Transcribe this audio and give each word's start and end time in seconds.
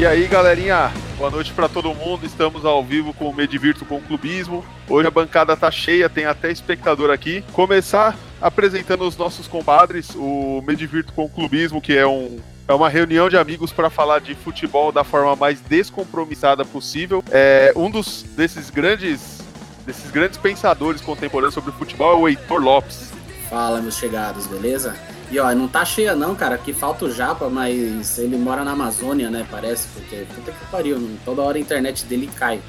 E 0.00 0.06
aí, 0.06 0.26
galerinha, 0.26 0.90
boa 1.18 1.30
noite 1.30 1.52
para 1.52 1.68
todo 1.68 1.92
mundo. 1.92 2.24
Estamos 2.24 2.64
ao 2.64 2.82
vivo 2.82 3.12
com 3.12 3.28
o 3.28 3.34
Medivirto 3.34 3.84
com 3.84 3.98
o 3.98 4.00
Clubismo. 4.00 4.64
Hoje 4.88 5.06
a 5.06 5.10
bancada 5.10 5.54
tá 5.54 5.70
cheia, 5.70 6.08
tem 6.08 6.24
até 6.24 6.50
espectador 6.50 7.10
aqui. 7.10 7.44
Começar 7.52 8.16
apresentando 8.40 9.06
os 9.06 9.14
nossos 9.14 9.46
compadres, 9.46 10.14
o 10.16 10.64
Medivirto 10.66 11.12
com 11.12 11.26
o 11.26 11.28
Clubismo, 11.28 11.82
que 11.82 11.94
é 11.94 12.06
um 12.06 12.40
é 12.66 12.72
uma 12.72 12.88
reunião 12.88 13.28
de 13.28 13.36
amigos 13.36 13.74
para 13.74 13.90
falar 13.90 14.20
de 14.20 14.34
futebol 14.34 14.90
da 14.90 15.04
forma 15.04 15.36
mais 15.36 15.60
descompromissada 15.60 16.64
possível. 16.64 17.22
É, 17.30 17.70
um 17.76 17.90
dos 17.90 18.22
desses 18.22 18.70
grandes 18.70 19.42
desses 19.84 20.10
grandes 20.10 20.38
pensadores 20.38 21.02
contemporâneos 21.02 21.52
sobre 21.52 21.72
futebol 21.72 22.12
é 22.12 22.16
o 22.16 22.26
Heitor 22.26 22.62
Lopes. 22.62 23.10
Fala, 23.50 23.82
meus 23.82 23.98
chegados, 23.98 24.46
beleza? 24.46 24.96
E 25.30 25.38
ó, 25.38 25.54
não 25.54 25.68
tá 25.68 25.84
cheia 25.84 26.16
não, 26.16 26.34
cara, 26.34 26.58
que 26.58 26.72
falta 26.72 27.04
o 27.04 27.12
Japa, 27.12 27.48
mas 27.48 28.18
ele 28.18 28.36
mora 28.36 28.64
na 28.64 28.72
Amazônia, 28.72 29.30
né, 29.30 29.46
parece, 29.48 29.86
porque 29.94 30.26
puta 30.34 30.50
que 30.50 30.66
pariu, 30.66 30.98
não, 30.98 31.16
toda 31.24 31.42
hora 31.42 31.56
a 31.56 31.60
internet 31.60 32.04
dele 32.04 32.28
cai. 32.34 32.60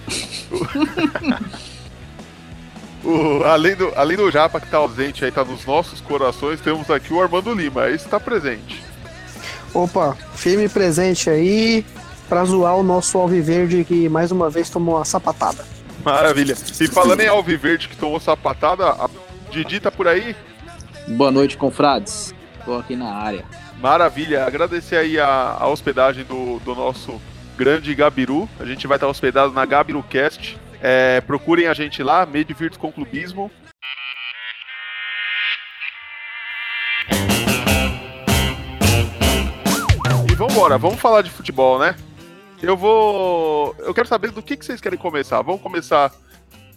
o, 3.04 3.44
além, 3.44 3.76
do, 3.76 3.92
além 3.96 4.16
do 4.16 4.30
Japa 4.30 4.60
que 4.60 4.70
tá 4.70 4.78
ausente 4.78 5.26
aí, 5.26 5.32
tá 5.32 5.44
nos 5.44 5.66
nossos 5.66 6.02
corações, 6.02 6.62
temos 6.62 6.88
aqui 6.92 7.12
o 7.12 7.20
Armando 7.20 7.52
Lima, 7.52 7.90
esse 7.90 8.08
tá 8.08 8.20
presente. 8.20 8.84
Opa, 9.74 10.16
firme 10.36 10.70
presente 10.70 11.32
aí 11.32 11.84
pra 12.30 12.46
zoar 12.46 12.76
o 12.78 12.84
nosso 12.84 13.18
Alviverde 13.18 13.84
que 13.84 14.08
mais 14.08 14.32
uma 14.32 14.52
vez 14.52 14.70
tomou 14.70 14.98
uma 14.98 15.06
sapatada. 15.06 15.66
Maravilha. 16.04 16.56
E 16.80 16.88
falando 16.88 17.22
em 17.22 17.28
Alviverde 17.28 17.90
que 17.90 17.98
tomou 17.98 18.20
sapatada, 18.20 18.88
a 18.88 19.10
Didi 19.50 19.80
tá 19.80 19.92
por 19.92 20.08
aí? 20.08 20.36
Boa 21.08 21.32
noite, 21.32 21.58
confrades. 21.58 22.34
Estou 22.62 22.78
aqui 22.78 22.96
na 22.96 23.12
área. 23.12 23.44
Maravilha, 23.80 24.46
agradecer 24.46 24.96
aí 24.96 25.20
a, 25.20 25.58
a 25.60 25.68
hospedagem 25.68 26.24
do, 26.24 26.60
do 26.60 26.76
nosso 26.76 27.20
grande 27.58 27.94
Gabiru. 27.96 28.48
A 28.60 28.66
gente 28.66 28.86
vai 28.86 28.98
estar 28.98 29.08
hospedado 29.08 29.52
na 29.52 29.66
GabiruCast. 29.66 30.60
É, 30.80 31.22
procurem 31.22 31.68
a 31.68 31.74
gente 31.74 32.04
lá, 32.04 32.24
Medivirto 32.24 32.78
com 32.78 32.92
Clubismo. 32.92 33.50
E 40.30 40.36
vambora, 40.36 40.78
vamos 40.78 41.00
falar 41.00 41.24
de 41.24 41.32
futebol, 41.32 41.80
né? 41.80 41.96
Eu 42.62 42.78
vou. 42.78 43.76
Eu 43.80 43.94
quero 43.94 44.08
saber 44.08 44.30
do 44.30 44.44
que, 44.44 44.56
que 44.56 44.64
vocês 44.64 44.80
querem 44.80 45.00
começar. 45.00 45.42
Vamos 45.42 45.62
começar 45.62 46.12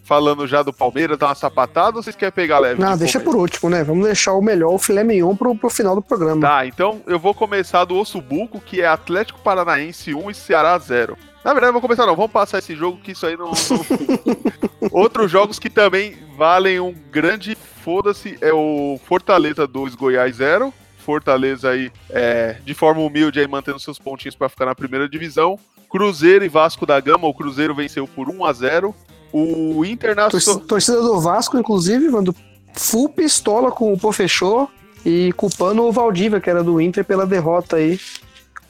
falando 0.05 0.47
já 0.47 0.61
do 0.61 0.71
Palmeiras, 0.71 1.17
dar 1.17 1.27
uma 1.27 1.35
sapatada, 1.35 1.97
ou 1.97 2.03
vocês 2.03 2.15
querem 2.15 2.31
pegar 2.31 2.59
leve? 2.59 2.79
Não, 2.79 2.93
de 2.93 2.99
deixa 2.99 3.19
por 3.19 3.35
último, 3.35 3.69
né? 3.69 3.83
Vamos 3.83 4.05
deixar 4.05 4.33
o 4.33 4.41
melhor, 4.41 4.71
o 4.71 4.77
filé 4.77 5.03
mignon, 5.03 5.35
pro, 5.35 5.55
pro 5.55 5.69
final 5.69 5.95
do 5.95 6.01
programa. 6.01 6.39
Tá, 6.39 6.65
então 6.65 7.01
eu 7.07 7.19
vou 7.19 7.33
começar 7.33 7.83
do 7.85 7.97
Osso 7.97 8.21
Buco, 8.21 8.61
que 8.61 8.81
é 8.81 8.87
Atlético 8.87 9.39
Paranaense 9.39 10.13
1 10.13 10.31
e 10.31 10.33
Ceará 10.35 10.77
0. 10.77 11.17
Na 11.43 11.53
verdade, 11.53 11.69
eu 11.69 11.73
vou 11.73 11.81
começar 11.81 12.05
não, 12.05 12.15
vamos 12.15 12.31
passar 12.31 12.59
esse 12.59 12.75
jogo, 12.75 12.99
que 13.03 13.11
isso 13.11 13.25
aí 13.25 13.35
não... 13.35 13.47
não... 13.47 14.89
Outros 14.93 15.29
jogos 15.31 15.57
que 15.57 15.69
também 15.69 16.15
valem 16.37 16.79
um 16.79 16.93
grande 17.11 17.55
foda-se 17.55 18.37
é 18.41 18.53
o 18.53 18.99
Fortaleza 19.05 19.65
2, 19.65 19.95
Goiás 19.95 20.35
0. 20.35 20.71
Fortaleza 20.99 21.69
aí, 21.69 21.91
é, 22.09 22.57
de 22.63 22.73
forma 22.73 23.01
humilde, 23.01 23.39
aí 23.39 23.47
mantendo 23.47 23.79
seus 23.79 23.99
pontinhos 23.99 24.35
para 24.35 24.49
ficar 24.49 24.65
na 24.65 24.75
primeira 24.75 25.09
divisão. 25.09 25.59
Cruzeiro 25.89 26.45
e 26.45 26.49
Vasco 26.49 26.85
da 26.85 26.99
Gama, 26.99 27.27
o 27.27 27.33
Cruzeiro 27.33 27.73
venceu 27.73 28.07
por 28.07 28.29
1 28.29 28.45
a 28.45 28.53
0 28.53 28.95
o 29.37 29.83
Internacional. 29.83 30.61
Torcida 30.61 31.01
do 31.01 31.19
Vasco, 31.19 31.57
inclusive, 31.57 32.07
mano, 32.07 32.33
full 32.73 33.09
pistola 33.09 33.69
com 33.69 33.91
o 33.91 33.99
Pofechô 33.99 34.69
e 35.05 35.33
culpando 35.33 35.83
o 35.83 35.91
Valdívia, 35.91 36.39
que 36.39 36.49
era 36.49 36.63
do 36.63 36.79
Inter, 36.79 37.03
pela 37.03 37.25
derrota 37.25 37.75
aí 37.75 37.99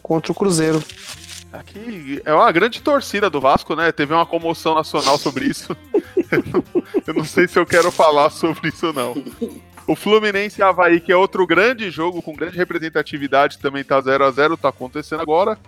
contra 0.02 0.32
o 0.32 0.36
Cruzeiro. 0.36 0.84
Aqui 1.54 2.20
é 2.26 2.34
uma 2.34 2.52
grande 2.52 2.82
torcida 2.82 3.30
do 3.30 3.40
Vasco, 3.40 3.76
né? 3.76 3.92
Teve 3.92 4.14
uma 4.14 4.26
comoção 4.26 4.74
nacional 4.74 5.20
sobre 5.20 5.46
isso. 5.46 5.78
eu, 6.32 6.44
não, 6.52 6.84
eu 7.06 7.14
não 7.14 7.24
sei 7.24 7.48
se 7.48 7.60
eu 7.60 7.66
quero 7.66 7.92
falar 7.92 8.32
sobre 8.32 8.70
isso, 8.70 8.92
não. 8.92 9.16
O 9.88 9.96
Fluminense 9.96 10.60
e 10.60 10.64
Havaí, 10.64 11.00
que 11.00 11.12
é 11.12 11.16
outro 11.16 11.46
grande 11.46 11.92
jogo 11.92 12.24
com 12.24 12.34
grande 12.34 12.58
representatividade, 12.58 13.60
também 13.60 13.84
tá 13.84 14.02
0 14.02 14.26
a 14.26 14.32
0 14.32 14.58
tá 14.58 14.70
acontecendo 14.70 15.22
agora. 15.22 15.60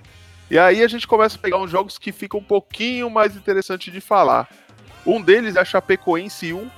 E 0.50 0.58
aí 0.58 0.82
a 0.82 0.88
gente 0.88 1.08
começa 1.08 1.38
a 1.38 1.40
pegar 1.40 1.58
uns 1.58 1.70
jogos 1.70 2.00
que 2.00 2.12
ficam 2.12 2.40
um 2.40 2.44
pouquinho 2.44 3.12
mais 3.12 3.36
interessante 3.36 3.92
de 3.92 4.02
falar. 4.02 4.50
Um 5.08 5.22
deles 5.22 5.56
é 5.56 5.62
a 5.62 5.66
Chapecoense 5.66 6.54
1, 6.54 6.70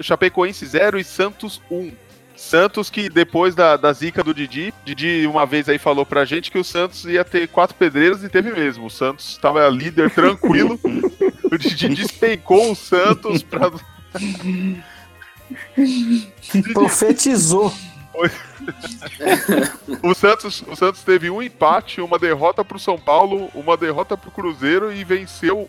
Chapecoense 0.00 0.64
0 0.64 0.98
e 0.98 1.04
Santos 1.04 1.60
1. 1.70 1.92
Santos 2.34 2.90
que 2.90 3.08
depois 3.10 3.54
da, 3.54 3.76
da 3.76 3.92
zica 3.92 4.24
do 4.24 4.34
Didi, 4.34 4.74
Didi 4.84 5.26
uma 5.26 5.46
vez 5.46 5.68
aí 5.68 5.78
falou 5.78 6.04
pra 6.04 6.24
gente 6.24 6.50
que 6.50 6.58
o 6.58 6.64
Santos 6.64 7.04
ia 7.04 7.24
ter 7.24 7.46
quatro 7.46 7.76
pedreiros 7.76 8.24
e 8.24 8.28
teve 8.28 8.50
mesmo. 8.50 8.86
O 8.86 8.90
Santos 8.90 9.28
estava 9.28 9.68
líder 9.68 10.10
tranquilo. 10.10 10.80
o 11.44 11.58
Didi 11.58 11.90
despencou 11.90 12.72
o 12.72 12.74
Santos 12.74 13.42
pra. 13.42 13.70
Profetizou. 16.72 17.72
o, 20.02 20.14
Santos, 20.14 20.64
o 20.66 20.74
Santos 20.74 21.02
teve 21.02 21.28
um 21.28 21.42
empate, 21.42 22.00
uma 22.00 22.18
derrota 22.18 22.64
pro 22.64 22.78
São 22.78 22.98
Paulo, 22.98 23.50
uma 23.54 23.76
derrota 23.76 24.16
pro 24.16 24.30
Cruzeiro 24.30 24.92
e 24.92 25.04
venceu 25.04 25.68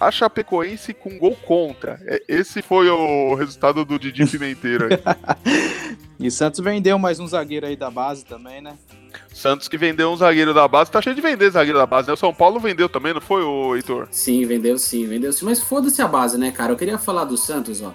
a 0.00 0.10
Chapecoense 0.10 0.92
com 0.92 1.18
gol 1.18 1.36
contra. 1.46 2.00
É, 2.06 2.22
esse 2.28 2.62
foi 2.62 2.88
o 2.88 3.34
resultado 3.34 3.84
do 3.84 3.98
Didi 3.98 4.26
Pimenteiro. 4.30 4.88
e 6.18 6.30
Santos 6.30 6.60
vendeu 6.60 6.98
mais 6.98 7.20
um 7.20 7.26
zagueiro 7.26 7.66
aí 7.66 7.76
da 7.76 7.90
base 7.90 8.24
também, 8.24 8.60
né? 8.60 8.76
Santos 9.32 9.68
que 9.68 9.78
vendeu 9.78 10.10
um 10.10 10.16
zagueiro 10.16 10.52
da 10.52 10.66
base, 10.66 10.90
tá 10.90 11.00
cheio 11.00 11.14
de 11.14 11.20
vender 11.22 11.50
zagueiro 11.50 11.78
da 11.78 11.86
base, 11.86 12.08
né? 12.08 12.14
O 12.14 12.16
São 12.16 12.34
Paulo 12.34 12.58
vendeu 12.58 12.88
também, 12.88 13.14
não 13.14 13.20
foi, 13.20 13.42
o 13.42 13.74
Heitor? 13.74 14.08
Sim, 14.10 14.44
vendeu 14.44 14.78
sim, 14.78 15.06
vendeu 15.06 15.32
sim. 15.32 15.44
Mas 15.44 15.60
foda-se 15.60 16.02
a 16.02 16.08
base, 16.08 16.36
né, 16.38 16.50
cara? 16.50 16.72
Eu 16.72 16.76
queria 16.76 16.98
falar 16.98 17.24
do 17.24 17.36
Santos, 17.36 17.80
ó. 17.80 17.94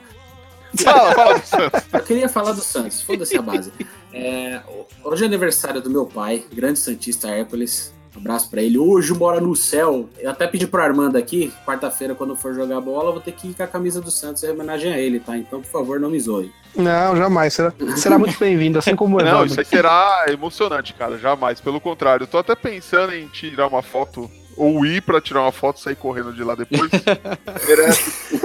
Fala, 0.84 1.14
fala 1.16 1.40
do 1.40 1.46
Santos. 1.46 1.82
Eu 1.92 2.04
queria 2.04 2.30
falar 2.30 2.52
do 2.52 2.62
Santos, 2.62 3.02
foda-se 3.02 3.36
a 3.38 3.42
base. 3.42 3.72
É, 4.14 4.62
hoje 5.04 5.24
é 5.24 5.28
aniversário 5.28 5.82
do 5.82 5.90
meu 5.90 6.06
pai, 6.06 6.46
grande 6.54 6.80
Santista 6.80 7.28
Hércules. 7.28 7.94
Abraço 8.20 8.50
para 8.50 8.62
ele. 8.62 8.78
Hoje 8.78 9.14
mora 9.14 9.40
no 9.40 9.56
céu. 9.56 10.10
Eu 10.20 10.30
até 10.30 10.46
pedi 10.46 10.68
pro 10.68 10.82
Armando 10.82 11.18
aqui, 11.18 11.52
quarta-feira, 11.66 12.14
quando 12.14 12.36
for 12.36 12.54
jogar 12.54 12.82
bola, 12.82 13.12
vou 13.12 13.22
ter 13.22 13.32
que 13.32 13.50
ir 13.50 13.54
com 13.54 13.64
a 13.64 13.68
camisa 13.68 14.02
do 14.02 14.12
Santos 14.12 14.44
em 14.44 14.52
homenagem 14.52 14.94
a 14.94 14.98
ele, 15.00 15.20
tá? 15.20 15.38
Então, 15.38 15.62
por 15.62 15.70
favor, 15.70 16.00
não 16.00 16.10
me 16.10 16.20
zoe. 16.20 16.52
Não, 16.76 17.16
jamais. 17.16 17.54
Será, 17.54 17.74
será 17.96 18.20
muito 18.20 18.38
bem-vindo, 18.38 18.78
assim 18.78 18.96
como 18.96 19.18
o 19.18 19.24
Não, 19.24 19.46
isso 19.46 19.60
aí 19.60 19.66
será 19.66 20.26
emocionante, 20.28 20.94
cara. 20.94 21.18
Jamais. 21.18 21.60
Pelo 21.62 21.80
contrário, 21.80 22.24
eu 22.24 22.28
tô 22.28 22.38
até 22.38 22.56
pensando 22.56 23.14
em 23.14 23.28
tirar 23.28 23.68
uma 23.68 23.82
foto 23.82 24.30
ou 24.56 24.86
ir 24.86 25.02
para 25.02 25.22
tirar 25.22 25.42
uma 25.42 25.52
foto 25.54 25.78
e 25.78 25.82
sair 25.82 25.96
correndo 25.96 26.34
de 26.34 26.44
lá 26.44 26.54
depois. 26.54 26.92
merece, 27.66 28.38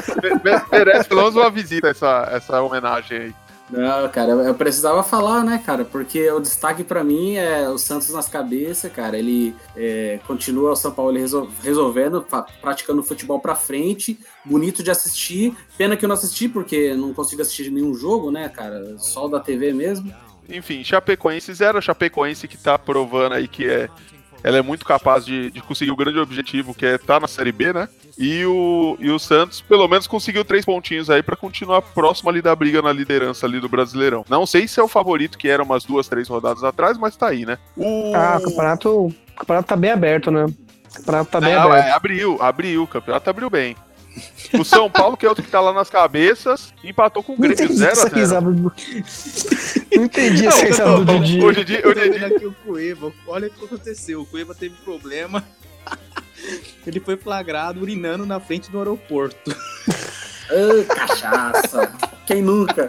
merece 0.70 1.08
pelo 1.08 1.22
menos 1.22 1.36
uma 1.36 1.50
visita 1.50 1.88
essa, 1.88 2.28
essa 2.30 2.62
homenagem 2.62 3.18
aí. 3.18 3.34
Não, 3.76 4.08
cara, 4.08 4.30
eu 4.30 4.54
precisava 4.54 5.02
falar, 5.02 5.42
né, 5.42 5.60
cara? 5.64 5.84
Porque 5.84 6.30
o 6.30 6.38
destaque 6.38 6.84
para 6.84 7.02
mim 7.02 7.34
é 7.34 7.68
o 7.68 7.76
Santos 7.76 8.08
nas 8.10 8.28
cabeças, 8.28 8.90
cara. 8.92 9.18
Ele 9.18 9.54
é, 9.76 10.20
continua 10.26 10.72
o 10.72 10.76
São 10.76 10.92
Paulo 10.92 11.16
resolvendo, 11.60 12.24
praticando 12.60 13.02
futebol 13.02 13.40
para 13.40 13.56
frente, 13.56 14.18
bonito 14.44 14.82
de 14.82 14.92
assistir. 14.92 15.56
Pena 15.76 15.96
que 15.96 16.04
eu 16.04 16.08
não 16.08 16.14
assisti, 16.14 16.48
porque 16.48 16.94
não 16.94 17.12
consigo 17.12 17.42
assistir 17.42 17.70
nenhum 17.70 17.94
jogo, 17.94 18.30
né, 18.30 18.48
cara? 18.48 18.96
Só 18.98 19.26
da 19.26 19.40
TV 19.40 19.72
mesmo. 19.72 20.14
Enfim, 20.48 20.84
Chapecoense 20.84 21.52
zero, 21.52 21.82
Chapecoense 21.82 22.46
que 22.46 22.56
tá 22.56 22.78
provando 22.78 23.32
aí 23.32 23.48
que 23.48 23.66
é 23.66 23.88
ela 24.44 24.58
é 24.58 24.62
muito 24.62 24.84
capaz 24.84 25.24
de, 25.24 25.50
de 25.50 25.62
conseguir 25.62 25.90
o 25.90 25.96
grande 25.96 26.18
objetivo, 26.18 26.74
que 26.74 26.84
é 26.84 26.96
estar 26.96 27.14
tá 27.14 27.20
na 27.20 27.26
Série 27.26 27.50
B, 27.50 27.72
né? 27.72 27.88
E 28.18 28.44
o, 28.44 28.94
e 29.00 29.10
o 29.10 29.18
Santos, 29.18 29.62
pelo 29.62 29.88
menos, 29.88 30.06
conseguiu 30.06 30.44
três 30.44 30.66
pontinhos 30.66 31.08
aí 31.08 31.22
para 31.22 31.34
continuar 31.34 31.80
próximo 31.80 32.28
ali 32.28 32.42
da 32.42 32.54
briga 32.54 32.82
na 32.82 32.92
liderança 32.92 33.46
ali 33.46 33.58
do 33.58 33.70
Brasileirão. 33.70 34.22
Não 34.28 34.44
sei 34.44 34.68
se 34.68 34.78
é 34.78 34.82
o 34.82 34.88
favorito, 34.88 35.38
que 35.38 35.48
era 35.48 35.62
umas 35.62 35.84
duas, 35.84 36.06
três 36.08 36.28
rodadas 36.28 36.62
atrás, 36.62 36.98
mas 36.98 37.16
tá 37.16 37.28
aí, 37.28 37.46
né? 37.46 37.56
O... 37.74 38.12
Ah, 38.14 38.36
o 38.38 38.44
campeonato, 38.44 39.06
o 39.06 39.14
campeonato 39.34 39.68
tá 39.68 39.76
bem 39.76 39.90
aberto, 39.90 40.30
né? 40.30 40.44
O 40.44 40.94
campeonato 40.98 41.30
tá 41.30 41.40
bem 41.40 41.54
Não, 41.54 41.62
aberto. 41.62 41.86
É, 41.86 41.90
abriu, 41.92 42.42
abriu, 42.42 42.82
o 42.82 42.86
campeonato 42.86 43.30
abriu 43.30 43.48
bem. 43.48 43.74
O 44.52 44.64
São 44.64 44.90
Paulo, 44.90 45.16
que 45.16 45.26
é 45.26 45.28
outro 45.28 45.42
que 45.42 45.50
tá 45.50 45.60
lá 45.60 45.72
nas 45.72 45.90
cabeças, 45.90 46.72
empatou 46.82 47.22
com 47.22 47.34
o 47.34 47.36
Grêmio 47.36 47.56
0x0. 47.56 48.72
Não 49.96 50.04
entendi 50.04 50.46
essa 50.46 50.64
risada 50.64 51.04
do 51.04 51.18
Didi. 51.20 51.44
Hoje 51.44 51.60
em 51.60 51.64
dia, 51.64 51.86
hoje 51.86 52.06
em 52.06 52.10
dia... 52.10 52.26
aqui 52.28 52.46
o 52.46 52.54
Cueva, 52.64 53.12
olha 53.26 53.48
o 53.48 53.50
que 53.50 53.64
aconteceu. 53.64 54.20
O 54.20 54.26
Cueva 54.26 54.54
teve 54.54 54.76
problema. 54.76 55.44
Ele 56.86 57.00
foi 57.00 57.16
flagrado 57.16 57.80
urinando 57.80 58.26
na 58.26 58.38
frente 58.38 58.70
do 58.70 58.78
aeroporto. 58.78 59.50
Ô, 60.50 60.84
cachaça! 60.84 61.92
Quem 62.26 62.42
nunca? 62.42 62.86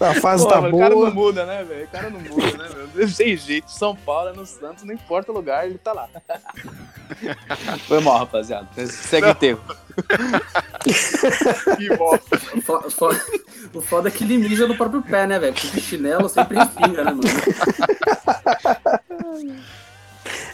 A 0.00 0.14
fase 0.14 0.44
Pô, 0.44 0.50
tá 0.50 0.60
boa. 0.60 0.74
O 0.74 0.78
cara 0.78 0.94
não 0.94 1.14
muda, 1.14 1.46
né, 1.46 1.64
velho? 1.64 1.84
O 1.84 1.88
cara 1.88 2.10
não 2.10 2.20
muda, 2.20 2.58
né, 2.58 2.68
meu? 2.94 3.08
Sem 3.08 3.36
jeito. 3.36 3.70
São 3.70 3.94
Paulo 3.94 4.30
é 4.30 4.32
no 4.32 4.46
Santos, 4.46 4.84
não 4.84 4.94
importa 4.94 5.30
o 5.30 5.34
lugar, 5.34 5.66
ele 5.66 5.78
tá 5.78 5.92
lá. 5.92 6.08
Foi 7.86 8.00
mal, 8.00 8.18
rapaziada. 8.18 8.66
Segue 8.86 9.28
o 9.28 9.34
termo. 9.34 9.62
que 11.76 11.96
bosta. 11.96 12.40
O 13.74 13.80
foda, 13.80 14.08
é 14.08 14.12
que 14.12 14.24
ele 14.24 14.38
mija 14.38 14.66
no 14.66 14.76
próprio 14.76 15.02
pé, 15.02 15.24
né, 15.26 15.38
velho? 15.38 15.54
Porque 15.54 15.80
chinelo 15.80 16.28
sempre 16.28 16.58
respinga, 16.58 17.04
né, 17.04 17.12
mano? 17.12 17.22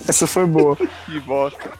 Essa 0.07 0.27
foi 0.27 0.45
boa. 0.47 0.77
Que 0.77 1.21
bosta. 1.21 1.71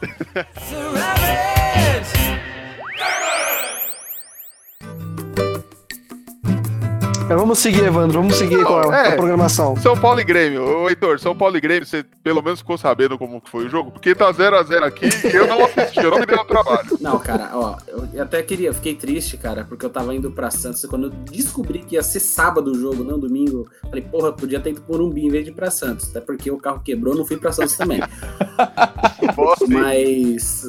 Mas 7.29 7.37
vamos 7.37 7.59
seguir, 7.59 7.83
Evandro. 7.83 8.19
Vamos 8.21 8.35
seguir 8.37 8.63
com 8.63 8.75
a, 8.75 8.83
com 8.85 8.91
a 8.91 8.97
É. 9.05 9.15
programação. 9.15 9.75
São 9.75 9.95
Paulo 9.95 10.19
e 10.19 10.23
Grêmio. 10.23 10.63
Ô, 10.63 10.89
Heitor, 10.89 11.19
São 11.19 11.35
Paulo 11.35 11.55
e 11.57 11.61
Grêmio, 11.61 11.85
você 11.85 12.03
pelo 12.23 12.41
menos 12.41 12.59
ficou 12.59 12.75
sabendo 12.75 13.19
como 13.19 13.39
que 13.39 13.51
foi 13.51 13.67
o 13.67 13.69
jogo? 13.69 13.91
Porque 13.91 14.15
tá 14.15 14.33
0x0 14.33 14.83
aqui 14.83 15.05
e 15.31 15.35
eu 15.35 15.45
não 15.45 15.63
assisti, 15.63 15.99
eu 15.99 16.09
não 16.09 16.17
me 16.19 16.25
dei 16.25 16.35
o 16.35 16.43
trabalho. 16.43 16.97
Não, 16.99 17.19
cara, 17.19 17.51
ó, 17.53 17.77
eu 18.13 18.23
até 18.23 18.41
queria, 18.41 18.73
fiquei 18.73 18.95
triste, 18.95 19.37
cara, 19.37 19.63
porque 19.63 19.85
eu 19.85 19.91
tava 19.91 20.13
indo 20.15 20.31
pra 20.31 20.49
Santos. 20.49 20.83
Quando 20.85 21.03
eu 21.05 21.09
descobri 21.31 21.79
que 21.79 21.93
ia 21.95 22.01
ser 22.03 22.19
sábado 22.19 22.71
o 22.71 22.75
jogo, 22.75 23.03
não 23.03 23.19
domingo, 23.19 23.69
falei, 23.83 24.01
porra, 24.01 24.33
podia 24.33 24.59
ter 24.59 24.71
ido 24.71 24.81
por 24.81 24.97
Morumbi 24.97 25.25
em 25.27 25.29
vez 25.29 25.45
de 25.45 25.51
ir 25.51 25.53
pra 25.53 25.69
Santos. 25.69 26.09
Até 26.09 26.21
porque 26.21 26.49
o 26.49 26.57
carro 26.57 26.81
quebrou, 26.83 27.13
não 27.15 27.25
fui 27.27 27.37
pra 27.37 27.51
Santos 27.51 27.77
também. 27.77 28.01
Mas. 29.69 30.63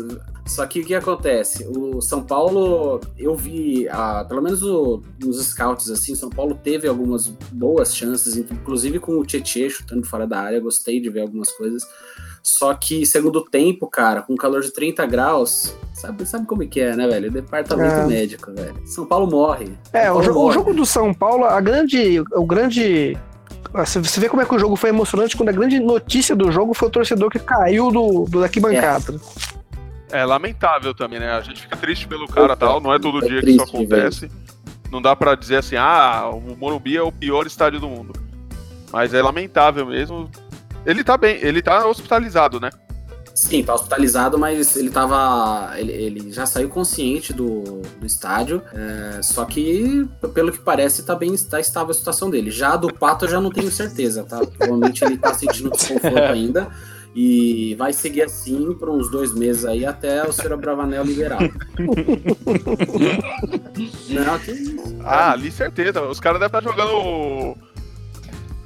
Só 0.46 0.66
que 0.66 0.80
o 0.80 0.84
que 0.84 0.94
acontece? 0.94 1.64
O 1.68 2.00
São 2.00 2.22
Paulo, 2.22 3.00
eu 3.16 3.36
vi, 3.36 3.88
ah, 3.88 4.24
pelo 4.28 4.42
menos 4.42 4.62
o- 4.62 5.00
nos 5.22 5.40
scouts, 5.46 5.90
assim, 5.90 6.14
São 6.14 6.28
Paulo 6.30 6.58
teve 6.60 6.88
algumas 6.88 7.26
boas 7.52 7.94
chances, 7.94 8.36
inclusive 8.36 8.98
com 8.98 9.18
o 9.18 9.24
Tietchan 9.24 9.68
chutando 9.68 10.04
fora 10.06 10.26
da 10.26 10.40
área, 10.40 10.58
gostei 10.60 11.00
de 11.00 11.08
ver 11.08 11.20
algumas 11.20 11.50
coisas. 11.52 11.82
Só 12.42 12.72
que 12.74 13.04
segundo 13.04 13.42
tempo, 13.44 13.86
cara, 13.86 14.22
com 14.22 14.34
calor 14.34 14.62
de 14.62 14.72
30 14.72 15.04
graus, 15.06 15.74
sabe, 15.94 16.24
sabe 16.26 16.46
como 16.46 16.62
é 16.62 16.66
que 16.66 16.80
é, 16.80 16.96
né, 16.96 17.06
velho? 17.06 17.30
Departamento 17.30 17.94
É. 18.00 18.06
médico, 18.06 18.50
velho. 18.52 18.74
São 18.86 19.04
Paulo 19.06 19.30
morre. 19.30 19.68
É, 19.92 20.06
São 20.06 20.12
o, 20.12 20.14
Paulo 20.14 20.24
jo- 20.24 20.30
o 20.30 20.42
morre. 20.44 20.54
jogo 20.54 20.74
do 20.74 20.86
São 20.86 21.12
Paulo, 21.14 21.44
a 21.44 21.60
grande. 21.60 22.20
O 22.34 22.46
grande. 22.46 23.16
Você 23.74 24.00
você 24.00 24.18
vê 24.18 24.28
como 24.28 24.40
é 24.42 24.46
que 24.46 24.54
o 24.54 24.58
jogo 24.58 24.74
foi 24.74 24.88
emocionante 24.90 25.36
quando 25.36 25.50
a 25.50 25.52
grande 25.52 25.78
notícia 25.78 26.34
do 26.34 26.50
jogo 26.50 26.72
foi 26.74 26.88
o 26.88 26.90
torcedor 26.90 27.30
que 27.30 27.38
caiu 27.38 27.90
do, 27.92 28.24
do 28.24 28.40
daqui 28.40 28.58
bancada. 28.58 29.14
É 29.14 29.59
lamentável 30.24 30.94
também, 30.94 31.20
né? 31.20 31.32
A 31.32 31.40
gente 31.40 31.62
fica 31.62 31.76
triste 31.76 32.06
pelo 32.06 32.26
cara 32.26 32.54
e 32.54 32.56
tal, 32.56 32.80
não 32.80 32.92
é 32.92 32.98
todo 32.98 33.24
É 33.24 33.28
dia 33.28 33.40
que 33.40 33.50
isso 33.50 33.62
acontece. 33.62 34.30
Não 34.90 35.00
dá 35.00 35.14
pra 35.14 35.34
dizer 35.34 35.56
assim, 35.56 35.76
ah, 35.76 36.28
o 36.32 36.56
Morumbi 36.56 36.96
é 36.96 37.02
o 37.02 37.12
pior 37.12 37.46
estádio 37.46 37.78
do 37.78 37.88
mundo. 37.88 38.12
Mas 38.92 39.14
é 39.14 39.22
lamentável 39.22 39.86
mesmo. 39.86 40.28
Ele 40.84 41.04
tá 41.04 41.16
bem, 41.16 41.38
ele 41.40 41.62
tá 41.62 41.86
hospitalizado, 41.86 42.58
né? 42.58 42.70
Sim, 43.34 43.62
tá 43.62 43.74
hospitalizado, 43.74 44.38
mas 44.38 44.76
ele 44.76 44.90
tava. 44.90 45.72
Ele, 45.78 45.92
ele 45.92 46.32
já 46.32 46.44
saiu 46.44 46.68
consciente 46.68 47.32
do, 47.32 47.62
do 47.98 48.06
estádio. 48.06 48.60
é, 48.74 49.22
só 49.22 49.44
que, 49.44 50.06
pelo 50.34 50.52
que 50.52 50.58
parece, 50.58 51.04
tá 51.04 51.14
bem 51.14 51.34
tá 51.36 51.60
estável 51.60 51.90
a 51.90 51.94
situação 51.94 52.28
dele. 52.28 52.50
Já 52.50 52.76
do 52.76 52.92
Pato 52.92 53.24
eu 53.24 53.30
já 53.30 53.40
não 53.40 53.50
tenho 53.50 53.70
certeza, 53.70 54.24
tá? 54.24 54.38
Provavelmente 54.44 55.04
ele 55.04 55.16
tá 55.16 55.32
sentindo 55.32 55.70
desconforto 55.70 56.18
ainda. 56.30 56.68
E 57.14 57.74
vai 57.74 57.92
seguir 57.92 58.22
assim 58.22 58.72
por 58.74 58.88
uns 58.88 59.10
dois 59.10 59.34
meses 59.34 59.64
aí 59.64 59.84
até 59.84 60.26
o 60.26 60.32
senhor 60.32 60.56
Bravanel 60.56 61.02
liberado. 61.04 61.42
não, 64.08 64.38
que 64.38 64.50
isso. 64.52 64.96
Ah, 65.04 65.32
ali 65.32 65.50
certeza. 65.50 66.00
Os 66.02 66.20
caras 66.20 66.38
devem 66.40 66.56
estar 66.58 66.62
jogando. 66.62 67.56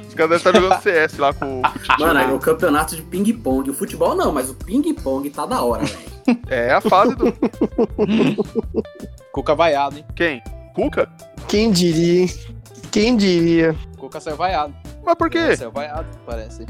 Os 0.06 0.14
caras 0.14 0.30
devem 0.30 0.36
estar 0.36 0.54
jogando 0.54 0.80
CS 0.82 1.16
lá 1.18 1.32
com. 1.32 1.62
Mano, 1.98 2.20
é 2.20 2.32
o 2.32 2.38
campeonato 2.38 2.94
de 2.94 3.02
ping-pong. 3.02 3.70
O 3.70 3.74
futebol 3.74 4.14
não, 4.14 4.30
mas 4.30 4.50
o 4.50 4.54
ping-pong 4.54 5.30
tá 5.30 5.46
da 5.46 5.62
hora, 5.62 5.84
velho. 5.84 6.14
É 6.48 6.70
a 6.72 6.80
fase 6.80 7.14
do. 7.14 7.32
Cuca 9.32 9.54
vaiado, 9.54 9.96
hein? 9.98 10.04
Quem? 10.14 10.42
Cuca? 10.74 11.08
Quem 11.48 11.70
diria? 11.72 12.22
hein? 12.22 12.30
Quem 12.90 13.16
diria? 13.16 13.74
Cuca 13.96 14.20
saiu 14.20 14.36
vaiado. 14.36 14.74
Mas 15.04 15.14
por 15.16 15.28
quê? 15.30 15.56
Saiu 15.56 15.70
vaiado, 15.72 16.06
parece. 16.24 16.64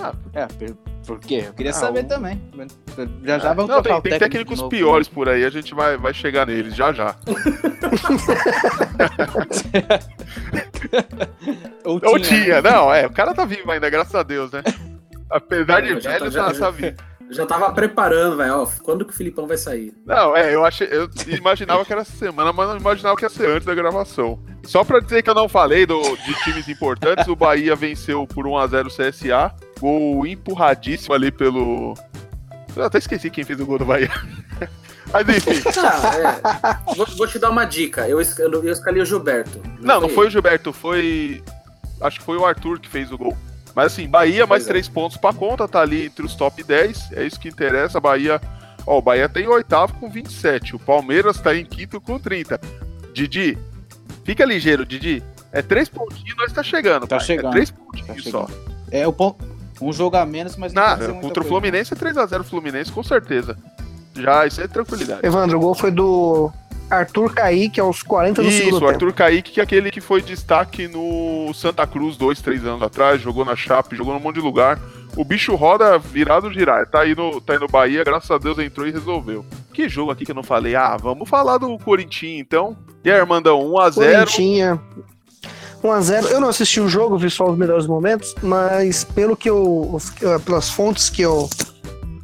Ah, 0.00 0.12
É, 0.34 0.46
por, 0.46 0.76
por 1.06 1.18
quê? 1.20 1.44
Eu 1.46 1.52
queria 1.54 1.70
Ah, 1.70 1.74
saber 1.74 2.04
o- 2.04 2.08
também. 2.08 2.40
Já 3.24 3.38
já 3.38 3.52
vamos 3.54 3.70
não, 3.70 3.80
trocar 3.82 3.82
tem, 3.82 3.92
o 3.98 4.02
tem 4.02 4.12
técnico 4.12 4.20
técnicos 4.32 4.58
novo. 4.58 4.70
piores 4.70 5.08
por 5.08 5.28
aí, 5.28 5.44
a 5.44 5.50
gente 5.50 5.74
vai, 5.74 5.96
vai 5.96 6.12
chegar 6.12 6.46
neles 6.46 6.74
já 6.74 6.92
já. 6.92 7.14
Ou 11.84 12.00
Ou 12.04 12.18
né? 12.18 12.24
tinha, 12.24 12.60
não, 12.62 12.92
é, 12.92 13.06
o 13.06 13.10
cara 13.12 13.32
tá 13.34 13.44
vivo 13.44 13.70
ainda, 13.70 13.88
graças 13.88 14.14
a 14.14 14.22
Deus, 14.22 14.50
né? 14.50 14.62
Apesar 15.30 15.80
de 15.82 16.00
tá- 16.00 16.10
velho, 16.10 16.30
já- 16.30 16.44
tá, 16.46 16.52
já- 16.52 16.60
tá 16.60 16.70
vivo. 16.70 16.96
Já 17.28 17.44
tava 17.44 17.72
preparando, 17.72 18.36
velho. 18.36 18.54
Ó, 18.62 18.68
quando 18.84 19.04
que 19.04 19.12
o 19.12 19.16
Filipão 19.16 19.48
vai 19.48 19.56
sair? 19.56 19.92
Não, 20.06 20.36
é, 20.36 20.54
eu 20.54 20.64
achei. 20.64 20.86
Eu 20.88 21.10
imaginava 21.26 21.84
que 21.84 21.90
era 21.92 22.02
essa 22.02 22.16
semana, 22.16 22.52
mas 22.52 22.68
não 22.68 22.76
imaginava 22.76 23.16
que 23.16 23.24
ia 23.24 23.28
ser 23.28 23.48
antes 23.50 23.66
da 23.66 23.74
gravação. 23.74 24.38
Só 24.62 24.84
pra 24.84 25.00
dizer 25.00 25.22
que 25.24 25.30
eu 25.30 25.34
não 25.34 25.48
falei 25.48 25.84
do, 25.86 26.00
de 26.00 26.34
times 26.44 26.68
importantes, 26.68 27.26
o 27.26 27.34
Bahia 27.34 27.74
venceu 27.74 28.24
por 28.28 28.46
1x0 28.46 28.86
o 28.86 28.90
CSA. 28.90 29.52
Gol 29.80 30.26
empurradíssimo 30.26 31.14
ali 31.14 31.30
pelo. 31.30 31.94
Eu 32.74 32.84
até 32.84 32.98
esqueci 32.98 33.30
quem 33.30 33.44
fez 33.44 33.58
o 33.60 33.66
gol 33.66 33.78
do 33.78 33.84
Bahia. 33.84 34.10
Mas 35.12 35.28
enfim. 35.28 35.62
Ah, 35.78 36.80
é. 36.90 36.94
vou, 36.94 37.06
vou 37.06 37.26
te 37.26 37.38
dar 37.38 37.50
uma 37.50 37.64
dica. 37.64 38.08
Eu, 38.08 38.20
eu, 38.20 38.64
eu 38.64 38.72
escalei 38.72 39.02
o 39.02 39.06
Gilberto. 39.06 39.62
Não, 39.80 40.00
não 40.00 40.08
foi 40.08 40.26
o 40.26 40.30
Gilberto, 40.30 40.72
foi. 40.72 41.42
Acho 42.00 42.18
que 42.18 42.24
foi 42.24 42.36
o 42.36 42.44
Arthur 42.44 42.80
que 42.80 42.88
fez 42.88 43.10
o 43.12 43.18
gol. 43.18 43.36
Mas 43.74 43.92
assim, 43.92 44.08
Bahia 44.08 44.46
mais 44.46 44.62
Pois 44.62 44.66
é. 44.66 44.68
três 44.68 44.88
pontos 44.88 45.16
pra 45.16 45.32
conta, 45.32 45.68
tá 45.68 45.80
ali 45.80 46.06
entre 46.06 46.24
os 46.24 46.34
top 46.34 46.62
10. 46.62 47.12
É 47.12 47.24
isso 47.24 47.38
que 47.38 47.48
interessa. 47.48 48.00
Bahia. 48.00 48.40
Ó, 48.86 48.98
o 48.98 49.02
Bahia 49.02 49.28
tem 49.28 49.46
oitavo 49.46 49.94
com 49.94 50.08
27. 50.08 50.76
O 50.76 50.78
Palmeiras 50.78 51.40
tá 51.40 51.54
em 51.54 51.64
quinto 51.64 52.00
com 52.00 52.18
30. 52.18 52.60
Didi, 53.12 53.58
fica 54.24 54.44
ligeiro, 54.44 54.84
Didi. 54.84 55.22
É 55.52 55.62
três 55.62 55.88
pontinhos, 55.88 56.36
nós 56.36 56.52
tá 56.52 56.62
chegando. 56.62 57.06
Tá 57.06 57.16
pai. 57.16 57.26
chegando. 57.26 57.48
É 57.48 57.50
três 57.52 57.70
pontinhos 57.70 58.24
Tá 58.24 58.30
só. 58.30 58.48
É 58.90 59.06
o 59.06 59.12
ponto. 59.12 59.55
Um 59.80 59.92
jogo 59.92 60.16
a 60.16 60.24
menos, 60.24 60.56
mas 60.56 60.72
não 60.72 60.82
Nada, 60.82 61.08
muita 61.08 61.20
contra 61.20 61.28
o 61.28 61.32
coisa. 61.34 61.48
Fluminense 61.48 61.92
é 61.92 61.96
3x0 61.96 62.44
Fluminense, 62.44 62.92
com 62.92 63.02
certeza. 63.02 63.56
Já, 64.14 64.46
isso 64.46 64.60
é 64.60 64.68
tranquilidade. 64.68 65.20
Evandro, 65.24 65.58
o 65.58 65.60
gol 65.60 65.74
foi 65.74 65.90
do 65.90 66.50
Arthur 66.88 67.34
Kaique 67.34 67.80
aos 67.80 68.02
40 68.02 68.42
do 68.42 68.50
segundo 68.50 68.68
Isso, 68.68 68.76
o 68.76 68.80
tempo. 68.80 68.90
Arthur 68.92 69.12
Kaique, 69.12 69.52
que 69.52 69.60
é 69.60 69.62
aquele 69.62 69.90
que 69.90 70.00
foi 70.00 70.22
destaque 70.22 70.88
no 70.88 71.52
Santa 71.52 71.86
Cruz 71.86 72.16
dois, 72.16 72.40
três 72.40 72.64
anos 72.64 72.82
atrás, 72.82 73.20
jogou 73.20 73.44
na 73.44 73.56
Chape, 73.56 73.96
jogou 73.96 74.14
num 74.14 74.20
monte 74.20 74.36
de 74.36 74.40
lugar. 74.40 74.78
O 75.16 75.24
bicho 75.24 75.54
roda 75.54 75.98
virado 75.98 76.52
girar. 76.52 76.86
Tá 76.86 77.00
aí 77.00 77.14
no, 77.14 77.40
tá 77.40 77.54
aí 77.54 77.58
no 77.58 77.66
Bahia, 77.66 78.04
graças 78.04 78.30
a 78.30 78.38
Deus 78.38 78.58
entrou 78.58 78.86
e 78.86 78.90
resolveu. 78.90 79.44
Que 79.72 79.88
jogo 79.88 80.10
aqui 80.10 80.24
que 80.24 80.30
eu 80.30 80.34
não 80.34 80.42
falei? 80.42 80.74
Ah, 80.74 80.96
vamos 80.96 81.28
falar 81.28 81.58
do 81.58 81.78
Corinthians 81.78 82.40
então. 82.40 82.76
E 83.04 83.10
aí, 83.10 83.18
Armandão, 83.18 83.60
1x0. 83.60 83.94
Corintinha. 83.94 84.80
1x0. 85.82 86.26
Eu 86.30 86.40
não 86.40 86.48
assisti 86.48 86.80
o 86.80 86.88
jogo, 86.88 87.18
vi 87.18 87.30
só 87.30 87.48
os 87.50 87.56
melhores 87.58 87.86
momentos, 87.86 88.34
mas 88.42 89.04
pelo 89.04 89.36
que 89.36 89.48
eu. 89.50 89.90
os- 89.92 90.10
pelas 90.44 90.68
fontes 90.70 91.08
que 91.10 91.22
eu, 91.22 91.48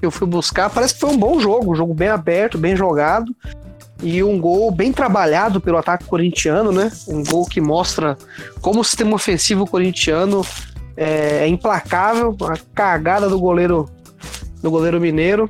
eu 0.00 0.10
fui 0.10 0.26
buscar, 0.26 0.70
parece 0.70 0.94
que 0.94 1.00
foi 1.00 1.10
um 1.10 1.18
bom 1.18 1.38
jogo. 1.38 1.72
Um 1.72 1.74
jogo 1.76 1.94
bem 1.94 2.08
aberto, 2.08 2.58
bem 2.58 2.76
jogado. 2.76 3.34
E 4.02 4.22
um 4.24 4.40
gol 4.40 4.70
bem 4.72 4.92
trabalhado 4.92 5.60
pelo 5.60 5.78
ataque 5.78 6.04
corintiano, 6.06 6.72
né? 6.72 6.90
Um 7.06 7.22
gol 7.22 7.46
que 7.46 7.60
mostra 7.60 8.18
como 8.60 8.80
o 8.80 8.84
sistema 8.84 9.14
ofensivo 9.14 9.64
corintiano 9.64 10.44
é, 10.96 11.44
é 11.44 11.46
implacável. 11.48 12.36
A 12.42 12.56
cagada 12.74 13.28
do 13.28 13.38
goleiro 13.38 13.88
do 14.60 14.70
goleiro 14.70 15.00
mineiro. 15.00 15.48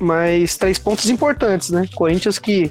Mas 0.00 0.56
três 0.56 0.78
pontos 0.78 1.08
importantes, 1.08 1.70
né? 1.70 1.88
Corinthians 1.94 2.38
que 2.38 2.70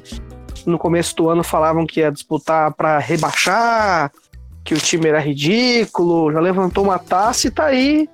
no 0.67 0.77
começo 0.77 1.15
do 1.15 1.29
ano 1.29 1.43
falavam 1.43 1.85
que 1.87 2.01
ia 2.01 2.11
disputar 2.11 2.71
para 2.73 2.99
rebaixar, 2.99 4.11
que 4.63 4.73
o 4.73 4.77
time 4.77 5.07
era 5.07 5.19
ridículo, 5.19 6.31
já 6.31 6.39
levantou 6.39 6.83
uma 6.83 6.99
taça 6.99 7.47
e 7.47 7.51
tá 7.51 7.65
aí 7.65 8.09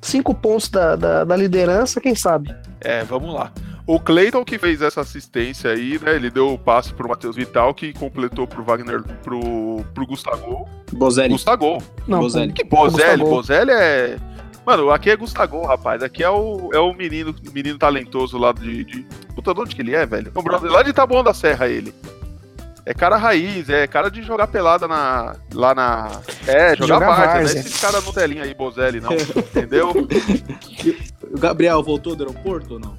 cinco 0.00 0.34
pontos 0.34 0.68
da, 0.68 0.96
da, 0.96 1.24
da 1.24 1.36
liderança, 1.36 2.00
quem 2.00 2.14
sabe? 2.14 2.54
É, 2.80 3.04
vamos 3.04 3.34
lá. 3.34 3.52
O 3.86 3.98
Cleiton 3.98 4.44
que 4.44 4.58
fez 4.58 4.80
essa 4.82 5.00
assistência 5.00 5.70
aí, 5.70 5.98
né? 6.00 6.14
Ele 6.14 6.30
deu 6.30 6.52
o 6.54 6.58
passe 6.58 6.94
pro 6.94 7.08
Matheus 7.08 7.34
Vital, 7.34 7.74
que 7.74 7.92
completou 7.92 8.46
pro 8.46 8.62
Wagner, 8.62 9.02
pro, 9.22 9.84
pro 9.92 10.06
Gustavo. 10.06 10.68
Bozelli. 10.92 11.30
Gustavo. 11.30 11.82
Não, 12.06 12.20
Bozelli. 12.20 12.52
Que 12.52 12.62
Bozelli, 12.62 13.22
Gustavo. 13.22 13.30
Bozelli 13.30 13.70
é. 13.72 14.16
Mano, 14.64 14.90
aqui 14.90 15.10
é 15.10 15.16
Gustavo, 15.16 15.64
rapaz. 15.66 16.02
Aqui 16.02 16.22
é 16.22 16.30
o, 16.30 16.70
é 16.72 16.78
o 16.78 16.92
menino, 16.94 17.34
menino 17.52 17.78
talentoso 17.78 18.38
lá 18.38 18.52
de, 18.52 18.84
de. 18.84 19.02
Puta, 19.34 19.52
de 19.52 19.60
onde 19.60 19.74
que 19.74 19.82
ele 19.82 19.94
é, 19.94 20.06
velho? 20.06 20.30
O 20.36 20.42
brother 20.42 20.70
lá 20.70 20.82
de 20.84 20.92
Taboão 20.92 21.24
da 21.24 21.34
Serra, 21.34 21.66
ele. 21.66 21.92
É 22.90 22.94
cara 22.94 23.16
raiz, 23.16 23.70
é 23.70 23.86
cara 23.86 24.10
de 24.10 24.20
jogar 24.20 24.48
pelada 24.48 24.88
na, 24.88 25.36
lá 25.54 25.72
na. 25.76 26.20
É, 26.44 26.74
jogar, 26.74 26.94
Jogar 26.94 27.06
várzea, 27.06 27.26
várzea. 27.26 27.54
não 27.54 27.60
é 27.60 27.60
esses 27.60 27.80
caras 27.80 28.04
no 28.04 28.12
telinha 28.12 28.42
aí, 28.42 28.52
Bozelli, 28.52 29.00
não. 29.00 29.12
entendeu? 29.12 29.92
O 31.32 31.38
Gabriel 31.38 31.80
voltou 31.80 32.16
do 32.16 32.24
aeroporto 32.24 32.74
ou 32.74 32.80
não? 32.80 32.98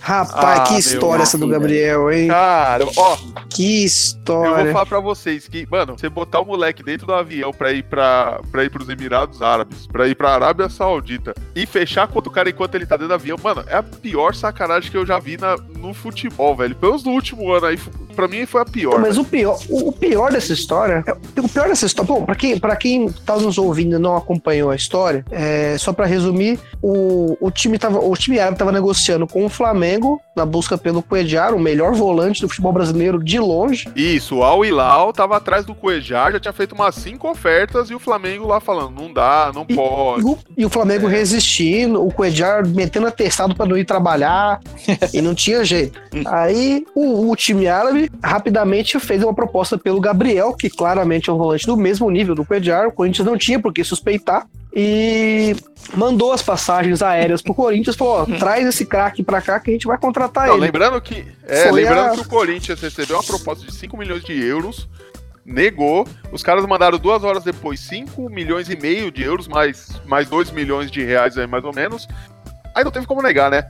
Rapaz, 0.00 0.60
Ah, 0.60 0.64
que 0.64 0.74
história 0.78 1.22
essa 1.22 1.36
do. 1.38 1.48
Gabriel, 1.48 2.10
hein? 2.12 2.28
Cara, 2.28 2.84
ó, 2.96 3.16
Que 3.48 3.80
eu 3.82 3.86
história. 3.86 4.64
vou 4.64 4.72
falar 4.72 4.86
pra 4.86 5.00
vocês 5.00 5.48
que, 5.48 5.66
mano, 5.70 5.96
você 5.98 6.08
botar 6.08 6.40
o 6.40 6.44
moleque 6.44 6.82
dentro 6.82 7.06
do 7.06 7.12
avião 7.14 7.52
pra 7.52 7.72
ir 7.72 7.82
pra, 7.82 8.40
pra 8.52 8.64
ir 8.64 8.70
pros 8.70 8.88
Emirados 8.88 9.42
Árabes, 9.42 9.86
pra 9.86 10.06
ir 10.06 10.14
pra 10.14 10.30
Arábia 10.34 10.68
Saudita 10.68 11.34
e 11.54 11.66
fechar 11.66 12.06
com 12.06 12.16
outro 12.16 12.30
cara 12.30 12.48
enquanto 12.48 12.74
ele 12.74 12.86
tá 12.86 12.96
dentro 12.96 13.08
do 13.08 13.14
avião, 13.14 13.36
mano, 13.42 13.64
é 13.66 13.76
a 13.76 13.82
pior 13.82 14.34
sacanagem 14.34 14.90
que 14.90 14.96
eu 14.96 15.04
já 15.06 15.18
vi 15.18 15.36
na, 15.36 15.56
no 15.78 15.92
futebol, 15.94 16.54
velho. 16.54 16.74
Pelo 16.76 16.92
menos 16.92 17.04
no 17.04 17.12
último 17.12 17.52
ano 17.52 17.66
aí, 17.66 17.78
pra 18.14 18.28
mim 18.28 18.46
foi 18.46 18.60
a 18.62 18.64
pior. 18.64 19.00
Mas 19.00 19.16
velho. 19.16 19.22
o 19.22 19.24
pior, 19.24 19.58
o, 19.68 19.88
o 19.88 19.92
pior 19.92 20.30
dessa 20.32 20.52
história, 20.52 21.02
é- 21.06 21.40
o 21.40 21.48
pior 21.48 21.68
dessa 21.68 21.86
história, 21.86 22.06
bom, 22.12 22.24
pra 22.24 22.34
quem, 22.34 22.58
pra 22.58 22.76
quem 22.76 23.08
tá 23.10 23.36
nos 23.36 23.58
ouvindo 23.58 23.96
e 23.96 23.98
não 23.98 24.16
acompanhou 24.16 24.70
a 24.70 24.76
história, 24.76 25.24
é, 25.30 25.76
só 25.78 25.92
pra 25.92 26.06
resumir, 26.06 26.58
o, 26.82 27.36
o 27.40 27.50
time 27.50 27.78
tava, 27.78 27.98
o 27.98 28.14
time 28.16 28.38
árabe 28.38 28.58
tava 28.58 28.70
negociando 28.72 29.26
com 29.26 29.44
o 29.44 29.48
Flamengo 29.56 30.20
na 30.36 30.44
busca 30.44 30.76
pelo 30.76 31.02
Cuejar, 31.02 31.54
o 31.54 31.58
melhor 31.58 31.94
volante 31.94 32.42
do 32.42 32.48
futebol 32.48 32.72
brasileiro 32.72 33.22
de 33.22 33.38
longe. 33.38 33.88
Isso, 33.96 34.36
o 34.36 34.42
Al 34.44 34.64
Hilal 34.64 35.12
tava 35.12 35.36
atrás 35.36 35.64
do 35.64 35.74
Cuejar, 35.74 36.32
já 36.32 36.38
tinha 36.40 36.52
feito 36.52 36.74
umas 36.74 36.94
cinco 36.94 37.28
ofertas 37.30 37.88
e 37.90 37.94
o 37.94 37.98
Flamengo 37.98 38.46
lá 38.46 38.60
falando, 38.60 38.90
não 39.00 39.12
dá, 39.12 39.50
não 39.54 39.64
E, 39.68 39.74
pode. 39.74 40.24
o, 40.24 40.38
e 40.56 40.64
o 40.66 40.68
Flamengo 40.68 41.08
É. 41.08 41.10
resistindo, 41.10 42.04
o 42.06 42.12
Cuejar 42.12 42.66
metendo 42.66 43.06
atestado 43.06 43.54
pra 43.54 43.64
não 43.66 43.78
ir 43.78 43.84
trabalhar, 43.84 44.60
e 45.14 45.22
não 45.22 45.34
tinha 45.34 45.64
jeito. 45.64 45.98
Aí 46.26 46.84
o, 46.94 47.30
o 47.30 47.36
time 47.36 47.66
árabe 47.66 48.10
rapidamente 48.22 49.00
fez 49.00 49.22
uma 49.22 49.34
proposta 49.34 49.78
pelo 49.78 50.00
Gabriel, 50.00 50.52
que 50.54 50.68
claramente 50.68 51.30
é 51.30 51.32
um 51.32 51.38
volante 51.38 51.66
do 51.66 51.76
mesmo 51.76 52.10
nível 52.10 52.34
do 52.34 52.44
Cuejar, 52.44 52.86
o 52.88 52.92
Corinthians 52.92 53.26
não 53.26 53.38
tinha 53.38 53.58
por 53.58 53.72
que 53.72 53.82
suspeitar. 53.82 54.46
E 54.78 55.56
mandou 55.94 56.32
as 56.32 56.42
passagens 56.42 57.00
aéreas 57.00 57.40
pro 57.40 57.54
Corinthians, 57.54 57.96
falou: 57.96 58.18
ó, 58.20 58.26
traz 58.38 58.66
esse 58.66 58.84
craque 58.84 59.22
pra 59.22 59.40
cá 59.40 59.58
que 59.58 59.70
a 59.70 59.72
gente 59.72 59.86
vai 59.86 59.96
contratar 59.96 60.48
Não, 60.48 60.54
ele. 60.56 60.66
lembrando 60.66 61.00
que. 61.00 61.26
É, 61.48 61.62
Foi 61.70 61.80
lembrando 61.80 62.10
a- 62.10 62.14
que 62.14 62.20
o 62.20 62.28
Corinthians 62.28 62.78
recebeu 62.78 63.16
uma 63.16 63.22
proposta 63.24 63.64
de 63.64 63.74
5 63.74 63.96
milhões 63.96 64.22
de 64.22 64.38
euros, 64.38 64.86
negou. 65.46 66.06
Os 66.30 66.42
caras 66.42 66.66
mandaram 66.66 66.98
duas 66.98 67.24
horas 67.24 67.42
depois 67.42 67.80
5 67.80 68.28
milhões 68.28 68.68
e 68.68 68.76
meio 68.76 69.10
de 69.10 69.22
euros, 69.22 69.48
mais, 69.48 69.98
mais 70.04 70.28
2 70.28 70.50
milhões 70.50 70.90
de 70.90 71.02
reais 71.02 71.38
aí, 71.38 71.46
mais 71.46 71.64
ou 71.64 71.74
menos. 71.74 72.06
Aí 72.74 72.84
não 72.84 72.90
teve 72.90 73.06
como 73.06 73.22
negar, 73.22 73.50
né? 73.50 73.64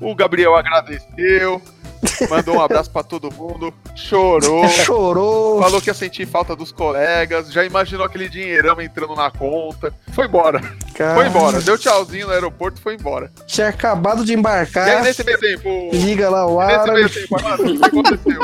O 0.00 0.14
Gabriel 0.14 0.54
agradeceu, 0.56 1.60
mandou 2.30 2.56
um 2.56 2.60
abraço 2.60 2.90
pra 2.90 3.02
todo 3.02 3.30
mundo, 3.32 3.72
chorou. 3.94 4.66
Chorou. 4.68 5.60
Falou 5.62 5.80
que 5.80 5.90
ia 5.90 5.94
sentir 5.94 6.26
falta 6.26 6.54
dos 6.56 6.72
colegas, 6.72 7.52
já 7.52 7.64
imaginou 7.64 8.04
aquele 8.06 8.28
dinheirão 8.28 8.80
entrando 8.80 9.14
na 9.14 9.30
conta. 9.30 9.92
Foi 10.12 10.26
embora, 10.26 10.60
cara. 10.94 11.14
foi 11.14 11.26
embora. 11.26 11.60
Deu 11.60 11.76
tchauzinho 11.78 12.26
no 12.28 12.32
aeroporto 12.32 12.78
e 12.80 12.82
foi 12.82 12.94
embora. 12.94 13.30
Tinha 13.46 13.68
acabado 13.68 14.24
de 14.24 14.32
E 14.32 14.34
aí, 14.34 14.38
embarcar. 14.38 15.02
nesse 15.02 15.24
meio 15.24 15.38
tempo, 15.38 15.90
Liga 15.92 16.30
lá 16.30 16.46
o 16.46 16.58
nesse 16.60 16.72
árabe. 16.80 16.92
meio 16.94 17.10
tempo, 17.10 17.42
mano, 17.42 17.64
o 17.74 17.78
que 17.78 17.84
aconteceu? 17.86 18.40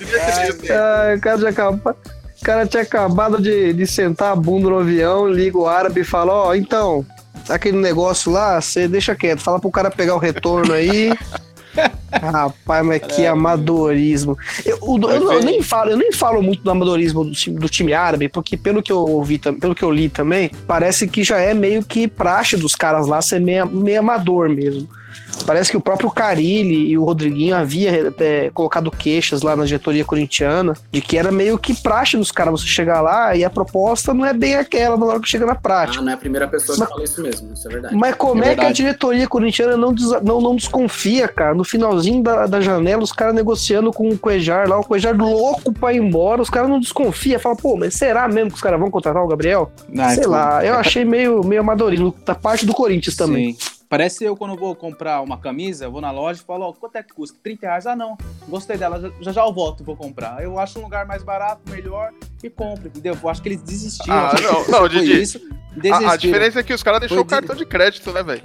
Nesse 0.00 0.40
meio 0.40 0.54
tempo, 0.58 0.72
Ah, 0.72 1.14
o 1.16 1.20
cara 1.20 1.38
tinha 1.38 1.50
acabado, 1.50 1.96
o 2.40 2.44
cara 2.44 2.66
tinha 2.66 2.82
acabado 2.82 3.42
de, 3.42 3.72
de 3.72 3.86
sentar 3.86 4.32
a 4.32 4.36
bunda 4.36 4.68
no 4.68 4.78
avião, 4.78 5.28
liga 5.28 5.56
o 5.58 5.66
árabe 5.68 6.00
e 6.00 6.04
fala, 6.04 6.32
ó, 6.32 6.54
então, 6.54 7.04
aquele 7.48 7.76
negócio 7.78 8.30
lá, 8.32 8.60
você 8.60 8.86
deixa 8.88 9.14
quieto, 9.14 9.40
fala 9.40 9.60
pro 9.60 9.70
cara 9.70 9.90
pegar 9.90 10.14
o 10.14 10.18
retorno 10.18 10.72
aí. 10.72 11.12
Rapaz, 12.12 12.86
mas 12.86 13.02
que 13.02 13.26
amadorismo. 13.26 14.38
Eu, 14.64 14.78
o- 14.80 14.94
eu 15.10 15.20
não- 15.20 15.32
eu 15.32 15.42
nem 15.42 15.62
falo, 15.62 15.90
eu 15.90 15.96
nem 15.96 16.12
falo 16.12 16.42
muito 16.42 16.62
do 16.62 16.70
amadorismo 16.70 17.24
do 17.24 17.32
time, 17.32 17.58
do 17.58 17.68
time 17.68 17.92
árabe, 17.92 18.28
porque 18.28 18.56
pelo 18.56 18.82
que 18.82 18.92
eu 18.92 18.98
ouvi, 18.98 19.38
pelo 19.38 19.74
que 19.74 19.82
eu 19.82 19.90
li 19.90 20.08
também, 20.08 20.50
parece 20.66 21.06
que 21.08 21.22
já 21.24 21.38
é 21.38 21.52
meio 21.52 21.84
que 21.84 22.06
praxe 22.06 22.56
dos 22.56 22.74
caras 22.74 23.06
lá 23.06 23.20
ser 23.20 23.40
meio, 23.40 23.66
meio 23.66 24.00
amador 24.00 24.48
mesmo. 24.48 24.88
Parece 25.46 25.70
que 25.70 25.76
o 25.76 25.80
próprio 25.80 26.10
Carilli 26.10 26.88
e 26.90 26.96
o 26.98 27.04
Rodriguinho 27.04 27.54
havia 27.54 28.12
é, 28.18 28.50
colocado 28.54 28.90
queixas 28.90 29.42
lá 29.42 29.54
na 29.54 29.64
diretoria 29.64 30.04
corintiana 30.04 30.74
de 30.90 31.00
que 31.00 31.18
era 31.18 31.30
meio 31.30 31.58
que 31.58 31.74
praxe 31.74 32.16
dos 32.16 32.30
caras 32.32 32.60
você 32.60 32.66
chegar 32.66 33.00
lá 33.00 33.36
e 33.36 33.44
a 33.44 33.50
proposta 33.50 34.14
não 34.14 34.24
é 34.24 34.32
bem 34.32 34.54
aquela 34.56 34.96
na 34.96 35.04
hora 35.04 35.20
que 35.20 35.28
chega 35.28 35.44
na 35.44 35.54
prática. 35.54 35.98
Ah, 35.98 36.02
não 36.02 36.10
é 36.10 36.14
a 36.14 36.18
primeira 36.18 36.48
pessoa 36.48 36.76
Mas- 36.78 36.88
que 36.88 36.92
fala 36.94 37.04
isso 37.04 37.22
mesmo, 37.22 37.52
isso 37.52 37.68
é 37.68 37.70
verdade. 37.72 37.94
Mas 37.96 38.14
como 38.14 38.42
É 38.42 38.52
é, 38.52 38.54
que 38.54 38.64
a 38.64 38.72
diretoria 38.72 39.26
corintiana 39.28 39.76
não, 39.76 39.92
des- 39.92 40.22
não, 40.22 40.40
não 40.40 40.56
desconfia, 40.56 41.28
cara? 41.28 41.54
No 41.54 41.64
finalzinho 41.64 42.22
da, 42.22 42.46
da 42.46 42.60
janela, 42.60 43.02
os 43.02 43.12
caras 43.12 43.34
negociando 43.34 43.92
com 43.92 44.08
o 44.08 44.18
Cuejar 44.18 44.68
lá, 44.68 44.78
o 44.78 44.84
Cuejar 44.84 45.14
louco 45.16 45.72
pra 45.72 45.92
ir 45.92 45.98
embora, 45.98 46.40
os 46.40 46.48
caras 46.50 46.68
não 46.70 46.80
desconfiam. 46.80 47.38
Fala, 47.38 47.56
pô, 47.56 47.76
mas 47.76 47.94
será 47.94 48.26
mesmo 48.28 48.50
que 48.50 48.56
os 48.56 48.62
caras 48.62 48.78
vão 48.80 48.90
contratar 48.90 49.22
o 49.22 49.28
Gabriel? 49.28 49.70
Não, 49.88 50.04
Sei 50.08 50.16
tipo, 50.18 50.30
lá, 50.30 50.64
eu 50.64 50.74
achei 50.78 51.04
meio, 51.04 51.42
meio 51.44 51.60
amadorismo 51.60 52.14
da 52.24 52.34
parte 52.34 52.64
do 52.64 52.72
Corinthians 52.72 53.16
também. 53.16 53.52
Sim. 53.54 53.73
Parece 53.94 54.24
eu 54.24 54.36
quando 54.36 54.56
vou 54.56 54.74
comprar 54.74 55.20
uma 55.20 55.38
camisa, 55.38 55.84
eu 55.84 55.92
vou 55.92 56.00
na 56.00 56.10
loja 56.10 56.40
e 56.42 56.44
falo, 56.44 56.64
ó, 56.64 56.72
quanto 56.72 56.96
é 56.96 57.02
que 57.04 57.14
custa? 57.14 57.38
30 57.44 57.64
reais? 57.64 57.86
Ah, 57.86 57.94
não, 57.94 58.18
gostei 58.48 58.76
dela, 58.76 59.00
já 59.20 59.30
já, 59.30 59.42
eu 59.42 59.52
volto 59.52 59.84
e 59.84 59.86
vou 59.86 59.96
comprar. 59.96 60.42
Eu 60.42 60.58
acho 60.58 60.80
um 60.80 60.82
lugar 60.82 61.06
mais 61.06 61.22
barato, 61.22 61.62
melhor 61.70 62.12
e 62.42 62.50
compro, 62.50 62.88
entendeu? 62.88 63.16
Eu 63.22 63.28
acho 63.28 63.40
que 63.40 63.50
eles 63.50 63.62
desistiram. 63.62 64.12
Ah, 64.12 64.34
não, 64.42 64.66
não, 64.80 64.88
Didi. 64.88 65.22
isso, 65.22 65.40
A, 65.92 66.14
a 66.14 66.16
diferença 66.16 66.58
é 66.58 66.64
que 66.64 66.74
os 66.74 66.82
caras 66.82 67.08
Foi 67.08 67.18
o 67.18 67.24
cartão 67.24 67.54
de 67.54 67.64
crédito, 67.64 68.10
né, 68.10 68.24
velho? 68.24 68.42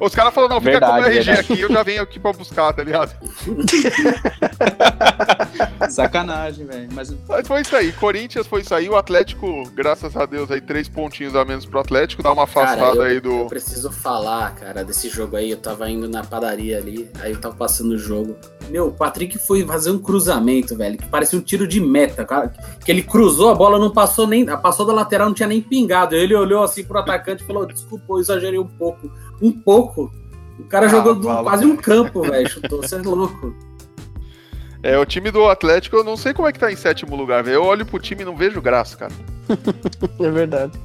Os 0.00 0.14
caras 0.14 0.34
falaram, 0.34 0.54
não, 0.54 0.60
fica 0.60 0.80
com 0.80 0.86
o 0.86 0.92
Verdade, 0.92 1.16
RG 1.16 1.24
verdade. 1.24 1.52
aqui, 1.52 1.60
eu 1.62 1.72
já 1.72 1.82
venho 1.82 2.02
aqui 2.02 2.18
pra 2.20 2.32
buscar, 2.32 2.72
tá 2.72 2.82
ligado? 2.82 3.14
Sacanagem, 5.90 6.66
velho. 6.66 6.88
Mas 6.92 7.14
Mas 7.28 7.46
foi 7.46 7.60
isso 7.60 7.76
aí, 7.76 7.92
Corinthians 7.92 8.46
foi 8.46 8.62
isso 8.62 8.74
aí, 8.74 8.88
o 8.88 8.96
Atlético, 8.96 9.68
graças 9.70 10.16
a 10.16 10.26
Deus, 10.26 10.50
aí 10.50 10.60
três 10.60 10.88
pontinhos 10.88 11.36
a 11.36 11.44
menos 11.44 11.66
pro 11.66 11.80
Atlético, 11.80 12.22
dá 12.22 12.32
uma 12.32 12.46
Cara, 12.46 12.70
afastada 12.70 12.96
eu, 12.96 13.02
aí 13.02 13.14
eu 13.16 13.20
do... 13.20 13.46
preciso 13.46 13.90
falar, 13.90 14.54
cara, 14.54 14.84
desse 14.84 15.08
jogo 15.08 15.36
aí. 15.36 15.50
Eu 15.50 15.56
tava 15.56 15.88
indo 15.88 16.08
na 16.08 16.24
padaria 16.24 16.78
ali, 16.78 17.10
aí 17.20 17.32
eu 17.32 17.40
tava 17.40 17.54
passando 17.54 17.92
o 17.92 17.98
jogo. 17.98 18.36
Meu, 18.68 18.88
o 18.88 18.92
Patrick 18.92 19.38
foi 19.38 19.64
fazer 19.64 19.90
um 19.90 19.98
cruzamento, 19.98 20.76
velho, 20.76 20.98
que 20.98 21.06
parecia 21.06 21.38
um 21.38 21.42
tiro 21.42 21.66
de 21.66 21.80
meta, 21.80 22.24
cara. 22.24 22.52
Que 22.84 22.90
ele 22.90 23.02
cruzou, 23.02 23.50
a 23.50 23.54
bola 23.54 23.78
não 23.78 23.90
passou 23.90 24.26
nem. 24.26 24.44
Passou 24.44 24.86
da 24.86 24.92
lateral, 24.92 25.28
não 25.28 25.34
tinha 25.34 25.48
nem 25.48 25.60
pingado. 25.60 26.14
Ele 26.14 26.34
olhou 26.34 26.62
assim 26.62 26.84
pro 26.84 26.98
atacante 26.98 27.42
e 27.42 27.46
falou: 27.46 27.66
Desculpa, 27.66 28.04
eu 28.08 28.18
exagerei 28.18 28.58
um 28.58 28.66
pouco. 28.66 29.10
Um 29.42 29.52
pouco. 29.52 30.12
O 30.58 30.64
cara 30.64 30.86
Ah, 30.86 30.88
jogou 30.88 31.14
do- 31.14 31.42
quase 31.42 31.64
um 31.66 31.76
campo, 31.76 32.22
velho. 32.22 32.48
Chutou, 32.48 32.80
você 32.82 32.94
é 32.96 32.98
louco. 33.02 33.54
É, 34.82 34.98
o 34.98 35.04
time 35.06 35.30
do 35.30 35.46
Atlético, 35.46 35.96
eu 35.96 36.04
não 36.04 36.16
sei 36.16 36.32
como 36.34 36.46
é 36.46 36.52
que 36.52 36.58
tá 36.58 36.70
em 36.70 36.76
sétimo 36.76 37.16
lugar, 37.16 37.42
velho. 37.42 37.54
Eu 37.56 37.64
olho 37.64 37.86
pro 37.86 37.98
time 37.98 38.22
e 38.22 38.24
não 38.24 38.36
vejo 38.36 38.60
graça, 38.60 38.96
cara. 38.96 39.12
É 40.20 40.30
verdade. 40.30 40.78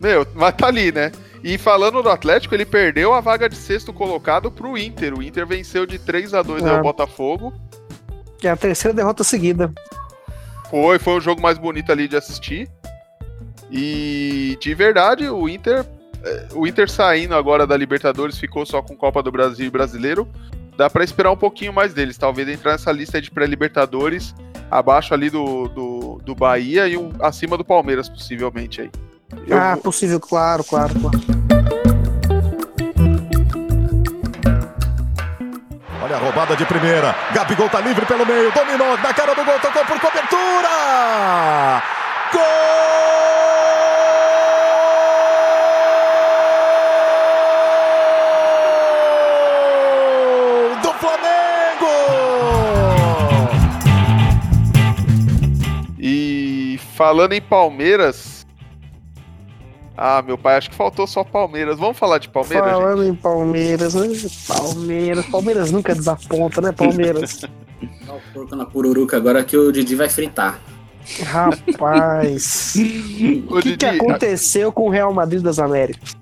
Meu, 0.00 0.26
mas 0.34 0.54
tá 0.54 0.66
ali, 0.68 0.92
né? 0.92 1.10
E 1.42 1.56
falando 1.58 2.02
do 2.02 2.08
Atlético, 2.10 2.54
ele 2.54 2.64
perdeu 2.66 3.12
a 3.14 3.20
vaga 3.20 3.48
de 3.48 3.56
sexto 3.56 3.92
colocado 3.92 4.50
pro 4.50 4.76
Inter. 4.76 5.14
O 5.18 5.22
Inter 5.22 5.46
venceu 5.46 5.86
de 5.86 5.98
3 5.98 6.32
a 6.34 6.42
2 6.42 6.64
aí 6.64 6.76
Ah. 6.76 6.80
o 6.80 6.82
Botafogo. 6.82 7.52
É 8.42 8.48
a 8.48 8.56
terceira 8.56 8.94
derrota 8.94 9.24
seguida. 9.24 9.72
Foi, 10.70 10.98
foi 10.98 11.14
o 11.14 11.20
jogo 11.20 11.40
mais 11.42 11.58
bonito 11.58 11.90
ali 11.90 12.06
de 12.08 12.16
assistir. 12.16 12.70
E 13.70 14.56
de 14.60 14.74
verdade, 14.74 15.28
o 15.28 15.48
Inter, 15.48 15.84
o 16.54 16.66
Inter 16.66 16.90
saindo 16.90 17.34
agora 17.34 17.66
da 17.66 17.76
Libertadores 17.76 18.38
ficou 18.38 18.66
só 18.66 18.82
com 18.82 18.96
Copa 18.96 19.22
do 19.22 19.30
Brasil 19.30 19.66
e 19.66 19.70
Brasileiro. 19.70 20.28
Dá 20.76 20.88
pra 20.88 21.04
esperar 21.04 21.30
um 21.30 21.36
pouquinho 21.36 21.72
mais 21.72 21.92
deles, 21.92 22.16
talvez 22.16 22.48
entrar 22.48 22.72
nessa 22.72 22.90
lista 22.90 23.20
de 23.20 23.30
pré-Libertadores, 23.30 24.34
abaixo 24.70 25.12
ali 25.12 25.28
do, 25.28 25.68
do, 25.68 26.20
do 26.24 26.34
Bahia 26.34 26.88
e 26.88 26.96
um, 26.96 27.12
acima 27.20 27.56
do 27.58 27.64
Palmeiras, 27.64 28.08
possivelmente 28.08 28.80
aí. 28.80 28.90
Eu 29.46 29.58
ah, 29.58 29.76
possível, 29.76 30.18
claro, 30.18 30.64
claro, 30.64 30.94
claro. 30.98 31.20
Olha 36.02 36.16
a 36.16 36.18
roubada 36.18 36.56
de 36.56 36.64
primeira. 36.64 37.14
Gabigol 37.32 37.68
tá 37.68 37.80
livre 37.80 38.04
pelo 38.06 38.26
meio. 38.26 38.50
Dominou 38.52 38.96
na 38.98 39.14
cara 39.14 39.34
do 39.34 39.44
gol. 39.44 39.60
Tocou 39.60 39.84
por 39.84 40.00
cobertura. 40.00 41.82
Gol 42.32 43.19
falando 57.00 57.32
em 57.32 57.40
Palmeiras. 57.40 58.46
Ah, 59.96 60.20
meu 60.20 60.36
pai, 60.36 60.58
acho 60.58 60.68
que 60.68 60.76
faltou 60.76 61.06
só 61.06 61.24
Palmeiras. 61.24 61.78
Vamos 61.78 61.96
falar 61.96 62.18
de 62.18 62.28
Palmeiras, 62.28 62.68
gente? 62.68 62.78
Falando 62.78 63.04
em 63.04 63.14
Palmeiras, 63.14 63.94
né? 63.94 64.08
Palmeiras, 64.46 65.26
Palmeiras 65.26 65.72
nunca 65.72 65.94
desaponta, 65.94 66.60
né, 66.60 66.72
Palmeiras? 66.72 67.40
Dá 68.06 68.12
o 68.12 68.20
porco 68.34 68.54
na 68.54 68.66
pururuca 68.66 69.16
agora 69.16 69.42
que 69.42 69.56
o 69.56 69.72
Didi 69.72 69.94
vai 69.94 70.10
fritar. 70.10 70.60
Rapaz. 71.24 72.74
O 73.48 73.60
que, 73.60 73.76
que 73.76 73.86
aconteceu 73.86 74.70
com 74.70 74.86
o 74.86 74.90
Real 74.90 75.12
Madrid 75.12 75.42
das 75.42 75.58
Américas? 75.58 76.16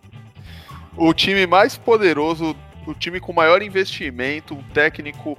o 0.96 1.12
time 1.12 1.46
mais 1.46 1.76
poderoso, 1.76 2.56
o 2.86 2.94
time 2.94 3.20
com 3.20 3.32
maior 3.32 3.62
investimento, 3.62 4.54
um 4.54 4.62
técnico 4.74 5.38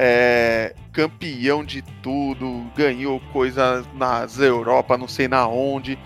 é, 0.00 0.74
campeão 0.92 1.64
de 1.64 1.82
tudo, 2.00 2.64
ganhou 2.76 3.18
coisa 3.32 3.84
nas 3.94 4.38
Europa, 4.38 4.96
não 4.96 5.08
sei 5.08 5.26
na 5.26 5.48
onde. 5.48 5.98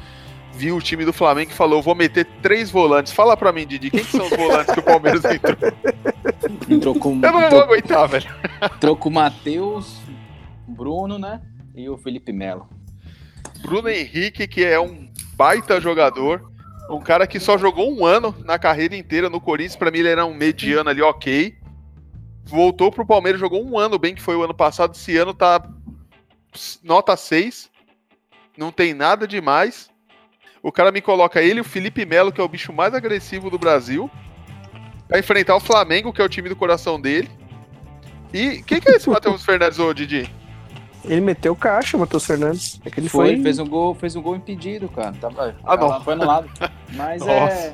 viu 0.54 0.76
o 0.76 0.80
time 0.80 1.04
do 1.04 1.12
Flamengo 1.12 1.50
e 1.50 1.54
falou: 1.54 1.82
vou 1.82 1.94
meter 1.94 2.26
três 2.40 2.70
volantes. 2.70 3.12
Fala 3.12 3.36
pra 3.36 3.52
mim, 3.52 3.66
Didi, 3.66 3.90
quem 3.90 4.02
que 4.02 4.10
são 4.10 4.24
os 4.24 4.30
volantes 4.36 4.72
que 4.72 4.80
o 4.80 4.82
Palmeiras 4.82 5.22
entrou? 5.28 5.56
Entrou 6.70 6.94
com, 6.94 7.20
Eu 7.22 7.32
não 7.32 7.50
vou 7.50 7.60
aguentar, 7.60 8.08
velho. 8.08 8.30
entrou 8.74 8.96
com 8.96 9.10
o 9.10 9.12
Matheus, 9.12 9.98
Bruno, 10.66 11.18
né? 11.18 11.42
E 11.74 11.86
o 11.88 11.98
Felipe 11.98 12.32
Melo. 12.32 12.66
Bruno 13.60 13.90
Henrique, 13.90 14.48
que 14.48 14.64
é 14.64 14.80
um 14.80 15.10
baita 15.34 15.80
jogador, 15.80 16.50
um 16.90 17.00
cara 17.00 17.26
que 17.26 17.38
só 17.38 17.58
jogou 17.58 17.92
um 17.92 18.06
ano 18.06 18.34
na 18.44 18.58
carreira 18.58 18.96
inteira 18.96 19.28
no 19.28 19.40
Corinthians, 19.40 19.76
pra 19.76 19.90
mim 19.90 19.98
ele 19.98 20.08
era 20.08 20.24
um 20.24 20.34
mediano 20.34 20.88
ali, 20.90 21.02
ok. 21.02 21.54
Voltou 22.52 22.92
pro 22.92 23.06
Palmeiras, 23.06 23.40
jogou 23.40 23.64
um 23.66 23.78
ano 23.78 23.98
bem, 23.98 24.14
que 24.14 24.20
foi 24.20 24.36
o 24.36 24.42
ano 24.42 24.52
passado, 24.52 24.94
esse 24.94 25.16
ano 25.16 25.32
tá 25.32 25.66
nota 26.84 27.16
6, 27.16 27.70
não 28.58 28.70
tem 28.70 28.92
nada 28.92 29.26
demais. 29.26 29.90
O 30.62 30.70
cara 30.70 30.92
me 30.92 31.00
coloca 31.00 31.40
ele, 31.40 31.62
o 31.62 31.64
Felipe 31.64 32.04
Melo, 32.04 32.30
que 32.30 32.42
é 32.42 32.44
o 32.44 32.48
bicho 32.48 32.70
mais 32.70 32.92
agressivo 32.92 33.48
do 33.48 33.58
Brasil, 33.58 34.10
pra 35.08 35.18
enfrentar 35.18 35.56
o 35.56 35.60
Flamengo, 35.60 36.12
que 36.12 36.20
é 36.20 36.24
o 36.26 36.28
time 36.28 36.50
do 36.50 36.54
coração 36.54 37.00
dele. 37.00 37.30
E 38.34 38.62
quem 38.64 38.78
que 38.82 38.90
é 38.90 38.96
esse 38.96 39.08
Matheus 39.10 39.42
Fernandes, 39.42 39.78
ô 39.78 39.90
Didi? 39.94 40.30
Ele 41.06 41.22
meteu 41.22 41.56
caixa, 41.56 41.96
o 41.96 42.00
Matheus 42.00 42.26
Fernandes. 42.26 42.78
É 42.84 42.90
que 42.90 43.00
ele 43.00 43.08
Foi, 43.08 43.28
foi. 43.34 43.42
fez 43.42 43.58
um 43.58 43.66
gol, 43.66 43.94
fez 43.94 44.14
um 44.14 44.20
gol 44.20 44.36
impedido, 44.36 44.90
cara. 44.90 45.12
Tava, 45.18 45.56
Ah, 45.64 45.74
não. 45.74 46.04
Foi 46.04 46.12
anulado. 46.12 46.50
Mas 46.92 47.20
Nossa. 47.22 47.32
é. 47.54 47.72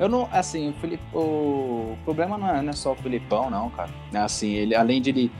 Eu 0.00 0.08
não, 0.08 0.26
assim, 0.32 0.70
o, 0.70 0.72
Felipe, 0.80 1.02
o 1.14 1.94
problema 2.04 2.38
não 2.38 2.48
é, 2.48 2.62
não 2.62 2.70
é 2.70 2.72
só 2.72 2.92
o 2.92 2.96
Filipão, 2.96 3.50
não, 3.50 3.68
cara. 3.70 3.90
É 4.12 4.18
Assim, 4.18 4.50
ele, 4.50 4.74
além 4.74 5.00
de 5.00 5.10
ele, 5.10 5.30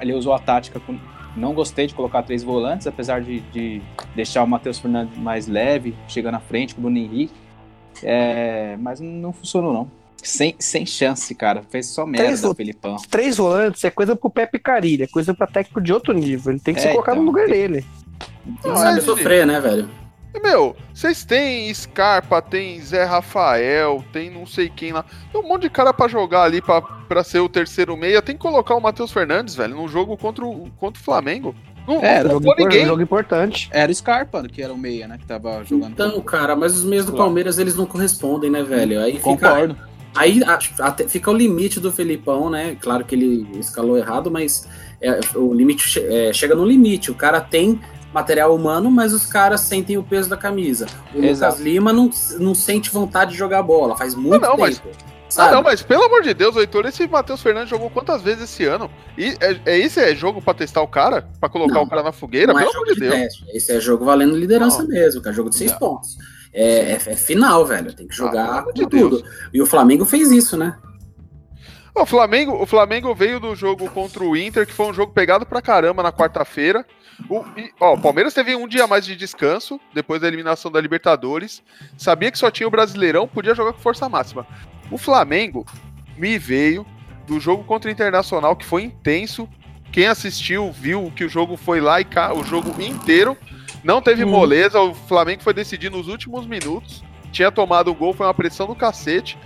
ele 0.00 0.12
usou 0.12 0.34
a 0.34 0.38
tática 0.38 0.78
com, 0.78 0.98
não 1.34 1.54
gostei 1.54 1.86
de 1.86 1.94
colocar 1.94 2.22
três 2.22 2.44
volantes, 2.44 2.86
apesar 2.86 3.22
de, 3.22 3.40
de 3.50 3.80
deixar 4.14 4.42
o 4.44 4.46
Matheus 4.46 4.78
Fernandes 4.78 5.16
mais 5.18 5.46
leve, 5.48 5.96
chegando 6.06 6.34
à 6.34 6.40
frente 6.40 6.74
com 6.74 6.80
o 6.80 6.82
Bruno 6.82 6.98
Henrique. 6.98 7.32
É, 8.02 8.76
mas 8.78 9.00
não 9.00 9.32
funcionou, 9.32 9.72
não. 9.72 9.90
Sem, 10.22 10.54
sem 10.58 10.84
chance, 10.84 11.34
cara. 11.34 11.62
Fez 11.70 11.86
só 11.86 12.04
merda, 12.04 12.36
vo- 12.48 12.54
Felipão. 12.54 12.96
Três 13.10 13.38
volantes 13.38 13.82
é 13.84 13.90
coisa 13.90 14.14
pro 14.14 14.28
Pepe 14.28 14.58
Carilha, 14.58 15.04
é 15.04 15.06
coisa 15.06 15.32
pra 15.32 15.46
técnico 15.46 15.80
de 15.80 15.94
outro 15.94 16.12
nível. 16.12 16.52
Ele 16.52 16.60
tem 16.60 16.74
que 16.74 16.80
É, 16.80 16.82
ser 16.82 16.90
colocado 16.90 17.14
então, 17.14 17.24
no 17.24 17.30
lugar 17.30 17.46
tem- 17.46 17.54
dele. 17.54 17.86
Não 18.62 18.70
Não, 18.72 18.76
sabe 18.76 19.00
sofrer, 19.00 19.46
né, 19.46 19.58
velho? 19.60 19.88
E, 20.34 20.40
Meu, 20.40 20.76
vocês 20.94 21.24
têm 21.24 21.72
Scarpa, 21.74 22.40
tem 22.40 22.80
Zé 22.80 23.04
Rafael, 23.04 24.04
tem 24.12 24.30
não 24.30 24.46
sei 24.46 24.68
quem 24.68 24.92
lá. 24.92 25.04
Tem 25.32 25.40
um 25.40 25.46
monte 25.48 25.62
de 25.62 25.70
cara 25.70 25.92
pra 25.92 26.06
jogar 26.06 26.42
ali 26.44 26.60
pra, 26.62 26.80
pra 26.80 27.24
ser 27.24 27.40
o 27.40 27.48
terceiro 27.48 27.96
meia. 27.96 28.22
Tem 28.22 28.36
que 28.36 28.40
colocar 28.40 28.74
o 28.76 28.80
Matheus 28.80 29.10
Fernandes, 29.12 29.54
velho, 29.56 29.74
num 29.74 29.88
jogo 29.88 30.16
contra 30.16 30.44
o, 30.44 30.70
contra 30.78 31.00
o 31.00 31.04
Flamengo. 31.04 31.54
Não, 31.88 32.04
É, 32.04 32.22
não 32.22 32.32
Jogo, 32.32 32.54
ninguém. 32.56 32.86
jogo 32.86 33.02
importante. 33.02 33.68
Era 33.72 33.90
o 33.90 33.94
Scarpa, 33.94 34.46
que 34.46 34.62
era 34.62 34.72
o 34.72 34.78
meia, 34.78 35.08
né? 35.08 35.18
Que 35.18 35.26
tava 35.26 35.64
jogando. 35.64 35.90
Então, 35.92 36.20
cara, 36.20 36.54
mas 36.54 36.76
os 36.76 36.84
meios 36.84 37.06
do. 37.06 37.14
Palmeiras 37.14 37.58
eles 37.58 37.74
não 37.74 37.86
correspondem, 37.86 38.50
né, 38.50 38.62
velho? 38.62 39.00
Aí 39.00 39.14
fica, 39.14 39.24
Concordo. 39.24 39.76
aí 40.14 40.40
a- 40.44 40.58
até 40.86 41.08
fica 41.08 41.30
o 41.30 41.34
limite 41.34 41.80
do 41.80 41.90
Felipão, 41.90 42.48
né? 42.50 42.76
Claro 42.80 43.04
que 43.04 43.16
ele 43.16 43.48
escalou 43.58 43.96
errado, 43.98 44.30
mas 44.30 44.68
é, 45.00 45.18
o 45.34 45.52
limite 45.52 45.98
é, 45.98 46.32
chega 46.32 46.54
no 46.54 46.64
limite. 46.64 47.10
O 47.10 47.14
cara 47.16 47.40
tem 47.40 47.80
material 48.12 48.54
humano, 48.54 48.90
mas 48.90 49.12
os 49.12 49.26
caras 49.26 49.60
sentem 49.62 49.96
o 49.98 50.02
peso 50.02 50.28
da 50.28 50.36
camisa. 50.36 50.86
O 51.14 51.22
Exato. 51.22 51.52
Lucas 51.58 51.64
Lima 51.64 51.92
não, 51.92 52.10
não 52.38 52.54
sente 52.54 52.90
vontade 52.90 53.32
de 53.32 53.36
jogar 53.38 53.62
bola, 53.62 53.96
faz 53.96 54.14
muito 54.14 54.40
não, 54.42 54.56
mas- 54.56 54.78
tempo. 54.78 54.96
Ah, 55.26 55.32
sabe? 55.32 55.54
não, 55.54 55.62
mas 55.62 55.80
pelo 55.80 56.02
amor 56.02 56.22
de 56.22 56.34
Deus, 56.34 56.56
Heitor, 56.56 56.84
esse 56.86 57.06
Matheus 57.06 57.40
Fernandes 57.40 57.70
jogou 57.70 57.88
quantas 57.88 58.20
vezes 58.20 58.42
esse 58.50 58.64
ano? 58.64 58.90
E 59.16 59.36
é, 59.40 59.60
é 59.64 59.78
esse 59.78 60.00
é 60.00 60.12
jogo 60.12 60.42
pra 60.42 60.52
testar 60.52 60.82
o 60.82 60.88
cara? 60.88 61.28
Pra 61.38 61.48
colocar 61.48 61.74
Não, 61.74 61.82
o 61.84 61.88
cara 61.88 62.02
na 62.02 62.10
fogueira? 62.10 62.52
Não 62.52 62.58
é 62.58 62.62
Pelo 62.64 62.72
jogo 62.72 62.84
amor 62.86 62.94
de 62.96 63.00
de 63.00 63.08
Deus. 63.08 63.14
teste. 63.14 63.44
Esse 63.54 63.72
é 63.72 63.78
jogo 63.80 64.04
valendo 64.04 64.36
liderança 64.36 64.82
Não. 64.82 64.88
mesmo, 64.88 65.22
cara. 65.22 65.32
Jogo 65.36 65.48
de 65.50 65.54
seis 65.56 65.70
Não. 65.70 65.78
pontos. 65.78 66.16
É, 66.52 66.94
é- 66.94 66.94
é 66.94 67.16
final, 67.16 67.64
velho. 67.64 67.92
Tem 67.94 68.08
que 68.08 68.12
Ah, 68.14 68.16
jogar 68.16 68.64
com 68.64 68.72
de 68.72 68.84
tudo. 68.88 69.22
E 69.54 69.62
o 69.62 69.66
Flamengo 69.66 70.04
fez 70.04 70.32
isso, 70.32 70.56
né? 70.56 70.76
O 71.94 72.06
Flamengo, 72.06 72.52
o 72.62 72.66
Flamengo 72.66 73.14
veio 73.14 73.40
do 73.40 73.54
jogo 73.54 73.90
contra 73.90 74.22
o 74.24 74.36
Inter, 74.36 74.66
que 74.66 74.72
foi 74.72 74.86
um 74.86 74.94
jogo 74.94 75.12
pegado 75.12 75.44
pra 75.44 75.60
caramba 75.60 76.02
na 76.02 76.12
quarta-feira. 76.12 76.86
O, 77.28 77.44
e, 77.56 77.70
ó, 77.80 77.94
o 77.94 78.00
Palmeiras 78.00 78.32
teve 78.32 78.54
um 78.54 78.66
dia 78.66 78.86
mais 78.86 79.04
de 79.04 79.14
descanso, 79.16 79.78
depois 79.92 80.20
da 80.20 80.28
eliminação 80.28 80.70
da 80.70 80.80
Libertadores. 80.80 81.62
Sabia 81.98 82.30
que 82.30 82.38
só 82.38 82.50
tinha 82.50 82.66
o 82.66 82.70
Brasileirão, 82.70 83.28
podia 83.28 83.54
jogar 83.54 83.72
com 83.72 83.80
força 83.80 84.08
máxima. 84.08 84.46
O 84.90 84.96
Flamengo 84.96 85.66
me 86.16 86.38
veio 86.38 86.86
do 87.26 87.38
jogo 87.40 87.64
contra 87.64 87.88
o 87.88 87.92
Internacional, 87.92 88.56
que 88.56 88.64
foi 88.64 88.82
intenso. 88.84 89.48
Quem 89.92 90.06
assistiu 90.06 90.70
viu 90.72 91.12
que 91.14 91.24
o 91.24 91.28
jogo 91.28 91.56
foi 91.56 91.80
lá 91.80 92.00
e 92.00 92.04
cá, 92.04 92.32
o 92.32 92.44
jogo 92.44 92.80
inteiro. 92.80 93.36
Não 93.82 94.00
teve 94.00 94.24
Hum. 94.24 94.30
moleza, 94.30 94.80
o 94.80 94.94
Flamengo 94.94 95.42
foi 95.42 95.52
decidir 95.52 95.90
nos 95.90 96.06
últimos 96.08 96.46
minutos. 96.46 97.02
Tinha 97.32 97.50
tomado 97.50 97.90
o 97.90 97.94
gol, 97.94 98.12
foi 98.12 98.26
uma 98.26 98.34
pressão 98.34 98.66
do 98.66 98.74
cacete. 98.74 99.38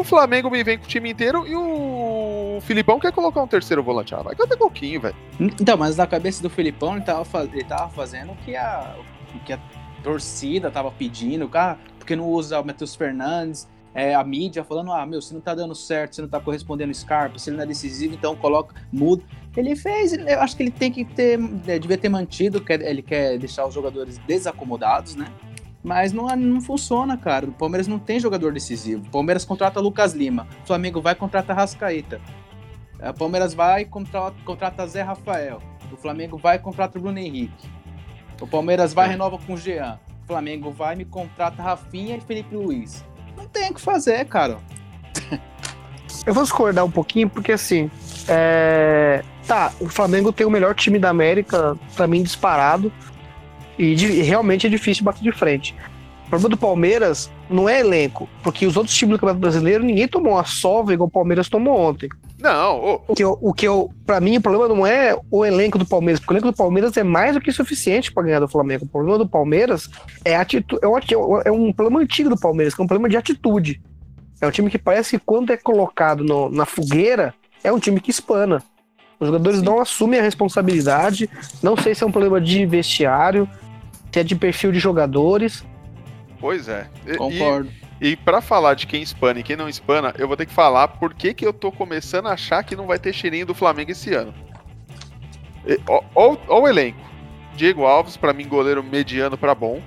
O 0.00 0.04
Flamengo 0.04 0.50
me 0.50 0.64
vem 0.64 0.78
com 0.78 0.84
o 0.86 0.88
time 0.88 1.10
inteiro 1.10 1.46
e 1.46 1.54
o 1.54 2.58
Filipão 2.62 2.98
quer 2.98 3.12
colocar 3.12 3.42
um 3.42 3.46
terceiro 3.46 3.82
volante. 3.82 4.14
Ah, 4.14 4.22
vai 4.22 4.34
catar 4.34 4.56
coquinho, 4.56 4.98
velho. 4.98 5.14
Então, 5.38 5.76
mas 5.76 5.94
na 5.98 6.06
cabeça 6.06 6.42
do 6.42 6.48
Felipão, 6.48 6.96
ele 6.96 7.04
tava, 7.04 7.22
faz- 7.22 7.52
ele 7.52 7.64
tava 7.64 7.90
fazendo 7.90 8.32
o 8.32 8.36
que 8.36 8.56
a, 8.56 8.96
o 9.34 9.38
que 9.40 9.52
a 9.52 9.58
torcida 10.02 10.70
tava 10.70 10.90
pedindo, 10.90 11.46
cara, 11.50 11.78
porque 11.98 12.16
não 12.16 12.24
usa 12.26 12.58
o 12.58 12.64
Matheus 12.64 12.94
Fernandes, 12.94 13.68
é, 13.94 14.14
a 14.14 14.24
mídia 14.24 14.64
falando, 14.64 14.90
ah, 14.90 15.04
meu, 15.04 15.20
se 15.20 15.34
não 15.34 15.40
tá 15.42 15.54
dando 15.54 15.74
certo, 15.74 16.14
se 16.16 16.22
não 16.22 16.28
tá 16.30 16.40
correspondendo 16.40 16.90
o 16.92 16.94
Scarpa, 16.94 17.38
se 17.38 17.50
ele 17.50 17.58
não 17.58 17.64
é 17.64 17.66
decisivo, 17.66 18.14
então 18.14 18.34
coloca, 18.34 18.74
muda. 18.90 19.22
Ele 19.54 19.76
fez, 19.76 20.14
eu 20.14 20.40
acho 20.40 20.56
que 20.56 20.62
ele 20.62 20.70
tem 20.70 20.90
que 20.90 21.04
ter, 21.04 21.38
é, 21.66 21.78
devia 21.78 21.98
ter 21.98 22.08
mantido, 22.08 22.64
ele 22.70 23.02
quer 23.02 23.36
deixar 23.36 23.66
os 23.66 23.74
jogadores 23.74 24.16
desacomodados, 24.26 25.14
né? 25.14 25.26
Mas 25.82 26.12
não, 26.12 26.26
não 26.36 26.60
funciona, 26.60 27.16
cara. 27.16 27.46
O 27.46 27.52
Palmeiras 27.52 27.86
não 27.88 27.98
tem 27.98 28.20
jogador 28.20 28.52
decisivo. 28.52 29.06
O 29.06 29.10
Palmeiras 29.10 29.44
contrata 29.44 29.80
Lucas 29.80 30.12
Lima. 30.12 30.46
O 30.62 30.66
Flamengo 30.66 31.00
vai 31.00 31.14
contratar 31.14 31.56
Rascaíta. 31.56 32.20
É, 32.98 33.10
O 33.10 33.14
Palmeiras 33.14 33.54
vai 33.54 33.82
e 33.82 33.84
contrata, 33.86 34.36
contrata 34.44 34.86
Zé 34.86 35.02
Rafael. 35.02 35.62
O 35.90 35.96
Flamengo 35.96 36.36
vai 36.36 36.56
e 36.56 36.58
contrata 36.58 36.98
o 36.98 37.00
Bruno 37.00 37.18
Henrique. 37.18 37.68
O 38.40 38.46
Palmeiras 38.46 38.92
vai 38.92 39.08
e 39.08 39.10
renova 39.10 39.38
com 39.38 39.54
o 39.54 39.56
Jean. 39.56 39.98
O 40.22 40.26
Flamengo 40.26 40.70
vai 40.70 40.94
e 40.94 40.98
me 40.98 41.04
contrata 41.04 41.62
Rafinha 41.62 42.16
e 42.16 42.20
Felipe 42.20 42.54
Luiz. 42.54 43.04
Não 43.36 43.46
tem 43.46 43.70
o 43.70 43.74
que 43.74 43.80
fazer, 43.80 44.24
cara. 44.26 44.58
Eu 46.26 46.34
vou 46.34 46.42
discordar 46.42 46.84
um 46.84 46.90
pouquinho, 46.90 47.28
porque 47.28 47.52
assim. 47.52 47.90
é, 48.28 49.24
Tá, 49.50 49.72
o 49.80 49.88
Flamengo 49.88 50.32
tem 50.32 50.46
o 50.46 50.50
melhor 50.50 50.76
time 50.76 50.96
da 50.96 51.08
América, 51.08 51.76
pra 51.96 52.06
mim, 52.06 52.22
disparado. 52.22 52.92
E 53.80 53.94
de- 53.94 54.22
realmente 54.22 54.66
é 54.66 54.70
difícil 54.70 55.02
bater 55.04 55.22
de 55.22 55.32
frente. 55.32 55.74
O 56.26 56.30
problema 56.30 56.50
do 56.50 56.56
Palmeiras 56.58 57.30
não 57.48 57.68
é 57.68 57.80
elenco, 57.80 58.28
porque 58.42 58.64
os 58.66 58.76
outros 58.76 58.94
times 58.94 59.14
do 59.16 59.18
Campeonato 59.18 59.40
Brasileiro, 59.40 59.82
ninguém 59.82 60.06
tomou 60.06 60.34
uma 60.34 60.44
sova 60.44 60.92
igual 60.92 61.08
o 61.08 61.10
Palmeiras 61.10 61.48
tomou 61.48 61.76
ontem. 61.80 62.08
Não, 62.38 63.00
O 63.08 63.14
que 63.14 63.24
eu, 63.24 63.38
o 63.40 63.52
que 63.52 63.66
eu 63.66 63.90
para 64.06 64.20
mim, 64.20 64.36
o 64.36 64.40
problema 64.40 64.68
não 64.68 64.86
é 64.86 65.16
o 65.30 65.44
elenco 65.44 65.76
do 65.78 65.84
Palmeiras, 65.84 66.20
porque 66.20 66.32
o 66.32 66.34
elenco 66.36 66.52
do 66.52 66.56
Palmeiras 66.56 66.96
é 66.96 67.02
mais 67.02 67.34
do 67.34 67.40
que 67.40 67.50
suficiente 67.50 68.12
para 68.12 68.22
ganhar 68.22 68.40
do 68.40 68.48
Flamengo. 68.48 68.84
O 68.84 68.88
problema 68.88 69.18
do 69.18 69.28
Palmeiras 69.28 69.90
é, 70.24 70.36
atitu 70.36 70.78
é, 70.82 70.86
um, 70.86 71.40
é 71.44 71.50
um 71.50 71.72
problema 71.72 72.00
antigo 72.00 72.28
do 72.30 72.38
Palmeiras, 72.38 72.74
que 72.74 72.80
é 72.80 72.84
um 72.84 72.88
problema 72.88 73.08
de 73.08 73.16
atitude. 73.16 73.80
É 74.40 74.46
um 74.46 74.50
time 74.50 74.70
que 74.70 74.78
parece 74.78 75.18
que 75.18 75.24
quando 75.26 75.52
é 75.52 75.56
colocado 75.56 76.22
no- 76.22 76.48
na 76.48 76.64
fogueira, 76.64 77.34
é 77.64 77.72
um 77.72 77.78
time 77.78 78.00
que 78.00 78.10
espana. 78.10 78.62
Os 79.18 79.26
jogadores 79.26 79.58
Sim. 79.58 79.64
não 79.66 79.80
assumem 79.80 80.18
a 80.18 80.22
responsabilidade. 80.22 81.28
Não 81.62 81.76
sei 81.76 81.94
se 81.94 82.02
é 82.02 82.06
um 82.06 82.12
problema 82.12 82.40
de 82.40 82.64
vestiário, 82.64 83.46
se 84.12 84.20
é 84.20 84.22
de 84.24 84.34
perfil 84.34 84.72
de 84.72 84.78
jogadores. 84.78 85.64
pois 86.38 86.68
é. 86.68 86.88
E- 87.06 87.16
Concordo. 87.16 87.70
E, 88.00 88.08
e 88.10 88.16
para 88.16 88.40
falar 88.40 88.74
de 88.74 88.86
quem 88.86 89.02
espana 89.02 89.40
e 89.40 89.42
quem 89.42 89.56
não 89.56 89.68
espana, 89.68 90.14
eu 90.18 90.26
vou 90.26 90.36
ter 90.36 90.46
que 90.46 90.52
falar 90.52 90.88
por 90.88 91.12
que, 91.14 91.34
que 91.34 91.46
eu 91.46 91.52
tô 91.52 91.70
começando 91.70 92.26
a 92.28 92.32
achar 92.32 92.62
que 92.64 92.74
não 92.74 92.86
vai 92.86 92.98
ter 92.98 93.12
cheirinho 93.12 93.46
do 93.46 93.54
Flamengo 93.54 93.90
esse 93.90 94.14
ano. 94.14 94.32
Ó 96.14 96.60
o 96.60 96.68
elenco. 96.68 96.98
Diego 97.54 97.84
Alves, 97.84 98.16
pra 98.16 98.32
mim, 98.32 98.48
goleiro 98.48 98.82
mediano 98.82 99.36
pra 99.36 99.54
bom. 99.54 99.82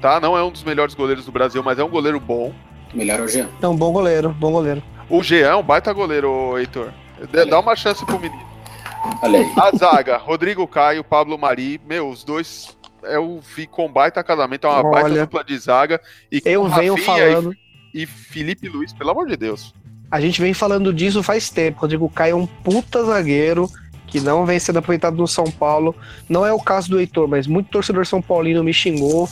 Tá? 0.00 0.20
Não 0.20 0.36
é 0.38 0.44
um 0.44 0.50
dos 0.52 0.62
melhores 0.62 0.94
goleiros 0.94 1.24
do 1.24 1.32
Brasil, 1.32 1.62
mas 1.62 1.78
é 1.78 1.84
um 1.84 1.88
goleiro 1.88 2.20
bom. 2.20 2.52
Melhor 2.94 3.18
é 3.18 3.22
o 3.22 3.28
Jean. 3.28 3.48
É 3.60 3.66
um 3.66 3.76
bom 3.76 3.92
goleiro, 3.92 4.30
bom 4.30 4.52
goleiro. 4.52 4.82
O 5.10 5.22
Jean 5.22 5.48
é 5.48 5.56
um 5.56 5.62
baita 5.62 5.92
goleiro, 5.92 6.56
Heitor. 6.56 6.90
Dá 7.50 7.58
uma 7.58 7.74
chance 7.74 8.04
pro 8.06 8.20
menino. 8.20 8.46
Olha 9.22 9.40
aí. 9.40 9.52
A 9.56 9.76
zaga, 9.76 10.16
Rodrigo 10.16 10.66
Caio, 10.68 11.02
Pablo 11.02 11.36
Mari, 11.36 11.80
meu, 11.84 12.08
os 12.08 12.22
dois 12.22 12.77
é 13.04 13.18
o 13.18 13.40
vi 13.40 13.66
com 13.66 13.90
baita 13.90 14.22
casamento, 14.22 14.66
é 14.66 14.70
uma 14.70 14.82
baita 14.90 15.08
Olha. 15.10 15.20
dupla 15.22 15.44
de 15.44 15.58
zaga. 15.58 16.00
E 16.30 16.40
Eu 16.44 16.68
venho 16.68 16.94
Rafinha 16.94 17.30
falando. 17.32 17.56
E, 17.94 18.02
e 18.02 18.06
Felipe 18.06 18.68
Luiz, 18.68 18.92
pelo 18.92 19.10
amor 19.10 19.26
de 19.26 19.36
Deus. 19.36 19.74
A 20.10 20.20
gente 20.20 20.40
vem 20.40 20.54
falando 20.54 20.92
disso 20.92 21.22
faz 21.22 21.50
tempo. 21.50 21.80
Rodrigo 21.80 22.08
Caio 22.08 22.32
é 22.32 22.34
um 22.36 22.46
puta 22.46 23.04
zagueiro 23.04 23.68
que 24.06 24.20
não 24.20 24.46
vem 24.46 24.58
sendo 24.58 24.78
aproveitado 24.78 25.16
no 25.16 25.28
São 25.28 25.44
Paulo. 25.44 25.94
Não 26.28 26.46
é 26.46 26.52
o 26.52 26.58
caso 26.60 26.88
do 26.90 26.98
Heitor, 26.98 27.28
mas 27.28 27.46
muito 27.46 27.68
torcedor 27.70 28.06
São 28.06 28.22
Paulino 28.22 28.64
me 28.64 28.72
xingou, 28.72 29.28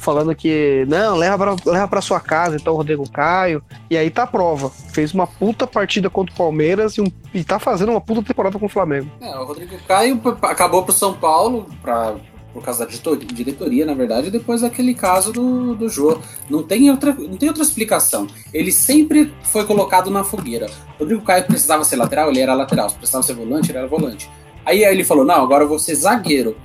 falando 0.00 0.34
que 0.34 0.84
não, 0.88 1.16
leva 1.16 1.38
pra, 1.38 1.70
leva 1.72 1.86
pra 1.86 2.00
sua 2.00 2.18
casa, 2.18 2.56
então, 2.56 2.74
Rodrigo 2.74 3.08
Caio. 3.08 3.62
E 3.88 3.96
aí 3.96 4.10
tá 4.10 4.24
a 4.24 4.26
prova. 4.26 4.68
Fez 4.70 5.14
uma 5.14 5.28
puta 5.28 5.64
partida 5.64 6.10
contra 6.10 6.34
o 6.34 6.36
Palmeiras 6.36 6.94
e, 6.96 7.00
um- 7.02 7.12
e 7.32 7.44
tá 7.44 7.60
fazendo 7.60 7.90
uma 7.92 8.00
puta 8.00 8.20
temporada 8.22 8.58
com 8.58 8.66
o 8.66 8.68
Flamengo. 8.68 9.08
É, 9.20 9.38
o 9.38 9.44
Rodrigo 9.44 9.76
Caio 9.86 10.20
acabou 10.42 10.82
pro 10.82 10.92
São 10.92 11.14
Paulo 11.14 11.66
pra, 11.80 12.16
por 12.52 12.62
causa 12.62 12.86
da 12.86 13.14
diretoria, 13.32 13.86
na 13.86 13.94
verdade, 13.94 14.30
depois 14.30 14.62
daquele 14.62 14.94
caso 14.94 15.32
do, 15.32 15.74
do 15.74 15.88
Jô. 15.88 16.18
Não 16.48 16.62
tem, 16.62 16.90
outra, 16.90 17.12
não 17.12 17.36
tem 17.36 17.48
outra 17.48 17.62
explicação. 17.62 18.26
Ele 18.52 18.72
sempre 18.72 19.32
foi 19.44 19.64
colocado 19.64 20.10
na 20.10 20.24
fogueira. 20.24 20.68
Rodrigo 20.98 21.22
Caio 21.22 21.46
precisava 21.46 21.84
ser 21.84 21.96
lateral, 21.96 22.30
ele 22.30 22.40
era 22.40 22.54
lateral. 22.54 22.90
Se 22.90 22.96
precisava 22.96 23.22
ser 23.22 23.34
volante, 23.34 23.70
ele 23.70 23.78
era 23.78 23.86
volante. 23.86 24.28
Aí 24.64 24.82
ele 24.82 25.04
falou: 25.04 25.24
Não, 25.24 25.42
agora 25.42 25.64
eu 25.64 25.68
vou 25.68 25.78
ser 25.78 25.94
zagueiro. 25.94 26.56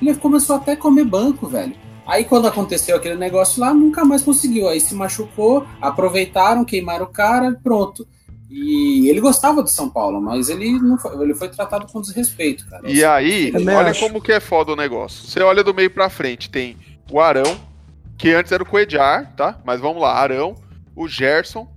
Ele 0.00 0.14
começou 0.14 0.56
até 0.56 0.72
a 0.72 0.76
comer 0.76 1.04
banco, 1.04 1.46
velho. 1.46 1.74
Aí 2.06 2.24
quando 2.24 2.46
aconteceu 2.46 2.96
aquele 2.96 3.16
negócio 3.16 3.60
lá, 3.60 3.72
nunca 3.72 4.04
mais 4.04 4.22
conseguiu. 4.22 4.68
Aí 4.68 4.80
se 4.80 4.94
machucou, 4.94 5.66
aproveitaram, 5.80 6.64
queimaram 6.64 7.06
o 7.06 7.08
cara, 7.08 7.58
pronto. 7.62 8.06
E 8.48 9.08
ele 9.08 9.20
gostava 9.20 9.62
do 9.62 9.70
São 9.70 9.88
Paulo, 9.88 10.20
mas 10.20 10.48
ele 10.48 10.78
não 10.78 10.98
foi, 10.98 11.22
ele 11.22 11.34
foi 11.34 11.48
tratado 11.48 11.86
com 11.86 12.00
desrespeito, 12.00 12.66
cara. 12.68 12.82
E 12.88 13.04
aí, 13.04 13.52
olha 13.54 13.90
acho. 13.90 14.00
como 14.00 14.20
que 14.20 14.32
é 14.32 14.40
foda 14.40 14.72
o 14.72 14.76
negócio. 14.76 15.26
Você 15.26 15.40
olha 15.40 15.64
do 15.64 15.74
meio 15.74 15.90
pra 15.90 16.10
frente, 16.10 16.50
tem 16.50 16.76
o 17.10 17.20
Arão, 17.20 17.58
que 18.18 18.30
antes 18.30 18.52
era 18.52 18.62
o 18.62 18.66
Coediar, 18.66 19.34
tá? 19.34 19.58
Mas 19.64 19.80
vamos 19.80 20.00
lá, 20.00 20.12
Arão, 20.12 20.54
o 20.94 21.08
Gerson, 21.08 21.68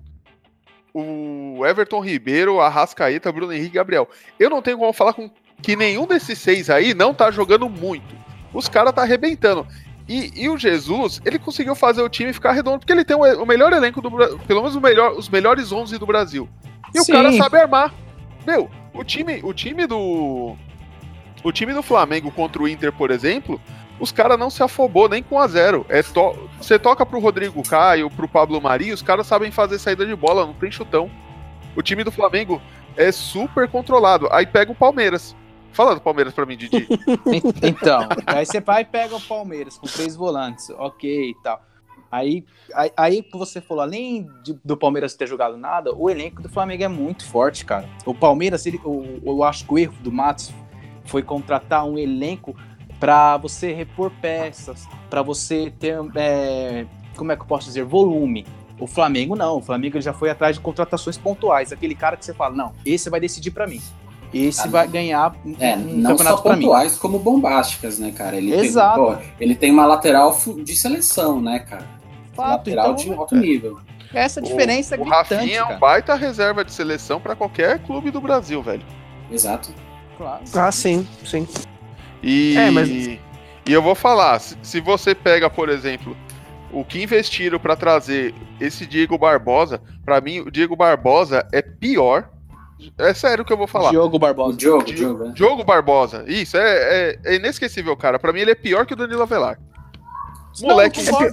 o 0.94 1.66
Everton 1.66 2.00
Ribeiro, 2.00 2.60
a 2.60 2.70
Rascaíta, 2.70 3.32
Bruno 3.32 3.54
Henrique 3.54 3.70
e 3.70 3.78
Gabriel. 3.78 4.10
Eu 4.40 4.50
não 4.50 4.62
tenho 4.62 4.78
como 4.78 4.92
falar 4.94 5.14
com 5.14 5.30
que 5.62 5.76
nenhum 5.76 6.06
desses 6.06 6.38
seis 6.38 6.70
aí 6.70 6.94
não 6.94 7.14
tá 7.14 7.32
jogando 7.32 7.70
muito. 7.70 8.16
Os 8.54 8.68
caras 8.68 8.94
tá 8.94 9.02
arrebentando. 9.02 9.66
E, 10.08 10.32
e, 10.44 10.50
o 10.50 10.58
Jesus, 10.58 11.22
ele 11.26 11.38
conseguiu 11.38 11.76
fazer 11.76 12.02
o 12.02 12.08
time 12.08 12.32
ficar 12.32 12.54
redondo, 12.54 12.80
porque 12.80 12.94
ele 12.94 13.04
tem 13.04 13.16
o, 13.16 13.44
o 13.44 13.46
melhor 13.46 13.74
elenco 13.74 14.02
do 14.02 14.10
pelo 14.48 14.62
menos 14.62 14.76
melhor, 14.78 15.12
os 15.12 15.28
melhores 15.28 15.72
11 15.72 15.98
do 15.98 16.06
Brasil. 16.06 16.48
E 16.96 17.02
Sim. 17.02 17.12
o 17.12 17.16
cara 17.16 17.32
sabe 17.34 17.58
armar. 17.58 17.94
Meu, 18.46 18.70
o 18.94 19.04
time, 19.04 19.42
o 19.44 19.54
time 19.54 19.86
do 19.86 20.56
o 21.44 21.52
time 21.52 21.74
do 21.74 21.84
Flamengo 21.84 22.32
contra 22.32 22.62
o 22.62 22.68
Inter, 22.68 22.92
por 22.92 23.12
exemplo, 23.12 23.62
os 24.00 24.12
caras 24.12 24.40
não 24.40 24.50
se 24.50 24.64
afobou 24.64 25.10
nem 25.10 25.22
com 25.22 25.40
a 25.40 25.48
zero. 25.48 25.86
É 25.90 26.02
to... 26.02 26.50
Você 26.58 26.78
toca 26.80 27.06
pro 27.06 27.20
Rodrigo 27.20 27.62
Caio, 27.68 28.10
pro 28.10 28.28
Pablo 28.28 28.62
Mari, 28.62 28.92
os 28.92 29.02
caras 29.02 29.28
sabem 29.28 29.52
fazer 29.52 29.80
saída 29.80 30.06
de 30.06 30.16
bola, 30.16 30.46
não 30.46 30.54
tem 30.54 30.72
chutão. 30.72 31.10
O 31.76 31.82
time 31.82 32.04
do 32.04 32.12
Flamengo 32.12 32.62
é 32.96 33.12
super 33.12 33.68
controlado. 33.68 34.28
Aí 34.32 34.46
pega 34.46 34.72
o 34.72 34.76
Palmeiras. 34.76 35.36
Fala 35.78 35.94
do 35.94 36.02
Palmeiras 36.02 36.34
pra 36.34 36.44
mim, 36.44 36.58
Didi. 36.58 36.88
então, 37.62 38.10
aí 38.26 38.44
você 38.44 38.60
vai 38.60 38.82
e 38.82 38.86
pega 38.86 39.16
o 39.16 39.22
Palmeiras 39.22 39.78
com 39.78 39.86
três 39.86 40.16
volantes, 40.16 40.72
ok 40.72 41.30
e 41.30 41.36
tal. 41.44 41.62
Aí, 42.12 42.44
aí, 42.74 42.92
aí 42.98 43.26
você 43.32 43.62
falou, 43.62 43.84
além 43.84 44.28
de, 44.44 44.60
do 44.66 44.76
Palmeiras 44.76 45.14
ter 45.14 45.28
jogado 45.28 45.56
nada, 45.56 45.94
o 45.94 46.10
elenco 46.10 46.42
do 46.42 46.50
Flamengo 46.50 46.84
é 46.84 46.88
muito 46.88 47.28
forte, 47.28 47.64
cara. 47.64 47.88
O 48.08 48.16
Palmeiras, 48.16 48.66
ele, 48.66 48.82
o, 48.84 49.22
eu 49.24 49.44
acho 49.44 49.68
que 49.68 49.74
o 49.76 49.78
erro 49.78 49.94
do 50.02 50.12
Matos 50.12 50.52
foi 51.06 51.22
contratar 51.22 51.86
um 51.86 51.96
elenco 51.96 52.56
para 53.00 53.38
você 53.38 53.72
repor 53.72 54.12
peças, 54.20 54.88
para 55.12 55.22
você 55.22 55.72
ter, 55.78 55.96
é, 56.16 56.88
como 57.16 57.32
é 57.32 57.36
que 57.36 57.44
eu 57.44 57.48
posso 57.48 57.68
dizer, 57.68 57.84
volume. 57.84 58.48
O 58.80 58.88
Flamengo 58.88 59.36
não, 59.36 59.58
o 59.58 59.62
Flamengo 59.62 60.02
já 60.02 60.12
foi 60.12 60.32
atrás 60.32 60.56
de 60.56 60.62
contratações 60.62 61.20
pontuais, 61.20 61.72
aquele 61.72 61.94
cara 61.94 62.18
que 62.18 62.26
você 62.26 62.34
fala, 62.34 62.56
não, 62.56 62.74
esse 62.84 63.12
vai 63.12 63.20
decidir 63.20 63.52
para 63.52 63.68
mim. 63.68 63.80
Esse 64.34 64.68
vai 64.68 64.88
ganhar 64.88 65.36
é, 65.60 65.76
um 65.76 65.98
não 65.98 66.18
só 66.18 66.38
pontuais 66.38 66.98
como 66.98 67.18
bombásticas, 67.20 67.98
né, 67.98 68.12
cara? 68.12 68.36
Ele 68.36 68.54
Exato. 68.54 69.06
Tem, 69.06 69.16
pô, 69.16 69.22
ele 69.40 69.56
tem 69.56 69.72
uma 69.72 69.86
lateral 69.86 70.38
de 70.64 70.76
seleção, 70.76 71.42
né, 71.42 71.60
cara? 71.60 71.86
Fato, 72.34 72.50
lateral 72.50 72.92
então, 72.92 72.96
de 72.96 73.14
alto 73.14 73.36
é. 73.36 73.40
nível. 73.40 73.80
Essa 74.14 74.42
diferença 74.42 74.96
o, 74.96 74.96
é 74.96 74.98
gritante, 74.98 75.34
O 75.34 75.38
Rafinha 75.38 75.60
é 75.60 75.64
um 75.64 75.80
baita 75.80 76.16
reserva 76.16 76.64
de 76.64 76.74
seleção 76.74 77.20
para 77.20 77.36
qualquer 77.36 77.80
clube 77.80 78.12
do 78.12 78.22
Brasil, 78.22 78.62
velho. 78.62 78.84
Exato. 79.32 79.74
Claro. 80.18 80.44
Ah, 80.54 80.72
sim, 80.72 81.08
sim. 81.26 81.48
E, 82.22 82.56
é, 82.58 82.72
mas... 82.72 82.90
e 82.90 83.20
eu 83.66 83.82
vou 83.82 83.96
falar, 83.96 84.40
se, 84.40 84.58
se 84.62 84.82
você 84.82 85.14
pega, 85.14 85.50
por 85.50 85.70
exemplo, 85.70 86.16
o 86.72 86.84
que 86.84 87.02
investiram 87.02 87.60
para 87.60 87.76
trazer 87.76 88.34
esse 88.60 88.86
Diego 88.86 89.18
Barbosa, 89.18 89.82
para 90.04 90.20
mim 90.20 90.40
o 90.40 90.52
Diego 90.52 90.76
Barbosa 90.76 91.48
é 91.52 91.62
pior 91.62 92.30
é 92.98 93.14
sério 93.14 93.44
que 93.44 93.52
eu 93.52 93.58
vou 93.58 93.68
falar. 93.68 93.92
Diogo 93.92 94.20
Barbosa. 94.20 94.54
O 94.54 94.58
Diogo, 94.58 94.84
Diogo, 94.86 95.26
é. 95.26 95.32
Diogo 95.32 95.64
Barbosa. 95.64 96.24
Isso, 96.28 96.58
é, 96.58 96.62
é, 96.62 97.20
é, 97.26 97.36
inesquecível, 97.36 97.96
cara. 97.98 98.20
Pra 98.20 98.32
mim 98.32 98.42
ele 98.42 98.52
é 98.52 98.56
pior 98.56 98.86
que 98.86 98.94
o 98.94 98.98
Danilo 98.98 99.22
Avelar. 99.22 99.60
Moleque. 100.62 101.04
Não, 101.04 101.22
é, 101.22 101.32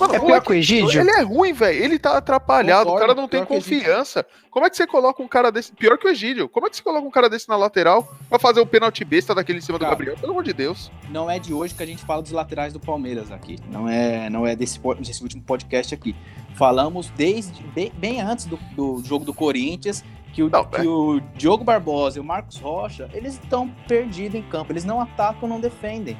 Mano, 0.00 0.14
é 0.14 0.18
pior 0.18 0.40
que 0.40 0.50
o 0.52 0.54
Egídio? 0.54 1.00
Ele 1.00 1.10
é 1.10 1.20
ruim, 1.20 1.52
velho. 1.52 1.84
Ele 1.84 1.98
tá 1.98 2.16
atrapalhado. 2.16 2.86
Concordo, 2.86 2.96
o 2.96 3.06
cara 3.06 3.20
não 3.20 3.28
tem 3.28 3.44
confiança. 3.44 4.24
Como 4.50 4.64
é 4.64 4.70
que 4.70 4.76
você 4.76 4.86
coloca 4.86 5.22
um 5.22 5.28
cara 5.28 5.52
desse. 5.52 5.72
Pior 5.72 5.98
que 5.98 6.06
o 6.06 6.10
Egídio. 6.10 6.48
Como 6.48 6.66
é 6.66 6.70
que 6.70 6.76
você 6.76 6.82
coloca 6.82 7.06
um 7.06 7.10
cara 7.10 7.28
desse 7.28 7.48
na 7.48 7.56
lateral 7.56 8.08
pra 8.28 8.38
fazer 8.38 8.60
um 8.60 8.66
pênalti 8.66 9.04
besta 9.04 9.34
daquele 9.34 9.58
em 9.58 9.62
cima 9.62 9.78
cara, 9.78 9.90
do 9.90 9.92
Gabriel? 9.92 10.16
Pelo 10.16 10.32
amor 10.32 10.42
de 10.42 10.54
Deus. 10.54 10.90
Não 11.10 11.30
é 11.30 11.38
de 11.38 11.52
hoje 11.52 11.74
que 11.74 11.82
a 11.82 11.86
gente 11.86 12.02
fala 12.04 12.22
dos 12.22 12.32
laterais 12.32 12.72
do 12.72 12.80
Palmeiras 12.80 13.30
aqui. 13.30 13.58
Não 13.70 13.88
é, 13.88 14.30
não 14.30 14.46
é 14.46 14.56
desse, 14.56 14.80
desse 15.00 15.22
último 15.22 15.42
podcast 15.42 15.94
aqui. 15.94 16.16
Falamos 16.54 17.10
desde 17.10 17.62
bem, 17.68 17.92
bem 17.96 18.20
antes 18.20 18.46
do, 18.46 18.58
do 18.74 19.02
jogo 19.04 19.24
do 19.24 19.34
Corinthians 19.34 20.02
que 20.32 20.42
o, 20.42 20.50
não, 20.50 20.64
que 20.64 20.80
é. 20.80 20.84
o 20.84 21.20
Diogo 21.34 21.64
Barbosa 21.64 22.18
e 22.18 22.20
o 22.20 22.24
Marcos 22.24 22.58
Rocha, 22.58 23.08
eles 23.12 23.34
estão 23.34 23.68
perdidos 23.88 24.34
em 24.34 24.42
campo. 24.42 24.72
Eles 24.72 24.84
não 24.84 25.00
atacam, 25.00 25.48
não 25.48 25.60
defendem. 25.60 26.16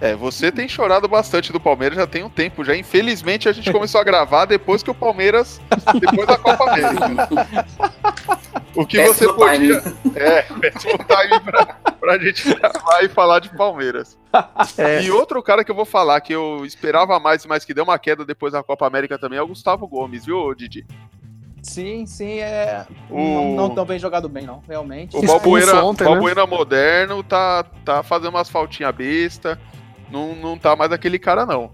É, 0.00 0.16
você 0.16 0.50
tem 0.50 0.66
chorado 0.66 1.06
bastante 1.06 1.52
do 1.52 1.60
Palmeiras 1.60 1.98
já 1.98 2.06
tem 2.06 2.24
um 2.24 2.30
tempo 2.30 2.64
já. 2.64 2.74
Infelizmente 2.74 3.48
a 3.48 3.52
gente 3.52 3.70
começou 3.70 4.00
a 4.00 4.04
gravar 4.04 4.46
depois 4.46 4.82
que 4.82 4.90
o 4.90 4.94
Palmeiras, 4.94 5.60
depois 6.00 6.26
da 6.26 6.38
Copa 6.38 6.70
América. 6.70 7.28
O 8.74 8.86
que 8.86 8.96
péssimo 8.96 9.14
você 9.14 9.32
podia. 9.34 9.80
Time. 9.80 9.94
É, 10.16 10.42
péssimo 10.42 10.98
time 10.98 11.40
pra, 11.40 11.66
pra 12.00 12.18
gente 12.18 12.54
gravar 12.54 13.02
e 13.02 13.08
falar 13.08 13.40
de 13.40 13.50
Palmeiras. 13.50 14.16
É. 14.78 15.02
E 15.02 15.10
outro 15.10 15.42
cara 15.42 15.64
que 15.64 15.70
eu 15.70 15.74
vou 15.74 15.84
falar 15.84 16.20
que 16.20 16.32
eu 16.32 16.64
esperava 16.64 17.18
mais, 17.18 17.44
mas 17.44 17.64
que 17.64 17.74
deu 17.74 17.84
uma 17.84 17.98
queda 17.98 18.24
depois 18.24 18.52
da 18.52 18.62
Copa 18.62 18.86
América 18.86 19.18
também 19.18 19.38
é 19.38 19.42
o 19.42 19.48
Gustavo 19.48 19.86
Gomes, 19.86 20.24
viu, 20.24 20.54
Didi? 20.54 20.86
Sim, 21.62 22.06
sim, 22.06 22.38
é. 22.38 22.86
O... 23.08 23.18
Não, 23.18 23.54
não 23.54 23.74
tão 23.74 23.84
bem 23.84 23.98
jogado 23.98 24.28
bem, 24.28 24.46
não, 24.46 24.62
realmente. 24.66 25.16
O 25.16 25.22
Balbuena, 25.22 25.84
ontem, 25.84 26.04
Balbuena 26.04 26.42
né? 26.42 26.46
moderno 26.46 27.22
tá, 27.22 27.64
tá 27.84 28.02
fazendo 28.02 28.30
umas 28.30 28.48
faltinhas 28.48 28.94
besta. 28.94 29.60
Não, 30.10 30.34
não 30.34 30.58
tá 30.58 30.74
mais 30.74 30.90
aquele 30.90 31.18
cara, 31.18 31.46
não. 31.46 31.70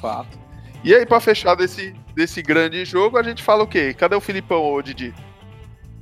Fato. 0.00 0.38
E 0.84 0.94
aí, 0.94 1.06
pra 1.06 1.20
fechar 1.20 1.54
desse, 1.54 1.94
desse 2.14 2.42
grande 2.42 2.84
jogo, 2.84 3.16
a 3.16 3.22
gente 3.22 3.42
fala 3.42 3.64
o 3.64 3.66
quê? 3.66 3.94
Cadê 3.94 4.14
o 4.14 4.20
Filipão, 4.20 4.62
ô 4.62 4.82
Didi? 4.82 5.14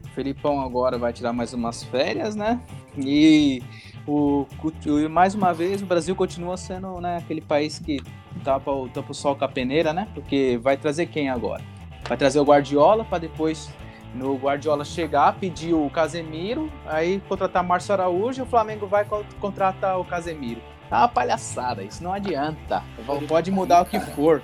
O 0.05 0.09
Filipão 0.09 0.61
agora 0.61 0.99
vai 0.99 1.13
tirar 1.13 1.33
mais 1.33 1.53
umas 1.53 1.83
férias, 1.85 2.35
né? 2.35 2.61
E 2.97 3.63
o, 4.07 4.47
o, 4.65 5.11
mais 5.11 5.35
uma 5.35 5.53
vez 5.53 5.83
o 5.83 5.87
Brasil 5.87 6.15
continua 6.15 6.57
sendo 6.57 7.01
né, 7.01 7.17
aquele 7.17 7.41
país 7.41 7.79
que 7.79 8.01
tapa 8.43 8.71
o, 8.71 8.89
tapa 8.89 9.11
o 9.11 9.15
sol 9.15 9.35
com 9.37 9.45
a 9.45 9.49
peneira, 9.49 9.93
né? 9.93 10.09
Porque 10.15 10.59
vai 10.63 10.77
trazer 10.77 11.07
quem 11.07 11.31
agora? 11.31 11.63
Vai 12.09 12.17
trazer 12.17 12.39
o 12.39 12.45
Guardiola 12.45 13.05
para 13.05 13.19
depois 13.19 13.71
no 14.15 14.37
Guardiola 14.37 14.85
chegar, 14.85 15.35
pedir 15.35 15.75
o 15.75 15.91
Casemiro, 15.91 16.71
aí 16.87 17.21
contratar 17.29 17.65
Márcio 17.65 17.93
Araújo 17.93 18.41
e 18.41 18.43
o 18.43 18.47
Flamengo 18.47 18.87
vai 18.87 19.05
contratar 19.41 19.99
o 19.99 20.05
Casemiro. 20.05 20.61
Tá 20.89 20.99
uma 20.99 21.09
palhaçada, 21.09 21.83
isso 21.83 22.03
não 22.03 22.13
adianta. 22.13 22.83
Pode 23.27 23.51
mudar 23.51 23.83
o 23.83 23.85
que 23.85 23.99
for. 23.99 24.43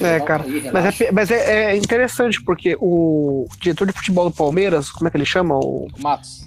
É, 0.00 0.20
cara. 0.20 0.44
Mas, 0.72 1.00
é, 1.00 1.12
mas 1.12 1.30
é, 1.30 1.72
é, 1.72 1.76
interessante 1.76 2.42
porque 2.42 2.76
o 2.80 3.46
diretor 3.60 3.86
de 3.86 3.92
futebol 3.92 4.28
do 4.28 4.34
Palmeiras, 4.34 4.90
como 4.90 5.08
é 5.08 5.10
que 5.10 5.16
ele 5.16 5.24
chama? 5.24 5.54
O 5.56 5.88
Matos. 5.98 6.44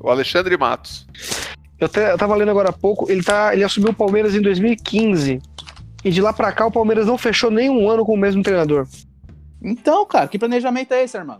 O 0.00 0.08
Alexandre 0.08 0.56
Matos. 0.56 1.06
Eu, 1.78 1.86
até, 1.86 2.12
eu 2.12 2.18
tava 2.18 2.34
lendo 2.34 2.50
agora 2.50 2.70
há 2.70 2.72
pouco, 2.72 3.10
ele, 3.10 3.22
tá, 3.22 3.52
ele 3.52 3.64
assumiu 3.64 3.90
o 3.90 3.94
Palmeiras 3.94 4.34
em 4.34 4.40
2015. 4.40 5.40
E 6.04 6.10
de 6.10 6.20
lá 6.20 6.32
pra 6.32 6.52
cá 6.52 6.66
o 6.66 6.70
Palmeiras 6.70 7.06
não 7.06 7.18
fechou 7.18 7.50
nenhum 7.50 7.88
ano 7.88 8.04
com 8.04 8.14
o 8.14 8.18
mesmo 8.18 8.42
treinador. 8.42 8.86
Então, 9.62 10.04
cara, 10.06 10.28
que 10.28 10.38
planejamento 10.38 10.92
é 10.92 11.04
esse, 11.04 11.16
irmão? 11.16 11.38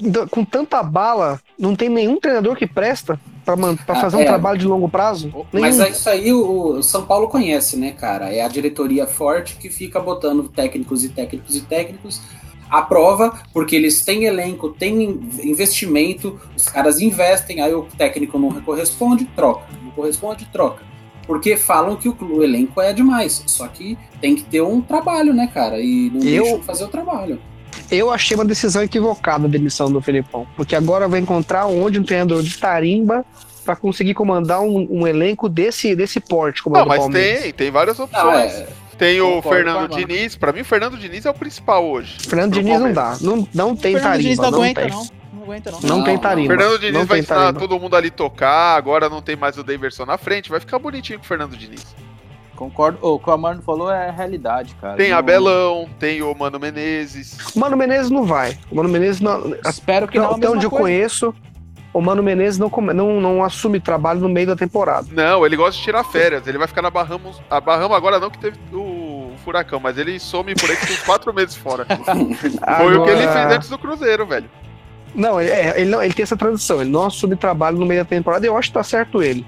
Então, 0.00 0.26
com 0.26 0.44
tanta 0.44 0.82
bala, 0.82 1.40
não 1.58 1.76
tem 1.76 1.88
nenhum 1.88 2.18
treinador 2.18 2.56
que 2.56 2.66
presta 2.66 3.20
para 3.44 3.54
ah, 3.88 4.00
fazer 4.00 4.16
um 4.16 4.20
é. 4.20 4.24
trabalho 4.24 4.58
de 4.58 4.66
longo 4.66 4.88
prazo? 4.88 5.46
Mas 5.52 5.78
é 5.80 5.90
isso 5.90 6.08
aí 6.08 6.32
o, 6.32 6.76
o, 6.76 6.82
São 6.82 7.04
Paulo 7.04 7.28
conhece, 7.28 7.76
né, 7.76 7.92
cara? 7.92 8.32
É 8.32 8.42
a 8.42 8.48
diretoria 8.48 9.06
forte 9.06 9.56
que 9.56 9.68
fica 9.68 10.00
botando 10.00 10.48
técnicos 10.48 11.04
e 11.04 11.08
técnicos 11.08 11.56
e 11.56 11.60
técnicos 11.60 12.20
à 12.70 12.82
prova, 12.82 13.38
porque 13.52 13.76
eles 13.76 14.02
têm 14.04 14.24
elenco, 14.24 14.70
têm 14.70 15.02
investimento, 15.44 16.40
os 16.56 16.66
caras 16.66 17.00
investem, 17.00 17.60
aí 17.60 17.74
o 17.74 17.82
técnico 17.82 18.38
não 18.38 18.60
corresponde, 18.62 19.24
troca. 19.36 19.66
Não 19.82 19.90
corresponde, 19.90 20.48
troca. 20.50 20.91
Porque 21.26 21.56
falam 21.56 21.96
que 21.96 22.08
o, 22.08 22.16
o 22.20 22.42
elenco 22.42 22.80
é 22.80 22.92
demais. 22.92 23.42
Só 23.46 23.68
que 23.68 23.96
tem 24.20 24.34
que 24.34 24.42
ter 24.44 24.62
um 24.62 24.80
trabalho, 24.80 25.32
né, 25.32 25.50
cara? 25.52 25.80
E 25.80 26.10
não 26.10 26.22
eu, 26.22 26.42
deixam 26.42 26.62
fazer 26.62 26.84
o 26.84 26.88
trabalho. 26.88 27.40
Eu 27.90 28.10
achei 28.10 28.34
uma 28.34 28.44
decisão 28.44 28.82
equivocada 28.82 29.46
a 29.46 29.48
demissão 29.48 29.90
do 29.90 30.00
Felipão. 30.00 30.46
Porque 30.56 30.74
agora 30.74 31.08
vai 31.08 31.20
encontrar 31.20 31.66
onde 31.66 31.98
um 31.98 32.04
treinador 32.04 32.42
de 32.42 32.56
tarimba 32.58 33.24
para 33.64 33.76
conseguir 33.76 34.14
comandar 34.14 34.60
um, 34.60 34.86
um, 34.90 35.06
elenco 35.06 35.48
desse, 35.48 35.94
desse 35.94 36.20
porte. 36.20 36.62
Como 36.62 36.76
não, 36.76 36.86
mas 36.86 37.06
tem, 37.08 37.52
tem 37.52 37.70
várias 37.70 37.98
opções. 37.98 38.24
Não, 38.24 38.32
é... 38.32 38.66
Tem 38.98 39.20
o 39.20 39.42
Fernando 39.42 39.88
Diniz. 39.88 40.36
Para 40.36 40.52
mim, 40.52 40.60
o 40.60 40.64
Fernando 40.64 40.96
Diniz 40.96 41.26
é 41.26 41.30
o 41.30 41.34
principal 41.34 41.84
hoje. 41.84 42.18
Fernando 42.20 42.52
Diniz 42.52 42.78
não 42.78 42.92
dá. 42.92 43.16
Não, 43.20 43.48
não 43.52 43.74
tem 43.74 43.94
Fernando 43.94 44.02
tarimba. 44.02 44.22
Diniz 44.22 44.38
não, 44.38 44.50
não 44.50 44.58
aguenta, 44.58 44.80
tem. 44.82 44.90
não. 44.90 45.21
Não 45.42 45.48
aguenta 45.48 45.70
não. 45.70 45.80
Não, 45.80 45.88
Não, 45.98 46.04
tem 46.04 46.14
não. 46.14 46.20
tarimba. 46.20 46.54
Fernando 46.56 46.78
Diniz 46.78 46.94
não 46.94 47.04
vai 47.04 47.18
ensinar 47.18 47.52
todo 47.52 47.78
mundo 47.78 47.96
ali 47.96 48.10
tocar, 48.10 48.76
agora 48.76 49.08
não 49.08 49.20
tem 49.20 49.34
mais 49.36 49.58
o 49.58 49.64
Daverson 49.64 50.06
na 50.06 50.16
frente, 50.16 50.48
vai 50.48 50.60
ficar 50.60 50.78
bonitinho 50.78 51.18
com 51.18 51.24
o 51.24 51.28
Fernando 51.28 51.56
Diniz. 51.56 51.94
Concordo. 52.54 52.98
O 53.02 53.18
que 53.18 53.28
o 53.28 53.32
Amaro 53.32 53.60
falou 53.62 53.90
é 53.90 54.08
a 54.08 54.12
realidade, 54.12 54.76
cara. 54.80 54.96
Tem 54.96 55.10
Não- 55.10 55.18
Abelão, 55.18 55.88
tem 55.98 56.22
o 56.22 56.32
Mano 56.34 56.60
Menezes. 56.60 57.36
O 57.56 57.58
Mano 57.58 57.76
Menezes 57.76 58.10
não 58.10 58.24
vai. 58.24 58.56
O 58.70 58.76
Mano 58.76 58.88
Menezes 58.88 59.20
não. 59.20 59.54
Espero 59.66 60.06
que 60.06 60.18
não. 60.18 60.32
Até 60.32 60.48
onde 60.48 60.64
eu 60.64 60.70
conheço, 60.70 61.34
o 61.92 62.00
Mano 62.00 62.22
Menezes 62.22 62.58
não, 62.60 62.70
não, 62.94 63.20
não 63.20 63.42
assume 63.42 63.80
trabalho 63.80 64.20
no 64.20 64.28
meio 64.28 64.46
da 64.46 64.54
temporada. 64.54 65.08
Não, 65.10 65.44
ele 65.44 65.56
gosta 65.56 65.76
de 65.76 65.82
tirar 65.82 66.04
férias. 66.04 66.46
Ele 66.46 66.58
vai 66.58 66.68
ficar 66.68 66.82
na 66.82 66.90
Bahamas. 66.90 67.40
A 67.50 67.60
Bahama 67.60 67.96
agora 67.96 68.20
não 68.20 68.30
que 68.30 68.38
teve 68.38 68.56
o 68.72 69.32
furacão, 69.44 69.80
mas 69.80 69.98
ele 69.98 70.20
some 70.20 70.54
por 70.54 70.70
aí 70.70 70.76
que 70.76 70.86
tem 70.86 70.94
uns 70.94 71.02
quatro 71.02 71.34
meses 71.34 71.56
fora. 71.56 71.84
Foi 72.78 72.96
o 72.96 73.02
que 73.02 73.10
ele 73.10 73.26
fez 73.26 73.52
antes 73.52 73.68
do 73.68 73.78
Cruzeiro, 73.78 74.24
velho. 74.24 74.48
Não, 75.14 75.40
ele, 75.40 75.50
é, 75.50 75.80
ele 75.80 75.90
não, 75.90 76.02
ele 76.02 76.14
tem 76.14 76.22
essa 76.22 76.36
tradição. 76.36 76.80
Ele 76.80 76.90
não 76.90 77.04
assume 77.06 77.36
trabalho 77.36 77.78
no 77.78 77.86
meio 77.86 78.02
da 78.02 78.08
temporada 78.08 78.44
e 78.46 78.48
eu 78.48 78.56
acho 78.56 78.68
que 78.68 78.74
tá 78.74 78.82
certo 78.82 79.22
ele. 79.22 79.40
O 79.42 79.46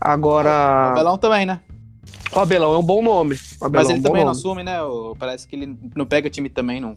Agora, 0.00 0.90
Abelão 0.90 1.18
também, 1.18 1.44
né? 1.46 1.60
o 2.32 2.38
Abelão 2.40 2.74
é 2.74 2.78
um 2.78 2.82
bom 2.82 3.02
nome. 3.02 3.38
O 3.60 3.64
Abelão 3.66 3.84
Mas 3.84 3.90
é 3.90 3.92
ele 3.92 3.98
um 4.00 4.02
bom 4.02 4.08
também 4.08 4.24
não 4.24 4.28
nome. 4.32 4.38
assume, 4.38 4.62
né? 4.62 4.82
O- 4.82 5.14
Parece 5.18 5.46
que 5.46 5.56
ele 5.56 5.76
não 5.94 6.06
pega 6.06 6.28
time 6.30 6.48
também 6.48 6.80
no, 6.80 6.96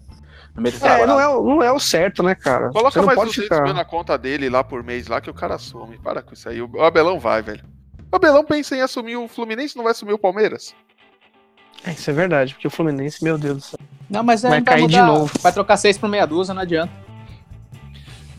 no 0.56 0.62
meio 0.62 0.78
da 0.78 0.86
É, 0.88 0.92
temporada. 0.92 1.08
não 1.08 1.20
é, 1.20 1.28
o- 1.28 1.44
não 1.44 1.64
é 1.64 1.72
o 1.72 1.80
certo, 1.80 2.22
né, 2.24 2.36
cara? 2.36 2.70
Coloca 2.70 3.00
não 3.00 3.06
mais 3.06 3.18
pode 3.18 3.30
200 3.32 3.44
ficar. 3.50 3.64
mil 3.64 3.74
na 3.74 3.86
conta 3.86 4.18
dele 4.18 4.50
lá 4.50 4.64
por 4.64 4.84
mês, 4.84 5.08
lá 5.08 5.20
que 5.22 5.30
o 5.30 5.34
cara 5.34 5.56
assume. 5.56 5.98
Para 5.98 6.22
com 6.22 6.34
isso 6.34 6.48
aí. 6.50 6.62
O 6.62 6.82
Abelão 6.84 7.20
vai, 7.20 7.42
velho. 7.42 7.64
O 8.12 8.16
Abelão 8.16 8.44
pensa 8.44 8.76
em 8.76 8.82
assumir 8.82 9.16
o 9.18 9.28
Fluminense, 9.28 9.76
não 9.78 9.84
vai 9.84 9.92
assumir 9.92 10.14
o 10.14 10.18
Palmeiras? 10.18 10.74
É, 11.86 11.92
isso 11.92 12.10
é 12.10 12.14
verdade, 12.14 12.54
porque 12.54 12.68
o 12.68 12.72
Fluminense, 12.72 13.24
meu 13.24 13.38
Deus 13.38 13.56
do 13.58 13.62
céu. 13.62 13.80
Não, 14.10 14.24
mas 14.24 14.44
é, 14.44 14.50
Vai 14.50 14.58
não 14.60 14.66
cair 14.66 14.88
de 14.88 15.02
novo. 15.02 15.32
Vai 15.42 15.52
trocar 15.54 15.78
seis 15.78 15.98
por 15.98 16.10
meia 16.10 16.26
dúzia, 16.26 16.54
não 16.54 16.62
adianta. 16.64 16.92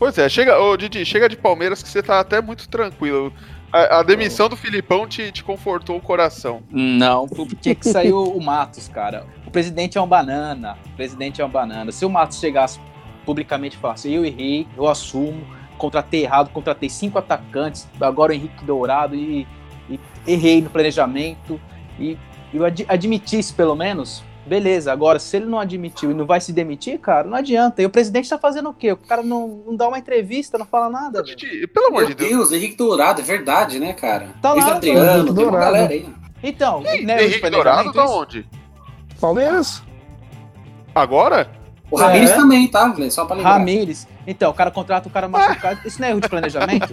Pois 0.01 0.17
é, 0.17 0.27
chega, 0.27 0.59
ô 0.59 0.75
Didi, 0.75 1.05
chega 1.05 1.29
de 1.29 1.37
Palmeiras 1.37 1.83
que 1.83 1.87
você 1.87 2.01
tá 2.01 2.19
até 2.19 2.41
muito 2.41 2.67
tranquilo. 2.67 3.31
A, 3.71 3.99
a 3.99 4.03
demissão 4.03 4.49
do 4.49 4.57
Filipão 4.57 5.07
te, 5.07 5.31
te 5.31 5.43
confortou 5.43 5.95
o 5.95 6.01
coração. 6.01 6.63
Não, 6.71 7.27
tinha 7.61 7.75
que 7.75 7.87
sair 7.87 8.11
o, 8.11 8.23
o 8.23 8.43
Matos, 8.43 8.87
cara. 8.87 9.27
O 9.45 9.51
presidente 9.51 9.99
é 9.99 10.01
um 10.01 10.07
banana. 10.07 10.75
O 10.87 10.95
presidente 10.95 11.39
é 11.39 11.45
um 11.45 11.49
banana. 11.49 11.91
Se 11.91 12.03
o 12.03 12.09
Matos 12.09 12.39
chegasse 12.39 12.79
publicamente 13.27 13.77
e 13.77 13.79
falasse, 13.79 14.11
eu 14.11 14.25
errei, 14.25 14.67
eu 14.75 14.87
assumo, 14.87 15.45
contratei 15.77 16.23
errado, 16.23 16.49
contratei 16.49 16.89
cinco 16.89 17.19
atacantes, 17.19 17.87
agora 18.01 18.31
o 18.31 18.35
Henrique 18.35 18.65
Dourado 18.65 19.13
e, 19.13 19.47
e 19.87 19.99
errei 20.25 20.63
no 20.63 20.71
planejamento 20.71 21.61
e 21.99 22.17
eu 22.51 22.65
ad- 22.65 22.87
admitisse 22.87 23.53
pelo 23.53 23.75
menos, 23.75 24.23
beleza. 24.45 24.91
Agora, 24.91 25.19
se 25.19 25.37
ele 25.37 25.45
não 25.45 25.59
admitiu 25.59 26.11
e 26.11 26.13
não 26.13 26.25
vai 26.25 26.41
se 26.41 26.51
demitir, 26.53 26.99
cara, 26.99 27.27
não 27.27 27.37
adianta. 27.37 27.81
E 27.81 27.85
o 27.85 27.89
presidente 27.89 28.29
tá 28.29 28.37
fazendo 28.37 28.69
o 28.69 28.73
quê? 28.73 28.91
O 28.91 28.97
cara 28.97 29.21
não, 29.23 29.63
não 29.67 29.75
dá 29.75 29.87
uma 29.87 29.97
entrevista, 29.99 30.57
não 30.57 30.65
fala 30.65 30.89
nada. 30.89 31.21
Didi, 31.23 31.67
pelo 31.67 31.87
amor 31.87 31.99
Meu 32.01 32.07
de 32.09 32.15
Deus. 32.15 32.29
Deus, 32.31 32.51
Henrique 32.51 32.75
Dourado, 32.75 33.21
é 33.21 33.23
verdade, 33.23 33.79
né, 33.79 33.93
cara? 33.93 34.29
Tá 34.41 34.53
lá, 34.53 34.57
Ex-Adriano, 34.57 35.01
Henrique 35.01 35.23
tem 35.35 35.43
uma 35.43 35.51
Dourado. 35.51 35.65
galera 35.65 35.93
aí. 35.93 36.09
Então, 36.43 36.83
Ei, 36.85 37.05
né, 37.05 37.23
Henrique 37.23 37.49
Dourado 37.49 37.93
tá 37.93 38.03
isso? 38.05 38.13
onde? 38.13 38.45
Palmeiras? 39.19 39.83
Agora? 40.95 41.49
O 41.89 41.97
Ramires 41.97 42.31
É. 42.31 42.35
também, 42.35 42.67
tá? 42.67 42.93
Só 43.09 43.25
pra 43.25 43.35
lembrar. 43.35 43.51
Ramires. 43.53 44.07
Então, 44.25 44.49
o 44.49 44.53
cara 44.53 44.71
contrata 44.71 45.07
o 45.07 45.11
cara 45.11 45.27
machucado. 45.27 45.81
Isso 45.85 45.99
não 45.99 46.07
é 46.07 46.11
erro 46.11 46.21
de 46.21 46.29
planejamento? 46.29 46.87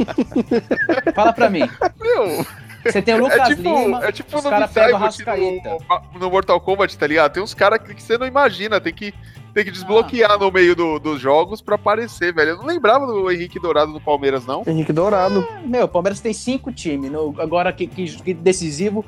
Fala 1.15 1.33
pra 1.33 1.49
mim. 1.49 1.61
Meu, 2.01 2.45
Você 2.85 3.03
tem 3.03 3.15
o 3.15 3.19
é 3.19 3.21
Lucas 3.21 3.49
tipo, 3.49 3.63
Lima, 3.63 4.05
é 4.05 4.13
tipo 4.13 4.37
os 4.39 4.45
no 4.45 4.51
caras 4.51 4.71
pegam 4.73 5.01
o 5.03 5.09
Psycho 5.09 5.25
Rascaeta. 5.31 5.79
no, 6.15 6.21
no 6.21 6.31
Mortal 6.31 6.61
Kombat, 6.61 6.97
tá 6.97 7.07
ligado? 7.07 7.33
Tem 7.33 7.43
uns 7.43 7.55
caras 7.55 7.81
que, 7.81 8.01
você 8.03 8.17
não 8.17 8.27
imagina, 8.27 8.81
tem 8.81 8.93
que, 8.95 9.13
tem 9.53 9.65
que 9.65 9.71
desbloquear 9.71 10.39
no 10.39 10.51
meio 10.53 10.77
do- 10.77 10.99
dos 10.99 11.21
jogos 11.21 11.61
pra 11.61 11.75
aparecer, 11.75 12.33
velho. 12.33 12.51
Eu 12.51 12.57
não 12.59 12.65
lembrava 12.67 13.07
do 13.07 13.31
Henrique 13.31 13.59
Dourado 13.59 13.93
no 13.93 14.01
Palmeiras, 14.01 14.47
não. 14.47 14.63
Henrique 14.67 14.93
Dourado. 14.93 15.47
Meu, 15.65 15.85
o 15.87 15.89
Palmeiras 15.89 16.21
tem 16.21 16.33
cinco 16.33 16.71
times. 16.73 17.11
No, 17.11 17.35
agora 17.41 17.73
que, 17.73 17.87
que- 17.87 18.23
que 18.23 18.33
decisivo, 18.33 19.05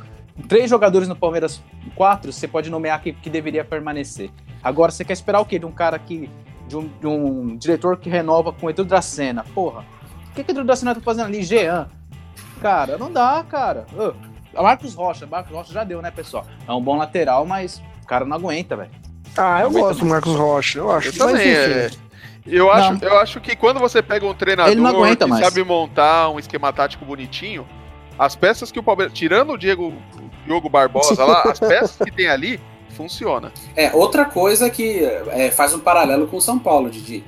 três 0.49 0.69
jogadores 0.69 1.07
no 1.09 1.15
Palmeiras, 1.17 1.63
quatro, 1.95 2.33
você 2.33 2.49
pode 2.49 2.69
nomear 2.71 3.01
que, 3.01 3.13
que 3.13 3.31
deveria 3.31 3.65
permanecer. 3.65 4.31
Agora, 4.63 4.91
você 4.93 5.05
quer 5.05 5.13
esperar 5.15 5.41
o 5.41 5.45
quê? 5.47 5.59
De 5.59 5.67
um 5.67 5.73
cara 5.73 5.99
que. 5.99 6.29
De 6.69 6.77
um, 6.77 6.89
de 7.01 7.07
um 7.07 7.57
diretor 7.57 7.97
que 7.97 8.09
renova 8.11 8.53
com 8.53 8.67
o 8.67 8.71
Edu 8.71 8.85
Dracena. 8.85 9.45
Porra. 9.55 9.85
O 10.31 10.35
que, 10.35 10.45
que 10.45 10.51
o 10.51 10.53
Edu 10.53 10.65
Dracena 10.65 10.95
tá 10.95 11.01
fazendo 11.01 11.27
ali? 11.27 11.43
Jean. 11.43 11.89
Cara, 12.61 12.99
não 12.99 13.11
dá, 13.11 13.45
cara. 13.49 13.87
Ô, 14.55 14.63
Marcos 14.63 14.95
Rocha, 14.95 15.27
Marcos 15.27 15.53
Rocha 15.53 15.73
já 15.73 15.85
deu, 15.85 16.03
né, 16.03 16.11
pessoal? 16.11 16.45
É 16.67 16.73
um 16.73 16.83
bom 16.83 16.97
lateral, 16.97 17.47
mas 17.47 17.83
o 18.03 18.07
cara 18.07 18.25
não 18.25 18.37
aguenta, 18.37 18.77
velho. 18.77 18.91
Ah, 19.37 19.61
eu 19.63 19.71
gosto 19.71 20.01
do 20.01 20.07
Marcos 20.07 20.35
Rocha. 20.35 20.79
Eu 20.79 20.91
acho. 20.91 21.09
Eu 21.09 21.13
também. 21.19 21.49
é. 21.49 21.91
Eu 22.47 22.73
acho, 22.73 22.93
Não. 22.95 23.01
eu 23.09 23.19
acho 23.19 23.41
que 23.41 23.55
quando 23.55 23.79
você 23.79 24.03
pega 24.03 24.27
um 24.27 24.35
treinador 24.35 24.73
Ele 24.73 24.81
não 24.81 24.91
aguenta 24.91 25.25
que 25.27 25.31
mais. 25.31 25.45
sabe 25.45 25.63
montar 25.63 26.31
um 26.31 26.39
esquema 26.39 26.73
tático 26.73 27.05
bonitinho, 27.05 27.67
as 28.19 28.35
peças 28.35 28.73
que 28.73 28.79
o 28.79 28.83
Palmeiras. 28.83 29.13
Tirando 29.15 29.53
o 29.53 29.59
Diego 29.59 29.89
o 29.89 30.31
Diogo 30.47 30.69
Barbosa 30.69 31.25
lá, 31.25 31.43
as 31.43 31.61
peças 31.61 31.97
que 31.97 32.11
tem 32.11 32.29
ali, 32.29 32.59
funciona. 32.97 33.53
É, 33.77 33.93
outra 33.95 34.25
coisa 34.25 34.69
que 34.71 35.05
é, 35.31 35.51
faz 35.51 35.75
um 35.75 35.79
paralelo 35.81 36.27
com 36.27 36.39
o 36.39 36.41
São 36.41 36.59
Paulo, 36.59 36.91
Didi. 36.91 37.25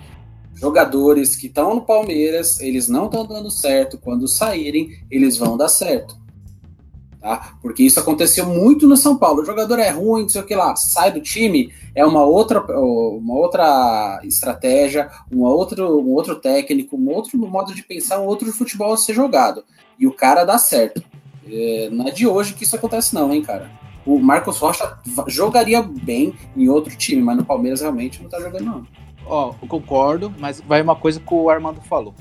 Jogadores 0.63 1.35
que 1.35 1.49
estão 1.49 1.75
no 1.75 1.81
Palmeiras, 1.81 2.61
eles 2.61 2.87
não 2.87 3.07
estão 3.07 3.27
dando 3.27 3.51
certo. 3.51 3.99
Quando 3.99 4.29
saírem, 4.29 4.97
eles 5.11 5.37
vão 5.37 5.57
dar 5.57 5.69
certo. 5.69 6.17
Tá? 7.21 7.57
Porque 7.61 7.83
isso 7.83 7.99
aconteceu 7.99 8.47
muito 8.47 8.87
no 8.87 8.97
São 8.97 9.19
Paulo. 9.19 9.43
O 9.43 9.45
jogador 9.45 9.81
é 9.81 9.91
ruim, 9.91 10.23
não 10.23 10.29
sei 10.29 10.41
o 10.41 10.47
que 10.47 10.55
lá, 10.55 10.77
sai 10.77 11.11
do 11.11 11.21
time, 11.21 11.73
é 11.97 12.07
uma 12.07 12.25
outra, 12.25 12.61
uma 12.61 13.35
outra 13.35 14.21
estratégia, 14.23 15.11
uma 15.33 15.51
outra, 15.51 15.85
um 15.85 16.13
outro 16.13 16.37
técnico, 16.37 16.97
um 16.97 17.11
outro 17.11 17.37
modo 17.39 17.75
de 17.75 17.83
pensar, 17.83 18.21
um 18.21 18.27
outro 18.27 18.53
futebol 18.53 18.93
a 18.93 18.97
ser 18.97 19.15
jogado. 19.15 19.65
E 19.99 20.07
o 20.07 20.13
cara 20.13 20.45
dá 20.45 20.59
certo. 20.59 21.03
É, 21.45 21.89
não 21.91 22.07
é 22.07 22.13
de 22.13 22.25
hoje 22.25 22.55
que 22.55 22.63
isso 22.63 22.77
acontece, 22.77 23.13
não, 23.17 23.35
hein, 23.35 23.43
cara. 23.43 23.69
O 24.07 24.17
Marcos 24.21 24.59
Rocha 24.59 24.97
jogaria 25.27 25.83
bem 25.83 26.35
em 26.57 26.69
outro 26.69 26.97
time, 26.97 27.21
mas 27.21 27.37
no 27.37 27.45
Palmeiras 27.45 27.81
realmente 27.81 28.23
não 28.23 28.31
tá 28.31 28.39
jogando, 28.39 28.65
não. 28.65 29.02
Ó, 29.33 29.55
eu 29.63 29.67
concordo, 29.67 30.31
mas 30.39 30.61
vai 30.61 30.83
uma 30.83 30.95
coisa 30.95 31.19
que 31.19 31.33
o 31.33 31.49
Armando 31.49 31.81
falou. 31.81 32.15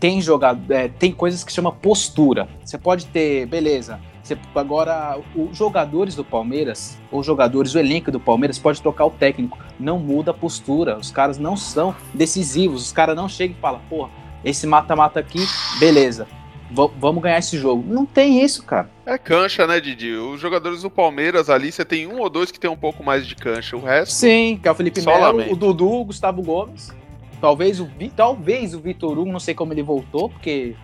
Tem 0.00 0.20
jogado, 0.20 0.68
é, 0.72 0.88
tem 0.88 1.12
coisas 1.12 1.44
que 1.44 1.52
chama 1.52 1.70
postura. 1.70 2.48
Você 2.64 2.76
pode 2.76 3.06
ter, 3.06 3.46
beleza. 3.46 4.00
Você, 4.20 4.36
agora, 4.52 5.16
os 5.36 5.56
jogadores 5.56 6.16
do 6.16 6.24
Palmeiras, 6.24 6.98
os 7.12 7.24
jogadores, 7.24 7.72
o 7.72 7.78
elenco 7.78 8.10
do 8.10 8.18
Palmeiras 8.18 8.58
pode 8.58 8.82
trocar 8.82 9.06
o 9.06 9.10
técnico. 9.10 9.56
Não 9.78 10.00
muda 10.00 10.32
a 10.32 10.34
postura. 10.34 10.98
Os 10.98 11.08
caras 11.08 11.38
não 11.38 11.56
são 11.56 11.94
decisivos. 12.12 12.82
Os 12.82 12.92
caras 12.92 13.14
não 13.14 13.28
chegam 13.28 13.56
e 13.56 13.60
falam, 13.60 13.80
porra, 13.88 14.10
esse 14.44 14.66
mata-mata 14.66 15.20
aqui, 15.20 15.46
beleza. 15.78 16.26
Va- 16.70 16.90
vamos 16.98 17.22
ganhar 17.22 17.38
esse 17.38 17.58
jogo. 17.58 17.84
Não 17.86 18.04
tem 18.06 18.42
isso, 18.42 18.62
cara. 18.62 18.88
É 19.04 19.16
cancha, 19.18 19.66
né, 19.66 19.80
Didi? 19.80 20.12
Os 20.12 20.40
jogadores 20.40 20.82
do 20.82 20.90
Palmeiras 20.90 21.48
ali, 21.50 21.70
você 21.72 21.84
tem 21.84 22.06
um 22.06 22.20
ou 22.20 22.28
dois 22.28 22.50
que 22.50 22.58
tem 22.60 22.70
um 22.70 22.76
pouco 22.76 23.02
mais 23.04 23.26
de 23.26 23.34
cancha. 23.36 23.76
O 23.76 23.80
resto. 23.80 24.12
Sim, 24.12 24.58
que 24.60 24.68
é 24.68 24.70
o 24.70 24.74
Felipe 24.74 25.00
Melo, 25.02 25.52
o 25.52 25.56
Dudu, 25.56 25.88
o 25.90 26.04
Gustavo 26.06 26.42
Gomes. 26.42 26.92
Talvez 27.40 27.80
o, 27.80 27.84
Vi- 27.98 28.12
talvez 28.14 28.74
o 28.74 28.80
Vitor 28.80 29.18
Hugo, 29.18 29.30
não 29.30 29.38
sei 29.40 29.54
como 29.54 29.72
ele 29.72 29.82
voltou, 29.82 30.28
porque 30.28 30.74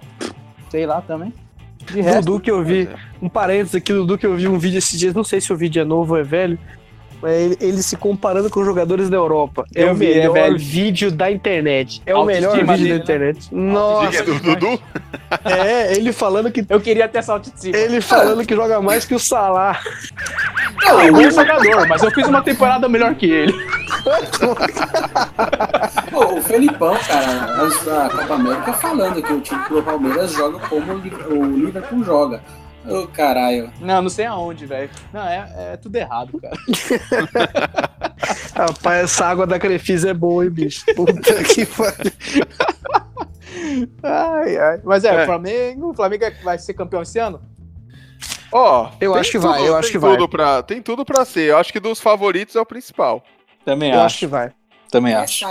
sei 0.70 0.86
lá 0.86 1.00
também. 1.00 1.32
De 1.84 2.00
resto, 2.00 2.26
Dudu 2.26 2.40
que 2.40 2.50
eu 2.50 2.62
vi, 2.62 2.82
é. 2.82 2.94
um 3.20 3.28
parênteses 3.28 3.74
aqui, 3.74 3.92
Dudu 3.92 4.16
que 4.16 4.26
eu 4.26 4.36
vi 4.36 4.46
um 4.46 4.58
vídeo 4.58 4.78
esses 4.78 4.98
dias, 4.98 5.14
não 5.14 5.24
sei 5.24 5.40
se 5.40 5.52
o 5.52 5.56
vídeo 5.56 5.80
é 5.82 5.84
novo 5.84 6.12
ou 6.14 6.20
é 6.20 6.22
velho, 6.22 6.58
ele, 7.24 7.56
ele 7.60 7.82
se 7.82 7.96
comparando 7.96 8.48
com 8.50 8.60
os 8.60 8.66
jogadores 8.66 9.08
da 9.10 9.16
Europa. 9.16 9.64
É 9.74 9.84
Eu 9.84 9.92
o 9.92 9.94
vi, 9.94 10.10
é 10.12 10.14
melhor 10.16 10.32
velho. 10.34 10.58
vídeo 10.58 11.10
da 11.10 11.30
internet. 11.30 12.02
É 12.06 12.14
o 12.14 12.24
melhor 12.24 12.52
vídeo 12.52 12.66
da 12.66 12.76
dele, 12.76 12.88
né? 12.90 12.96
internet. 12.96 13.48
Nossa, 13.52 14.10
Diga, 14.10 14.24
do 14.24 14.40
Dudu? 14.40 14.82
é, 15.44 15.94
ele 15.96 16.12
falando 16.12 16.50
que 16.50 16.64
eu 16.68 16.80
queria 16.80 17.08
ter 17.08 17.18
essa 17.18 17.32
autoestima. 17.34 17.76
ele 17.76 18.00
falando 18.00 18.44
que 18.46 18.54
joga 18.54 18.80
mais 18.80 19.04
que 19.04 19.14
o 19.14 19.18
Salah. 19.18 19.78
é 20.86 20.92
um 21.10 21.12
bom 21.12 21.30
jogador, 21.30 21.86
mas 21.88 22.02
eu 22.02 22.10
fiz 22.10 22.26
uma 22.26 22.42
temporada 22.42 22.88
melhor 22.88 23.14
que 23.14 23.26
ele. 23.30 23.54
Pô, 26.10 26.34
o 26.38 26.42
Felipão, 26.42 26.96
cara, 27.06 27.62
antes 27.62 27.84
da 27.84 28.08
Copa 28.10 28.34
América, 28.34 28.72
falando 28.74 29.22
que 29.22 29.32
o 29.32 29.40
time 29.40 29.62
do 29.68 29.82
Palmeiras 29.82 30.32
joga 30.32 30.58
como 30.68 30.92
o 30.92 31.44
Liverpool 31.56 32.04
joga. 32.04 32.42
Ô, 32.86 33.06
caralho. 33.06 33.72
Não, 33.80 34.02
não 34.02 34.08
sei 34.10 34.24
aonde, 34.26 34.66
velho. 34.66 34.90
Não, 35.12 35.26
é, 35.26 35.72
é 35.72 35.76
tudo 35.76 35.94
errado, 35.96 36.40
cara. 36.40 36.56
Rapaz, 38.54 39.04
essa 39.04 39.26
água 39.26 39.46
da 39.46 39.58
Crefisa 39.58 40.10
é 40.10 40.14
boa, 40.14 40.44
hein, 40.44 40.50
bicho? 40.50 40.84
Puta 40.94 41.42
que 41.44 41.64
pariu. 41.66 42.12
Ai, 44.02 44.56
ai. 44.56 44.80
Mas 44.84 45.04
é, 45.04 45.14
É. 45.14 45.22
o 45.22 45.26
Flamengo, 45.26 45.90
o 45.90 45.94
Flamengo 45.94 46.24
é- 46.24 46.30
vai 46.42 46.58
ser 46.58 46.74
campeão 46.74 47.02
esse 47.02 47.18
ano? 47.18 47.40
Ó, 48.50 48.90
Eu 49.00 49.12
tem 49.12 49.20
acho 49.20 49.30
que 49.30 49.38
vai, 49.38 49.66
eu 49.66 49.74
acho 49.76 49.88
tem 49.88 49.92
que 49.92 49.98
vai. 49.98 50.10
tudo 50.16 50.28
Pra, 50.28 50.62
tem 50.62 50.82
tudo 50.82 51.04
pra 51.04 51.24
ser. 51.24 51.50
Eu 51.50 51.58
acho 51.58 51.72
que 51.72 51.80
dos 51.80 52.00
favoritos 52.00 52.54
é 52.56 52.60
o 52.60 52.66
principal. 52.66 53.22
Também 53.64 53.92
Eu 53.92 54.00
acho 54.00 54.18
que 54.18 54.26
vai. 54.26 54.52
Também 54.90 55.14
acho. 55.14 55.46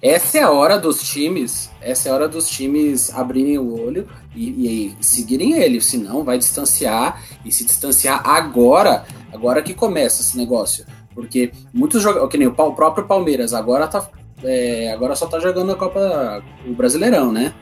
Essa, 0.00 0.38
é 0.38 0.42
a 0.42 0.50
hora 0.50 0.78
dos 0.78 1.02
times, 1.02 1.70
essa 1.80 2.08
é 2.08 2.12
a 2.12 2.14
hora 2.14 2.28
dos 2.28 2.48
times 2.48 3.12
abrirem 3.12 3.58
o 3.58 3.80
olho 3.80 4.08
e, 4.34 4.94
e 4.96 5.04
seguirem 5.04 5.54
ele, 5.54 5.80
senão 5.80 6.22
vai 6.22 6.38
distanciar 6.38 7.20
e 7.44 7.50
se 7.50 7.64
distanciar 7.64 8.22
agora, 8.24 9.04
agora 9.32 9.60
que 9.60 9.74
começa 9.74 10.22
esse 10.22 10.36
negócio. 10.36 10.86
Porque 11.12 11.50
muitos 11.74 12.00
jogadores, 12.00 12.30
que 12.30 12.38
nem 12.38 12.46
o, 12.46 12.52
o 12.52 12.74
próprio 12.74 13.06
Palmeiras, 13.06 13.52
agora 13.52 13.88
tá, 13.88 14.08
é, 14.44 14.92
agora 14.92 15.16
só 15.16 15.26
tá 15.26 15.40
jogando 15.40 15.72
a 15.72 15.74
Copa, 15.74 16.44
o 16.64 16.72
Brasileirão, 16.74 17.32
né? 17.32 17.52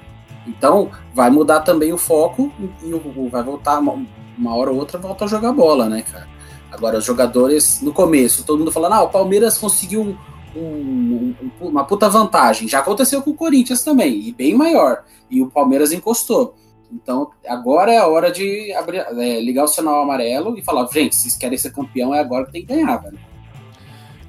Então, 0.46 0.90
vai 1.14 1.30
mudar 1.30 1.60
também 1.60 1.90
o 1.90 1.98
foco 1.98 2.52
e 2.82 3.28
vai 3.30 3.42
voltar, 3.42 3.78
uma, 3.78 4.06
uma 4.36 4.54
hora 4.54 4.70
ou 4.70 4.76
outra, 4.76 4.98
volta 4.98 5.24
a 5.24 5.28
jogar 5.28 5.52
bola, 5.52 5.88
né, 5.88 6.02
cara? 6.02 6.28
Agora, 6.70 6.98
os 6.98 7.04
jogadores, 7.04 7.80
no 7.80 7.94
começo, 7.94 8.44
todo 8.44 8.58
mundo 8.58 8.70
falando, 8.70 8.92
ah, 8.92 9.02
o 9.02 9.08
Palmeiras 9.08 9.56
conseguiu 9.56 10.18
um- 10.56 11.34
um- 11.42 11.50
um- 11.60 11.68
uma 11.68 11.84
puta 11.84 12.08
vantagem. 12.08 12.68
Já 12.68 12.78
aconteceu 12.80 13.22
com 13.22 13.30
o 13.30 13.34
Corinthians 13.34 13.82
também, 13.82 14.20
e 14.20 14.32
bem 14.32 14.54
maior. 14.54 15.04
E 15.30 15.42
o 15.42 15.50
Palmeiras 15.50 15.92
encostou. 15.92 16.54
Então, 16.92 17.30
agora 17.48 17.92
é 17.92 17.98
a 17.98 18.06
hora 18.06 18.30
de 18.30 18.72
abrir, 18.74 18.98
é, 18.98 19.40
ligar 19.40 19.64
o 19.64 19.68
sinal 19.68 20.00
amarelo 20.02 20.56
e 20.56 20.62
falar, 20.62 20.86
gente, 20.92 21.14
se 21.16 21.22
vocês 21.22 21.36
querem 21.36 21.58
ser 21.58 21.72
campeão, 21.72 22.14
é 22.14 22.20
agora 22.20 22.46
que 22.46 22.52
tem 22.52 22.64
que 22.64 22.72
ganhar, 22.74 22.96
velho. 22.98 23.18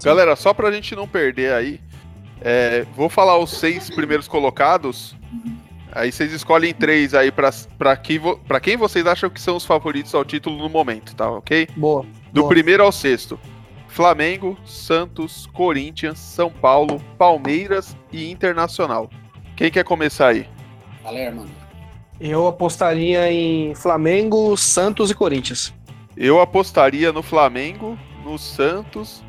Galera, 0.03 0.35
só 0.35 0.53
pra 0.53 0.71
gente 0.71 0.95
não 0.95 1.07
perder 1.07 1.53
aí, 1.53 1.79
é, 2.41 2.85
vou 2.95 3.09
falar 3.09 3.37
os 3.37 3.51
seis 3.51 3.89
primeiros 3.89 4.27
colocados. 4.27 5.15
Aí 5.91 6.11
vocês 6.11 6.31
escolhem 6.33 6.73
três 6.73 7.13
aí 7.13 7.31
pra, 7.31 7.49
pra, 7.77 7.95
que, 7.95 8.19
vo- 8.19 8.37
pra 8.47 8.59
quem 8.59 8.77
vocês 8.77 9.05
acham 9.07 9.29
que 9.29 9.41
são 9.41 9.55
os 9.55 9.65
favoritos 9.65 10.13
ao 10.13 10.23
título 10.23 10.57
no 10.57 10.69
momento, 10.69 11.15
tá 11.15 11.29
ok? 11.29 11.67
Boa. 11.75 12.05
Do 12.31 12.41
Boa. 12.41 12.49
primeiro 12.49 12.83
ao 12.83 12.91
sexto: 12.91 13.39
Flamengo, 13.97 14.55
Santos, 14.63 15.47
Corinthians, 15.47 16.19
São 16.19 16.51
Paulo, 16.51 17.01
Palmeiras 17.17 17.97
e 18.13 18.29
Internacional. 18.29 19.09
Quem 19.55 19.71
quer 19.71 19.83
começar 19.83 20.27
aí? 20.27 20.47
Galera, 21.03 21.33
mano. 21.33 21.49
Eu 22.19 22.45
apostaria 22.45 23.31
em 23.31 23.73
Flamengo, 23.73 24.55
Santos 24.55 25.09
e 25.09 25.15
Corinthians. 25.15 25.73
Eu 26.15 26.39
apostaria 26.39 27.11
no 27.11 27.23
Flamengo, 27.23 27.97
no 28.23 28.37
Santos 28.37 29.23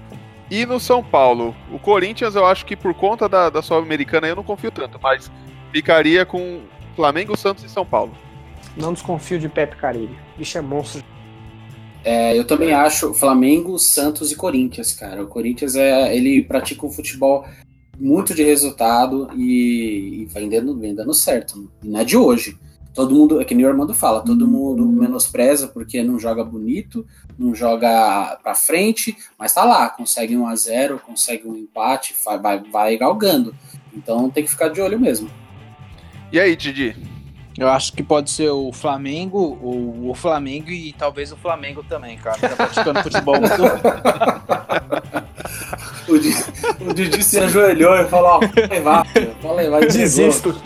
e 0.50 0.66
no 0.66 0.78
São 0.78 1.02
Paulo. 1.02 1.56
O 1.72 1.78
Corinthians, 1.78 2.34
eu 2.34 2.44
acho 2.44 2.66
que 2.66 2.76
por 2.76 2.92
conta 2.92 3.26
da, 3.26 3.48
da 3.48 3.62
Sul-Americana 3.62 4.28
eu 4.28 4.36
não 4.36 4.44
confio 4.44 4.70
tanto, 4.70 5.00
mas 5.02 5.32
ficaria 5.72 6.26
com 6.26 6.60
Flamengo, 6.94 7.34
Santos 7.38 7.64
e 7.64 7.70
São 7.70 7.86
Paulo. 7.86 8.12
Não 8.76 8.92
desconfio 8.92 9.38
de 9.38 9.48
Pepe 9.48 9.76
Carilli. 9.76 10.18
Bicho 10.36 10.58
é 10.58 10.60
monstro. 10.60 11.02
É, 12.08 12.38
eu 12.38 12.42
também 12.42 12.72
acho 12.72 13.12
Flamengo, 13.12 13.78
Santos 13.78 14.32
e 14.32 14.34
Corinthians, 14.34 14.94
cara. 14.94 15.22
O 15.22 15.26
Corinthians 15.26 15.76
é, 15.76 16.16
ele 16.16 16.42
pratica 16.42 16.86
um 16.86 16.90
futebol 16.90 17.44
muito 18.00 18.34
de 18.34 18.42
resultado 18.42 19.28
e, 19.36 20.22
e 20.22 20.24
vem, 20.24 20.48
dando, 20.48 20.74
vem 20.74 20.94
dando 20.94 21.12
certo. 21.12 21.70
E 21.84 21.86
não 21.86 22.00
é 22.00 22.04
de 22.04 22.16
hoje. 22.16 22.56
Todo 22.94 23.14
mundo, 23.14 23.42
é 23.42 23.44
que 23.44 23.54
nem 23.54 23.66
o 23.66 23.68
Armando 23.68 23.92
fala, 23.92 24.22
todo 24.22 24.48
mundo 24.48 24.86
menospreza 24.86 25.68
porque 25.68 26.02
não 26.02 26.18
joga 26.18 26.42
bonito, 26.42 27.06
não 27.38 27.54
joga 27.54 28.38
pra 28.42 28.54
frente, 28.54 29.14
mas 29.38 29.52
tá 29.52 29.62
lá, 29.62 29.90
consegue 29.90 30.34
um 30.34 30.46
a 30.46 30.56
0 30.56 31.02
consegue 31.04 31.46
um 31.46 31.54
empate, 31.54 32.16
vai, 32.24 32.38
vai, 32.38 32.62
vai 32.72 32.96
galgando. 32.96 33.54
Então 33.94 34.30
tem 34.30 34.44
que 34.44 34.50
ficar 34.50 34.68
de 34.68 34.80
olho 34.80 34.98
mesmo. 34.98 35.30
E 36.32 36.40
aí, 36.40 36.56
Didi? 36.56 37.17
Eu 37.58 37.68
acho 37.68 37.92
que 37.92 38.02
pode 38.04 38.30
ser 38.30 38.50
o 38.50 38.70
Flamengo, 38.72 39.58
o, 39.60 40.10
o 40.10 40.14
Flamengo 40.14 40.70
e 40.70 40.92
talvez 40.92 41.32
o 41.32 41.36
Flamengo 41.36 41.82
também, 41.82 42.16
cara. 42.16 42.38
Tá 42.38 42.48
praticando 42.50 43.02
futebol 43.02 43.34
muito. 43.40 43.62
O 46.08 46.18
Didi, 46.18 46.44
o 46.80 46.94
Didi 46.94 47.22
se 47.22 47.38
ajoelhou 47.38 47.94
e 47.96 48.04
falou: 48.06 48.30
Ó, 48.30 48.38
pode 48.40 48.66
levar, 48.66 49.06
pode 49.42 49.56
levar. 49.56 49.80
Desisto. 49.80 50.56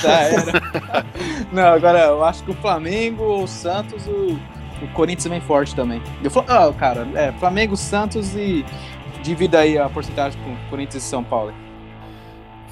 Já 0.00 0.20
era. 0.22 1.06
Não, 1.52 1.62
agora 1.66 2.00
eu 2.00 2.24
acho 2.24 2.42
que 2.42 2.50
o 2.50 2.54
Flamengo, 2.54 3.22
o 3.42 3.46
Santos, 3.46 4.04
o, 4.08 4.36
o 4.82 4.88
Corinthians 4.92 5.26
vem 5.28 5.40
forte 5.40 5.74
também. 5.76 6.02
Eu, 6.22 6.30
ah, 6.48 6.72
cara, 6.76 7.06
é, 7.14 7.30
Flamengo, 7.38 7.76
Santos 7.76 8.34
e 8.34 8.64
divida 9.22 9.60
aí 9.60 9.78
a 9.78 9.88
porcentagem 9.88 10.40
com 10.42 10.56
Corinthians 10.68 11.04
e 11.04 11.06
São 11.06 11.22
Paulo. 11.22 11.54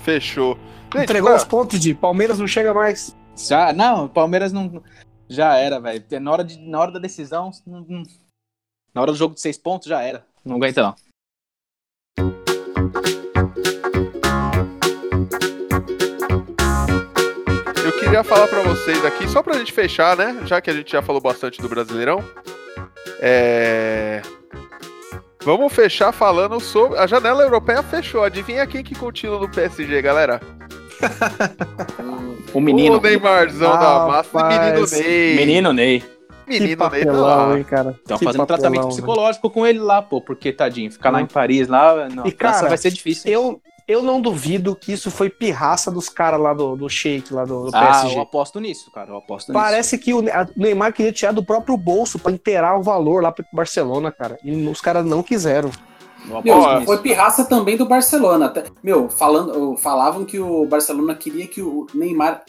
Fechou. 0.03 0.59
Gente, 0.93 1.05
Entregou 1.05 1.29
pra- 1.31 1.37
os 1.39 1.45
pontos 1.45 1.79
de 1.79 1.95
Palmeiras, 1.95 2.39
não 2.41 2.49
chega 2.49 2.75
mais. 2.75 3.17
Já, 3.49 3.73
não, 3.73 4.05
o 4.05 4.09
Palmeiras 4.09 4.53
não. 4.53 4.83
Já 5.29 5.57
era, 5.57 5.81
velho. 5.81 6.05
Na 6.21 6.31
hora, 6.31 6.45
de, 6.45 6.59
na 6.59 6.79
hora 6.79 6.93
da 6.93 6.99
decisão, 6.99 7.51
na 8.95 9.01
hora 9.01 9.11
do 9.11 9.19
jogo 9.19 9.35
de 9.35 9.41
seis 9.41 9.59
pontos, 9.59 9.89
já 9.89 10.01
era. 10.03 10.25
Não 10.45 10.57
aguenta, 10.57 10.83
não. 10.83 10.95
Eu 17.85 17.99
queria 17.99 18.23
falar 18.23 18.47
pra 18.47 18.63
vocês 18.63 19.05
aqui, 19.05 19.29
só 19.29 19.43
pra 19.43 19.59
gente 19.59 19.73
fechar, 19.73 20.17
né? 20.17 20.47
Já 20.47 20.61
que 20.61 20.71
a 20.71 20.75
gente 20.75 20.93
já 20.93 21.03
falou 21.03 21.21
bastante 21.21 21.61
do 21.61 21.69
Brasileirão. 21.69 22.23
É. 23.21 24.23
Vamos 25.43 25.73
fechar 25.73 26.13
falando 26.13 26.61
sobre. 26.61 26.99
A 26.99 27.07
janela 27.07 27.43
europeia 27.43 27.83
fechou. 27.83 28.23
Adivinha 28.23 28.67
quem 28.67 28.85
que 28.85 28.95
continua 28.95 29.41
no 29.41 29.51
PSG, 29.51 30.01
galera? 30.01 30.41
O 32.55 32.61
menino. 32.61 32.99
O 32.99 33.01
Neymarzão 33.01 33.73
da 33.79 34.07
massa 34.07 34.39
e 34.41 34.59
menino. 34.59 34.87
Ney. 34.91 35.37
Menino 35.37 35.73
Ney. 35.73 36.01
que 36.01 36.07
Menino 36.47 36.67
Ney 36.67 36.77
tá 36.77 36.85
papelão, 36.85 37.49
lá. 37.49 37.59
hein, 37.59 37.65
cara. 37.65 37.91
Estão 37.93 38.19
fazendo 38.19 38.25
papelão, 38.41 38.47
tratamento 38.47 38.81
velho. 38.83 38.89
psicológico 38.93 39.51
com 39.51 39.67
ele 39.67 39.79
lá, 39.79 40.03
pô, 40.03 40.21
porque, 40.21 40.53
tadinho, 40.53 40.91
ficar 40.93 41.11
lá 41.11 41.19
Hum. 41.19 41.23
em 41.23 41.27
Paris, 41.27 41.67
lá, 41.69 42.09
não, 42.11 42.27
E, 42.27 42.31
França 42.33 42.57
cara, 42.57 42.69
vai 42.69 42.77
ser 42.77 42.91
difícil. 42.91 43.31
Eu, 43.33 43.61
eu 43.89 44.03
não 44.03 44.21
duvido 44.21 44.77
que 44.77 44.93
isso 44.93 45.11
foi 45.11 45.31
pirraça 45.31 45.91
dos 45.91 46.11
caras 46.11 46.39
lá 46.41 46.53
do, 46.53 46.77
do 46.77 46.89
Shake, 46.91 47.33
lá 47.33 47.45
do, 47.47 47.71
do 47.71 47.75
ah, 47.77 47.81
PSG. 47.87 48.17
eu 48.19 48.21
aposto 48.23 48.61
nisso, 48.61 48.91
cara, 48.93 49.11
eu 49.13 49.17
aposto 49.17 49.49
nisso. 49.49 49.59
Parece 49.65 49.97
que 49.97 50.13
o 50.13 50.23
Neymar 50.55 50.93
queria 50.93 51.13
tirar 51.13 51.33
do 51.33 51.43
próprio 51.43 51.77
bolso 51.79 52.19
pra 52.19 52.31
inteirar 52.33 52.77
o 52.79 52.83
valor 52.83 53.23
lá 53.23 53.33
pro 53.33 53.45
Barcelona, 53.53 54.13
cara. 54.13 54.37
E 54.45 54.53
os 54.69 54.81
caras 54.83 55.07
não 55.07 55.23
quiseram. 55.23 55.71
Eu 56.29 56.43
Meu, 56.43 56.83
foi 56.85 56.99
pirraça 56.99 57.45
também 57.45 57.77
do 57.77 57.87
Barcelona. 57.87 58.53
Meu, 58.83 59.09
falando, 59.09 59.77
falavam 59.77 60.25
que 60.25 60.39
o 60.39 60.65
Barcelona 60.67 61.15
queria 61.15 61.47
que 61.47 61.61
o 61.61 61.87
Neymar 61.93 62.45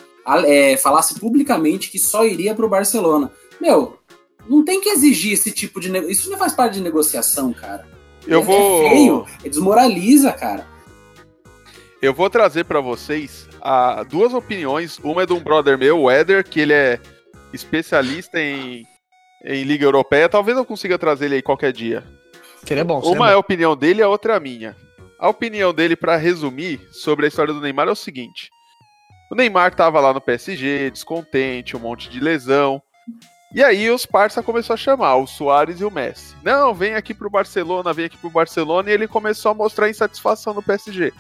é, 0.46 0.78
falasse 0.78 1.20
publicamente 1.20 1.90
que 1.90 2.00
só 2.00 2.26
iria 2.26 2.54
pro 2.54 2.70
Barcelona. 2.70 3.32
Meu, 3.60 3.98
não 4.48 4.64
tem 4.64 4.80
que 4.82 4.90
exigir 4.90 5.34
esse 5.34 5.52
tipo 5.52 5.80
de. 5.80 5.90
Isso 6.10 6.30
não 6.30 6.38
faz 6.38 6.54
parte 6.54 6.76
de 6.76 6.82
negociação, 6.82 7.52
cara. 7.54 7.88
Eu 8.28 8.42
É- 8.42 8.44
vou. 8.44 8.86
É 8.86 8.90
feio, 8.90 9.26
é 9.44 9.50
desmoraliza, 9.50 10.32
cara. 10.32 10.68
Eu 12.02 12.14
vou 12.14 12.30
trazer 12.30 12.66
pra 12.66 12.82
vocês 12.82 13.48
ah, 13.62 14.04
duas 14.04 14.34
opiniões. 14.34 15.00
Uma 15.00 15.24
é 15.24 15.26
de 15.26 15.34
um 15.34 15.40
brother 15.40 15.78
meu, 15.78 16.02
o 16.02 16.12
Eder, 16.12 16.44
que 16.48 16.60
ele 16.60 16.74
é 16.74 17.00
especialista 17.54 18.40
em, 18.40 18.86
em 19.46 19.64
Liga 19.64 19.86
Europeia. 19.86 20.28
Talvez 20.28 20.58
eu 20.58 20.66
consiga 20.66 21.00
trazer 21.00 21.26
ele 21.26 21.36
aí 21.36 21.42
qualquer 21.42 21.72
dia. 21.72 22.04
Seria 22.66 22.84
bom. 22.84 23.02
seria 23.02 23.16
Uma 23.16 23.28
é 23.28 23.32
bom. 23.32 23.36
a 23.36 23.40
opinião 23.40 23.76
dele 23.76 24.02
a 24.02 24.10
outra 24.10 24.34
é 24.34 24.38
a 24.38 24.40
minha. 24.40 24.76
A 25.20 25.30
opinião 25.30 25.74
dele, 25.74 25.96
pra 25.96 26.18
resumir, 26.18 26.82
sobre 26.92 27.26
a 27.26 27.30
história 27.30 27.54
do 27.54 27.62
Neymar 27.62 27.88
é 27.88 27.92
o 27.92 27.96
seguinte: 27.96 28.50
o 29.32 29.36
Neymar 29.36 29.74
tava 29.74 30.00
lá 30.00 30.14
no 30.14 30.22
PSG, 30.22 30.92
descontente, 30.92 31.78
um 31.78 31.80
monte 31.80 32.10
de 32.10 32.20
lesão. 32.20 32.82
E 33.54 33.64
aí 33.64 33.90
os 33.90 34.06
parça 34.06 34.42
começou 34.42 34.74
a 34.74 34.78
chamar 34.78 35.16
o 35.18 35.28
Soares 35.28 35.80
e 35.80 35.86
o 35.86 35.92
Messi. 35.92 36.36
Não, 36.44 36.74
vem 36.74 36.96
aqui 36.96 37.14
pro 37.14 37.30
Barcelona, 37.30 37.94
vem 37.94 38.06
aqui 38.06 38.18
pro 38.18 38.30
Barcelona, 38.30 38.90
e 38.90 38.94
ele 38.94 39.08
começou 39.08 39.52
a 39.52 39.56
mostrar 39.56 39.90
insatisfação 39.90 40.56
no 40.56 40.64
PSG. 40.64 41.14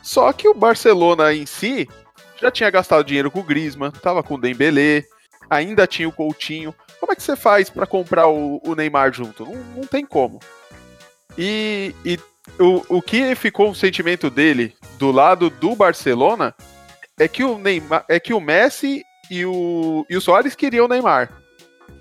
Só 0.00 0.32
que 0.32 0.48
o 0.48 0.54
Barcelona 0.54 1.34
em 1.34 1.44
si 1.44 1.88
já 2.40 2.50
tinha 2.50 2.70
gastado 2.70 3.04
dinheiro 3.04 3.30
com 3.30 3.40
o 3.40 3.44
Griezmann, 3.44 3.90
tava 3.90 4.22
com 4.22 4.34
o 4.34 4.40
Dembélé, 4.40 5.04
ainda 5.52 5.86
tinha 5.86 6.08
o 6.08 6.12
Coutinho. 6.12 6.74
Como 6.98 7.12
é 7.12 7.16
que 7.16 7.22
você 7.22 7.36
faz 7.36 7.68
pra 7.68 7.86
comprar 7.86 8.28
o, 8.28 8.60
o 8.64 8.74
Neymar 8.74 9.12
junto? 9.12 9.44
Não, 9.44 9.54
não 9.76 9.82
tem 9.86 10.04
como. 10.06 10.38
E, 11.36 11.94
e 12.04 12.18
o, 12.58 12.96
o 12.98 13.02
que 13.02 13.34
ficou 13.34 13.70
o 13.70 13.74
sentimento 13.74 14.28
dele 14.30 14.74
do 14.98 15.10
lado 15.10 15.50
do 15.50 15.74
Barcelona 15.74 16.54
é 17.18 17.26
que 17.28 17.42
o 17.44 17.58
Neymar, 17.58 18.04
é 18.08 18.18
que 18.20 18.34
o 18.34 18.40
Messi 18.40 19.02
e 19.30 19.44
o, 19.44 20.04
e 20.10 20.16
o 20.16 20.20
Soares 20.20 20.54
queriam 20.54 20.86
o 20.86 20.88
Neymar. 20.88 21.30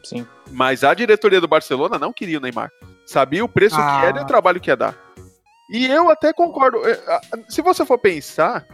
Sim. 0.04 0.26
Mas 0.52 0.84
a 0.84 0.94
diretoria 0.94 1.40
do 1.40 1.48
Barcelona 1.48 1.98
não 2.00 2.12
queria 2.12 2.38
o 2.38 2.42
Neymar. 2.42 2.72
Sabia 3.06 3.44
o 3.44 3.50
preço 3.50 3.76
Ah. 3.80 4.00
que 4.02 4.06
era 4.08 4.20
e 4.20 4.24
o 4.24 4.28
trabalho 4.28 4.60
que 4.60 4.70
ia 4.70 4.76
dar. 4.76 4.96
E 5.74 5.86
eu 5.88 6.10
até 6.10 6.34
concordo. 6.34 6.78
eh, 6.88 7.00
Se 7.50 7.62
você 7.62 7.86
for 7.86 7.98
pensar, 7.98 8.66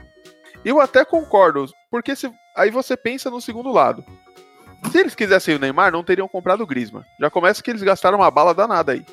eu 0.65 0.79
até 0.79 1.05
concordo. 1.05 1.65
Porque 1.91 2.15
se, 2.15 2.31
aí 2.55 2.71
você 2.71 2.97
pensa 2.97 3.29
no 3.29 3.39
segundo 3.41 3.71
lado. 3.71 4.03
Se 4.91 4.97
eles 5.00 5.15
quisessem 5.15 5.56
o 5.56 5.60
Neymar, 5.60 5.91
não 5.91 6.04
teriam 6.04 6.28
comprado 6.28 6.62
o 6.62 6.67
Griezmann. 6.67 7.04
Já 7.19 7.30
começa 7.30 7.62
que 7.62 7.69
eles 7.69 7.84
gastaram 7.84 8.19
uma 8.19 8.32
bala 8.32 8.54
danada 8.54 8.91
aí. 8.93 9.06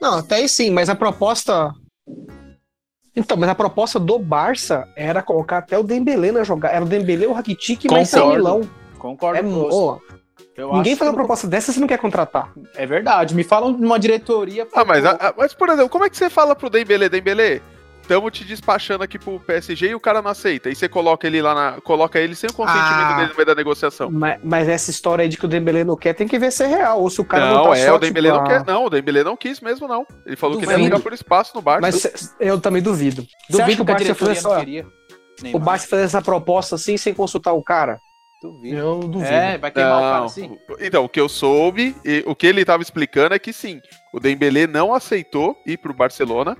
Não, 0.00 0.18
até 0.18 0.36
aí 0.36 0.48
sim, 0.48 0.70
mas 0.70 0.88
a 0.88 0.94
proposta. 0.94 1.72
Então, 3.16 3.36
mas 3.36 3.48
a 3.50 3.54
proposta 3.54 3.98
do 3.98 4.18
Barça 4.18 4.88
era 4.94 5.20
colocar 5.22 5.58
até 5.58 5.76
o 5.76 5.82
Dembélé 5.82 6.30
na 6.30 6.44
jogada. 6.44 6.74
Era 6.74 6.84
o 6.84 6.88
Dembélé, 6.88 7.26
o 7.26 7.32
Rakitic 7.32 7.84
e 7.84 7.90
mais 7.90 8.10
Concordo. 8.10 8.36
Milão. 8.36 8.70
Concordo 8.98 9.38
É, 9.38 9.42
com 9.42 10.00
Eu 10.56 10.72
ninguém 10.74 10.94
faz 10.94 11.08
uma 11.08 11.14
que- 11.14 11.18
proposta 11.20 11.48
dessa 11.48 11.72
se 11.72 11.80
não 11.80 11.88
quer 11.88 11.98
contratar. 11.98 12.52
É 12.76 12.86
verdade. 12.86 13.34
Me 13.34 13.42
falam 13.42 13.72
de 13.72 13.84
uma 13.84 13.98
diretoria. 13.98 14.68
Ah, 14.72 14.84
mas, 14.84 15.04
ah, 15.04 15.34
mas 15.36 15.52
por 15.52 15.68
exemplo, 15.68 15.88
como 15.88 16.04
é 16.04 16.10
que 16.10 16.16
você 16.16 16.30
fala 16.30 16.54
pro 16.54 16.70
Dembele, 16.70 17.08
Dembele? 17.08 17.60
Estamos 18.08 18.32
te 18.32 18.42
despachando 18.42 19.04
aqui 19.04 19.18
pro 19.18 19.38
PSG 19.38 19.88
e 19.88 19.94
o 19.94 20.00
cara 20.00 20.22
não 20.22 20.30
aceita. 20.30 20.70
E 20.70 20.74
você 20.74 20.88
coloca 20.88 21.26
ele 21.26 21.42
lá 21.42 21.54
na. 21.54 21.80
Coloca 21.82 22.18
ele 22.18 22.34
sem 22.34 22.48
o 22.48 22.52
consentimento 22.54 22.88
Ah. 22.88 23.16
dele 23.16 23.28
no 23.28 23.34
meio 23.34 23.46
da 23.46 23.54
negociação. 23.54 24.10
Mas, 24.10 24.40
mas 24.42 24.66
essa 24.66 24.90
história 24.90 25.22
aí 25.22 25.28
de 25.28 25.36
que 25.36 25.44
o 25.44 25.48
Dembele 25.48 25.84
não 25.84 25.94
quer, 25.96 26.14
tem 26.14 26.26
que 26.26 26.38
ver 26.38 26.50
se 26.50 26.64
é 26.64 26.66
real. 26.66 27.02
Ou 27.02 27.10
se 27.10 27.20
o 27.20 27.24
cara 27.24 27.50
não, 27.50 27.54
não, 27.56 27.70
tá 27.70 27.78
é, 27.78 27.86
só, 27.86 27.96
o 27.96 27.98
Dembele 27.98 28.28
tipo, 28.28 28.38
não 28.38 28.44
ah, 28.44 28.48
quer. 28.48 28.64
Não, 28.64 28.84
o 28.86 28.90
Dembele 28.90 29.22
não 29.22 29.36
quis 29.36 29.60
mesmo, 29.60 29.86
não. 29.86 30.06
Ele 30.24 30.36
falou 30.36 30.56
que 30.56 30.64
ele 30.64 30.72
ia 30.72 30.78
Duvido. 30.78 30.90
brigar 30.96 31.02
por 31.02 31.12
espaço 31.12 31.52
no 31.54 31.60
Barça. 31.60 31.80
Mas 31.82 32.34
eu 32.40 32.58
também 32.58 32.80
duvido. 32.80 33.22
Que 33.46 33.52
Duvido 33.52 33.82
o 33.82 33.84
que 33.86 33.92
a 33.92 33.94
Barça 33.94 34.08
ia 34.08 34.14
fazer 34.14 34.34
diretoria 34.34 34.42
não 34.42 34.56
essa, 34.56 34.64
queria. 35.40 35.54
o. 35.54 35.58
Barça 35.58 35.86
fazer 35.86 36.02
essa 36.04 36.22
proposta 36.22 36.74
assim 36.76 36.96
sem 36.96 37.12
consultar 37.12 37.52
o 37.52 37.62
cara? 37.62 37.98
Duvido. 38.42 38.76
Eu 38.76 39.00
duvido. 39.00 39.24
É, 39.24 39.58
vai 39.58 39.70
queimar 39.70 39.98
o 39.98 40.00
cara 40.00 40.18
Não. 40.18 40.24
assim. 40.26 40.56
Então, 40.80 41.04
o 41.04 41.08
que 41.08 41.20
eu 41.20 41.28
soube, 41.28 41.94
e 42.04 42.22
o 42.24 42.34
que 42.36 42.46
ele 42.46 42.60
estava 42.60 42.82
explicando 42.82 43.34
é 43.34 43.38
que 43.38 43.52
sim, 43.52 43.80
o 44.14 44.20
Dembele 44.20 44.66
não 44.66 44.94
aceitou 44.94 45.56
ir 45.66 45.76
pro 45.76 45.92
Barcelona, 45.92 46.56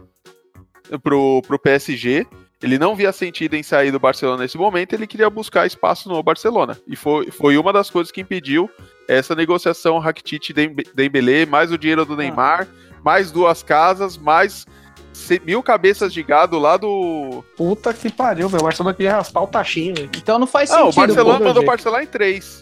pro, 1.02 1.42
pro 1.46 1.58
PSG. 1.58 2.26
Ele 2.60 2.76
não 2.78 2.96
via 2.96 3.12
sentido 3.12 3.54
em 3.54 3.62
sair 3.62 3.92
do 3.92 4.00
Barcelona 4.00 4.42
nesse 4.42 4.58
momento, 4.58 4.92
ele 4.92 5.06
queria 5.06 5.30
buscar 5.30 5.64
espaço 5.64 6.08
no 6.08 6.20
Barcelona. 6.22 6.76
E 6.88 6.96
foi, 6.96 7.30
foi 7.30 7.56
uma 7.56 7.72
das 7.72 7.88
coisas 7.88 8.10
que 8.10 8.20
impediu 8.20 8.68
essa 9.06 9.32
negociação 9.34 9.98
Rakitic 9.98 10.52
Dembe- 10.52 10.84
Dembele, 10.92 11.46
mais 11.46 11.70
o 11.70 11.78
dinheiro 11.78 12.04
do 12.04 12.16
Neymar, 12.16 12.66
mais 13.04 13.30
duas 13.30 13.62
casas, 13.62 14.18
mais 14.18 14.66
mil 15.44 15.62
cabeças 15.62 16.12
de 16.12 16.20
gado 16.22 16.58
lá 16.58 16.76
do. 16.76 17.44
Puta 17.56 17.94
que 17.94 18.10
pariu, 18.10 18.48
velho. 18.48 18.60
O 18.62 18.64
Barcelona 18.64 18.94
queria 18.94 19.12
raspar 19.12 19.42
o 19.42 19.46
tachinho, 19.46 19.94
velho. 19.94 20.10
Então 20.16 20.36
não 20.38 20.46
faz 20.46 20.70
Ah, 20.72 20.78
sentido. 20.78 20.92
o 20.92 20.94
Barcelona 20.96 21.38
mandou 21.38 21.54
gente. 21.62 21.66
parcelar 21.66 22.02
em 22.02 22.06
três. 22.06 22.60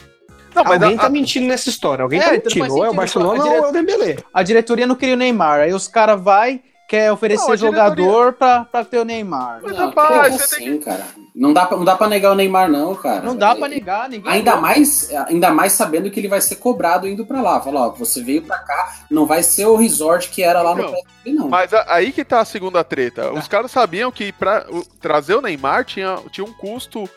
Não, 0.54 0.62
mas 0.64 0.82
Alguém 0.82 0.98
a- 0.98 1.00
tá 1.02 1.08
mentindo 1.08 1.46
nessa 1.46 1.68
história. 1.70 2.02
Alguém 2.02 2.18
É, 2.20 2.22
tá 2.22 2.36
então 2.36 2.50
não 2.54 2.62
mentindo. 2.62 2.74
Ou 2.78 2.84
é 2.84 2.90
o. 2.90 2.94
Barcelona 2.94 3.40
A 3.40 3.46
dire- 3.46 3.58
ou 3.60 3.64
é 3.66 3.68
o 3.68 3.72
Dembele. 3.72 4.18
A 4.32 4.42
diretoria 4.42 4.86
não 4.86 4.94
queria 4.94 5.14
o 5.14 5.18
Neymar. 5.18 5.60
Aí 5.60 5.72
os 5.74 5.88
caras 5.88 6.20
vai 6.22 6.60
quer 6.88 7.10
oferecer 7.12 7.48
Não, 7.48 7.56
jogador 7.56 8.32
pra, 8.34 8.64
pra 8.64 8.84
ter 8.84 8.98
o 8.98 9.04
Neymar. 9.04 9.60
Mas, 9.62 9.76
Não, 9.76 9.86
rapaz, 9.86 10.34
você 10.40 10.56
tem 10.56 10.78
cara? 10.78 11.04
Não 11.34 11.52
dá, 11.52 11.66
pra, 11.66 11.76
não 11.76 11.84
dá 11.84 11.96
pra 11.96 12.08
negar 12.08 12.32
o 12.32 12.34
Neymar, 12.34 12.70
não, 12.70 12.94
cara. 12.94 13.20
Não 13.20 13.36
dá 13.36 13.54
pra 13.54 13.66
É, 13.66 13.68
negar, 13.70 14.08
ninguém. 14.08 14.32
Ainda 14.32 14.56
mais, 14.56 15.10
ainda 15.28 15.50
mais 15.50 15.72
sabendo 15.72 16.10
que 16.10 16.18
ele 16.18 16.28
vai 16.28 16.40
ser 16.40 16.56
cobrado 16.56 17.06
indo 17.06 17.26
pra 17.26 17.42
lá. 17.42 17.60
Fala, 17.60 17.88
ó, 17.88 17.90
você 17.90 18.22
veio 18.22 18.40
pra 18.42 18.58
cá, 18.58 18.94
não 19.10 19.26
vai 19.26 19.42
ser 19.42 19.66
o 19.66 19.76
resort 19.76 20.30
que 20.30 20.42
era 20.42 20.62
lá 20.62 20.74
no 20.74 20.82
Não. 20.84 20.90
PSG, 20.92 21.32
não. 21.32 21.48
Mas 21.48 21.74
a- 21.74 21.84
aí 21.88 22.10
que 22.12 22.24
tá 22.24 22.40
a 22.40 22.44
segunda 22.44 22.82
treta. 22.82 23.32
Os 23.32 23.46
caras 23.48 23.70
sabiam 23.70 24.10
que 24.10 24.32
pra 24.32 24.64
o- 24.70 24.84
trazer 25.00 25.34
o 25.34 25.42
Neymar 25.42 25.84
tinha, 25.84 26.18
tinha 26.30 26.44
um 26.46 26.52
custo. 26.52 27.08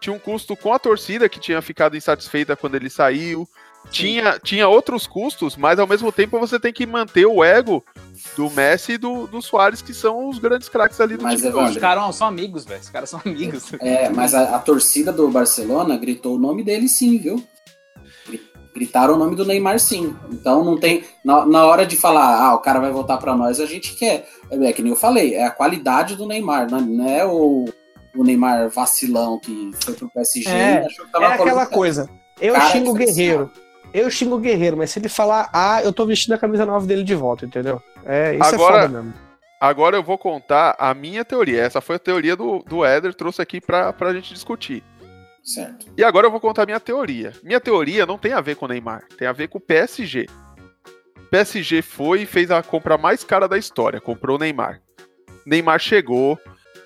Tinha 0.00 0.14
um 0.14 0.18
custo 0.18 0.54
com 0.54 0.70
a 0.72 0.78
torcida 0.78 1.28
que 1.30 1.40
tinha 1.40 1.62
ficado 1.62 1.96
insatisfeita 1.96 2.54
quando 2.54 2.74
ele 2.74 2.90
saiu. 2.90 3.48
Tinha, 3.90 4.38
tinha 4.42 4.66
outros 4.68 5.06
custos, 5.06 5.56
mas 5.56 5.78
ao 5.78 5.86
mesmo 5.86 6.10
tempo 6.10 6.38
você 6.40 6.58
tem 6.58 6.72
que 6.72 6.84
manter 6.86 7.26
o 7.26 7.44
ego 7.44 7.84
do 8.36 8.50
Messi 8.50 8.92
e 8.92 8.98
do, 8.98 9.26
do 9.28 9.40
Soares, 9.40 9.80
que 9.82 9.94
são 9.94 10.28
os 10.28 10.38
grandes 10.38 10.68
craques 10.68 11.00
ali 11.00 11.16
do 11.16 11.22
Mas, 11.22 11.36
time. 11.40 11.48
Evandro, 11.50 11.70
Os 11.70 11.76
caras 11.78 12.16
são 12.16 12.26
amigos, 12.26 12.64
velho. 12.64 12.80
Os 12.80 12.88
caras 12.90 13.10
são 13.10 13.20
amigos. 13.24 13.72
É, 13.80 14.08
mas 14.08 14.34
a, 14.34 14.56
a 14.56 14.58
torcida 14.58 15.12
do 15.12 15.28
Barcelona 15.28 15.96
gritou 15.96 16.34
o 16.34 16.38
nome 16.38 16.64
dele 16.64 16.88
sim, 16.88 17.18
viu? 17.18 17.42
Gri- 18.26 18.40
Gritaram 18.74 19.14
o 19.14 19.18
nome 19.18 19.36
do 19.36 19.44
Neymar 19.44 19.78
sim. 19.78 20.16
Então 20.32 20.64
não 20.64 20.76
tem. 20.76 21.04
Na, 21.24 21.46
na 21.46 21.64
hora 21.64 21.86
de 21.86 21.96
falar, 21.96 22.42
ah, 22.42 22.54
o 22.54 22.58
cara 22.58 22.80
vai 22.80 22.90
voltar 22.90 23.18
pra 23.18 23.36
nós, 23.36 23.60
a 23.60 23.66
gente 23.66 23.94
quer. 23.94 24.28
É, 24.50 24.72
que 24.72 24.82
nem 24.82 24.90
eu 24.92 24.98
falei, 24.98 25.34
é 25.34 25.44
a 25.44 25.50
qualidade 25.50 26.16
do 26.16 26.26
Neymar, 26.26 26.68
não, 26.68 26.80
não 26.80 27.08
é 27.08 27.24
o, 27.24 27.64
o 28.16 28.24
Neymar 28.24 28.68
vacilão 28.70 29.38
que 29.38 29.70
foi 29.84 29.94
pro 29.94 30.10
PSG 30.10 30.50
É, 30.50 30.82
e 30.82 30.86
achou 30.86 31.04
que 31.06 31.12
tava 31.12 31.26
É 31.26 31.28
aquela 31.34 31.66
coisa. 31.66 32.10
Eu 32.40 32.54
Cara 32.54 32.70
xingo 32.70 32.90
o 32.90 32.98
diferenciado. 32.98 33.44
Guerreiro. 33.46 33.63
Eu 33.94 34.10
xingo 34.10 34.34
o 34.34 34.40
Guerreiro, 34.40 34.76
mas 34.76 34.90
se 34.90 34.98
ele 34.98 35.08
falar 35.08 35.48
ah, 35.52 35.80
eu 35.82 35.92
tô 35.92 36.04
vestindo 36.04 36.34
a 36.34 36.38
camisa 36.38 36.66
nova 36.66 36.84
dele 36.84 37.04
de 37.04 37.14
volta, 37.14 37.46
entendeu? 37.46 37.80
É, 38.04 38.34
isso 38.34 38.54
Agora- 38.54 38.78
é 38.78 38.82
foda 38.82 38.88
mesmo. 39.02 39.14
Agora 39.60 39.96
eu 39.96 40.02
vou 40.02 40.18
contar 40.18 40.74
a 40.78 40.92
minha 40.92 41.24
teoria. 41.24 41.62
Essa 41.62 41.80
foi 41.80 41.96
a 41.96 41.98
teoria 41.98 42.36
do, 42.36 42.58
do 42.68 42.84
Éder, 42.84 43.14
trouxe 43.14 43.40
aqui 43.40 43.60
pra, 43.60 43.92
pra 43.94 44.12
gente 44.12 44.34
discutir. 44.34 44.82
Certo. 45.42 45.86
E 45.96 46.02
agora 46.02 46.26
eu 46.26 46.30
vou 46.30 46.40
contar 46.40 46.64
a 46.64 46.66
minha 46.66 46.80
teoria. 46.80 47.32
Minha 47.42 47.60
teoria 47.60 48.04
não 48.04 48.18
tem 48.18 48.32
a 48.32 48.40
ver 48.40 48.56
com 48.56 48.64
o 48.66 48.68
Neymar, 48.68 49.04
tem 49.16 49.26
a 49.28 49.32
ver 49.32 49.48
com 49.48 49.58
o 49.58 49.60
PSG. 49.60 50.26
O 51.16 51.26
PSG 51.30 51.80
foi 51.82 52.22
e 52.22 52.26
fez 52.26 52.50
a 52.50 52.62
compra 52.62 52.98
mais 52.98 53.24
cara 53.24 53.46
da 53.48 53.56
história, 53.56 54.00
comprou 54.00 54.36
o 54.36 54.38
Neymar. 54.38 54.80
Neymar 55.46 55.78
chegou, 55.78 56.38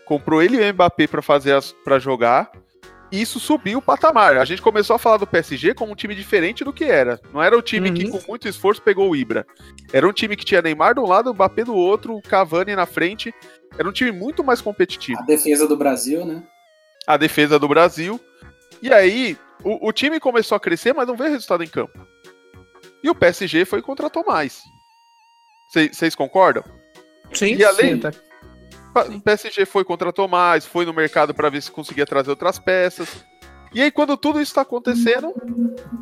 comprou 0.05 0.43
ele 0.43 0.57
e 0.57 0.71
o 0.71 0.73
Mbappé 0.75 1.07
para 1.07 1.23
fazer 1.23 1.55
as 1.55 1.73
para 1.73 1.99
jogar. 1.99 2.51
E 3.11 3.21
isso 3.23 3.41
subiu 3.41 3.79
o 3.79 3.83
patamar. 3.83 4.37
A 4.37 4.45
gente 4.45 4.61
começou 4.61 4.95
a 4.97 4.99
falar 4.99 5.17
do 5.17 5.27
PSG 5.27 5.73
como 5.75 5.93
um 5.93 5.97
time 5.97 6.15
diferente 6.15 6.63
do 6.63 6.73
que 6.73 6.85
era. 6.85 7.19
Não 7.33 7.43
era 7.43 7.57
o 7.57 7.63
time 7.63 7.91
que 7.91 8.05
Uhum. 8.05 8.11
com 8.13 8.21
muito 8.29 8.47
esforço 8.47 8.83
pegou 8.83 9.11
o 9.11 9.17
Ibra. 9.17 9.47
Era 9.93 10.07
um 10.07 10.13
time 10.13 10.37
que 10.37 10.45
tinha 10.45 10.61
Neymar 10.61 10.95
de 10.95 11.01
um 11.01 11.07
lado, 11.07 11.31
o 11.31 11.35
Mbappé 11.35 11.65
do 11.65 11.75
outro, 11.75 12.15
o 12.15 12.21
Cavani 12.23 12.77
na 12.77 12.85
frente. 12.85 13.33
Era 13.79 13.89
um 13.89 13.93
time 13.93 14.13
muito 14.13 14.45
mais 14.45 14.61
competitivo 14.61 15.19
A 15.21 15.25
defesa 15.25 15.67
do 15.67 15.77
Brasil, 15.77 16.25
né? 16.27 16.43
a 17.07 17.17
defesa 17.17 17.59
do 17.59 17.67
Brasil. 17.67 18.21
E 18.83 18.93
aí, 18.93 19.39
o, 19.65 19.89
o 19.89 19.93
time 19.93 20.21
começou 20.21 20.57
a 20.57 20.61
crescer, 20.61 20.93
mas 20.93 21.09
não 21.09 21.17
veio 21.17 21.31
resultado 21.31 21.65
em 21.65 21.69
campo. 21.69 21.99
E 23.03 23.09
o 23.09 23.15
PSG 23.15 23.65
foi 23.65 23.79
e 23.79 23.83
contratou 23.83 24.23
mais. 24.27 24.61
Vocês 25.73 26.15
concordam? 26.15 26.63
Sim, 27.33 27.55
E 27.55 27.65
além- 27.65 27.95
sim, 27.95 27.99
tá. 28.01 28.13
O 28.95 29.20
PSG 29.20 29.64
foi 29.66 29.84
contratou 29.84 30.26
mais, 30.26 30.66
foi 30.66 30.84
no 30.84 30.93
mercado 30.93 31.32
para 31.34 31.49
ver 31.51 31.62
se 31.62 31.70
conseguia 31.70 32.07
trazer 32.07 32.30
outras 32.30 32.59
peças. 32.59 33.24
E 33.72 33.82
aí, 33.82 33.91
quando 33.91 34.16
tudo 34.16 34.41
isso 34.41 34.51
está 34.51 34.62
acontecendo, 34.62 35.32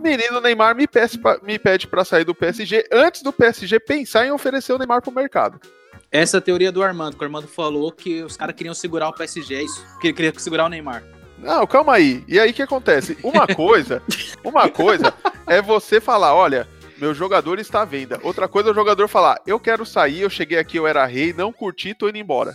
menino 0.01 0.41
Neymar 0.41 0.75
me 0.77 0.87
pede, 0.87 1.19
pra- 1.19 1.39
me 1.43 1.59
pede 1.59 1.87
para 1.89 2.05
sair 2.05 2.25
do 2.25 2.35
PSG 2.35 2.85
antes 2.93 3.23
do 3.23 3.33
PSG 3.33 3.81
pensar 3.81 4.25
em 4.25 4.31
oferecer 4.31 4.73
o 4.73 4.79
Neymar 4.79 5.03
pro 5.03 5.11
mercado. 5.13 5.61
Essa 6.13 6.37
é 6.37 6.39
a 6.39 6.41
teoria 6.41 6.71
do 6.71 6.83
Armando, 6.83 7.17
que 7.17 7.23
o 7.23 7.27
Armando 7.27 7.49
falou 7.49 7.91
que 7.91 8.23
os 8.23 8.37
caras 8.37 8.55
queriam 8.55 8.73
segurar 8.75 9.09
o 9.09 9.13
PSG, 9.13 9.55
é 9.57 9.63
isso? 9.65 9.85
Que 10.01 10.07
ele 10.09 10.15
queria 10.15 10.33
segurar 10.39 10.67
o 10.67 10.69
Neymar. 10.69 11.03
Não, 11.39 11.67
calma 11.67 11.95
aí. 11.95 12.25
E 12.29 12.39
aí 12.39 12.53
o 12.53 12.55
que 12.55 12.63
acontece? 12.63 13.19
Uma 13.23 13.47
coisa, 13.53 14.01
uma 14.45 14.69
coisa 14.71 15.13
é 15.47 15.61
você 15.61 16.01
falar, 16.01 16.35
olha, 16.35 16.69
meu 16.99 17.13
jogador 17.13 17.59
está 17.59 17.83
à 17.83 17.85
venda. 17.85 18.21
Outra 18.23 18.47
coisa 18.47 18.69
é 18.69 18.73
o 18.73 18.75
jogador 18.75 19.09
falar, 19.09 19.41
eu 19.45 19.59
quero 19.59 19.85
sair, 19.85 20.21
eu 20.21 20.31
cheguei 20.31 20.57
aqui, 20.59 20.77
eu 20.79 20.87
era 20.87 21.05
rei, 21.05 21.33
não 21.33 21.53
curti, 21.53 21.93
tô 21.93 22.09
indo 22.09 22.17
embora. 22.19 22.53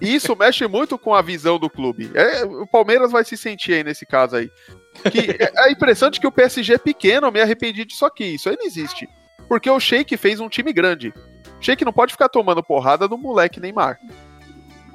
E 0.00 0.14
Isso 0.14 0.36
mexe 0.36 0.66
muito 0.66 0.98
com 0.98 1.14
a 1.14 1.22
visão 1.22 1.58
do 1.58 1.70
clube. 1.70 2.10
É, 2.14 2.44
o 2.44 2.66
Palmeiras 2.66 3.10
vai 3.10 3.24
se 3.24 3.36
sentir 3.36 3.74
aí 3.74 3.84
nesse 3.84 4.04
caso 4.04 4.36
aí. 4.36 4.50
Que 5.10 5.42
é 5.42 5.52
a 5.56 5.70
impressão 5.70 6.10
de 6.10 6.20
que 6.20 6.26
o 6.26 6.32
PSG 6.32 6.74
é 6.74 6.78
pequeno, 6.78 7.26
eu 7.26 7.32
me 7.32 7.40
arrependi 7.40 7.84
disso 7.84 8.04
aqui. 8.04 8.34
Isso 8.34 8.48
aí 8.48 8.56
não 8.58 8.66
existe. 8.66 9.08
Porque 9.48 9.70
o 9.70 9.80
Sheik 9.80 10.16
fez 10.16 10.40
um 10.40 10.48
time 10.48 10.72
grande. 10.72 11.14
O 11.58 11.62
Sheik 11.62 11.84
não 11.84 11.92
pode 11.92 12.12
ficar 12.12 12.28
tomando 12.28 12.62
porrada 12.62 13.08
do 13.08 13.16
moleque 13.16 13.60
Neymar. 13.60 13.98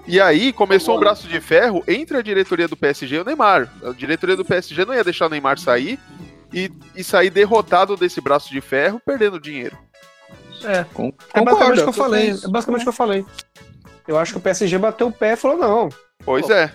E 0.07 0.19
aí 0.19 0.51
começou 0.51 0.97
um 0.97 0.99
braço 0.99 1.27
de 1.27 1.39
ferro 1.39 1.83
entre 1.87 2.17
a 2.17 2.21
diretoria 2.21 2.67
do 2.67 2.75
PSG 2.75 3.15
e 3.15 3.19
o 3.19 3.23
Neymar. 3.23 3.71
A 3.83 3.91
diretoria 3.91 4.35
do 4.35 4.45
PSG 4.45 4.85
não 4.85 4.93
ia 4.93 5.03
deixar 5.03 5.27
o 5.27 5.29
Neymar 5.29 5.59
sair 5.59 5.99
e, 6.53 6.71
e 6.95 7.03
sair 7.03 7.29
derrotado 7.29 7.95
desse 7.95 8.19
braço 8.19 8.51
de 8.51 8.61
ferro, 8.61 9.01
perdendo 9.05 9.39
dinheiro. 9.39 9.77
É, 10.63 10.83
Com, 10.93 11.13
é 11.33 11.41
basicamente 11.41 11.79
o 11.79 11.83
que 11.83 11.89
eu 11.89 11.93
falei. 11.93 12.29
É 12.29 12.47
basicamente 12.47 12.81
o 12.81 12.83
que 12.83 12.89
eu 12.89 12.93
falei. 12.93 13.25
Eu 14.07 14.17
acho 14.17 14.33
que 14.33 14.37
o 14.39 14.41
PSG 14.41 14.77
bateu 14.77 15.07
o 15.07 15.11
pé 15.11 15.33
e 15.33 15.35
falou, 15.37 15.57
não, 15.57 15.89
Pois 16.23 16.45
Pô. 16.45 16.53
é. 16.53 16.71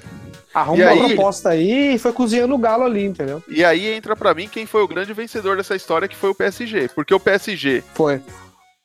arruma 0.54 0.84
uma 0.84 0.90
aí- 0.92 1.14
proposta 1.14 1.50
aí 1.50 1.94
e 1.94 1.98
foi 1.98 2.12
cozinhando 2.12 2.54
o 2.54 2.58
galo 2.58 2.84
ali, 2.84 3.04
entendeu? 3.04 3.42
E 3.48 3.64
aí 3.64 3.86
entra 3.94 4.16
pra 4.16 4.34
mim 4.34 4.48
quem 4.48 4.66
foi 4.66 4.82
o 4.82 4.88
grande 4.88 5.12
vencedor 5.12 5.56
dessa 5.56 5.76
história, 5.76 6.08
que 6.08 6.16
foi 6.16 6.30
o 6.30 6.34
PSG. 6.34 6.88
Porque 6.94 7.12
o 7.14 7.20
PSG 7.20 7.82
Foi. 7.94 8.20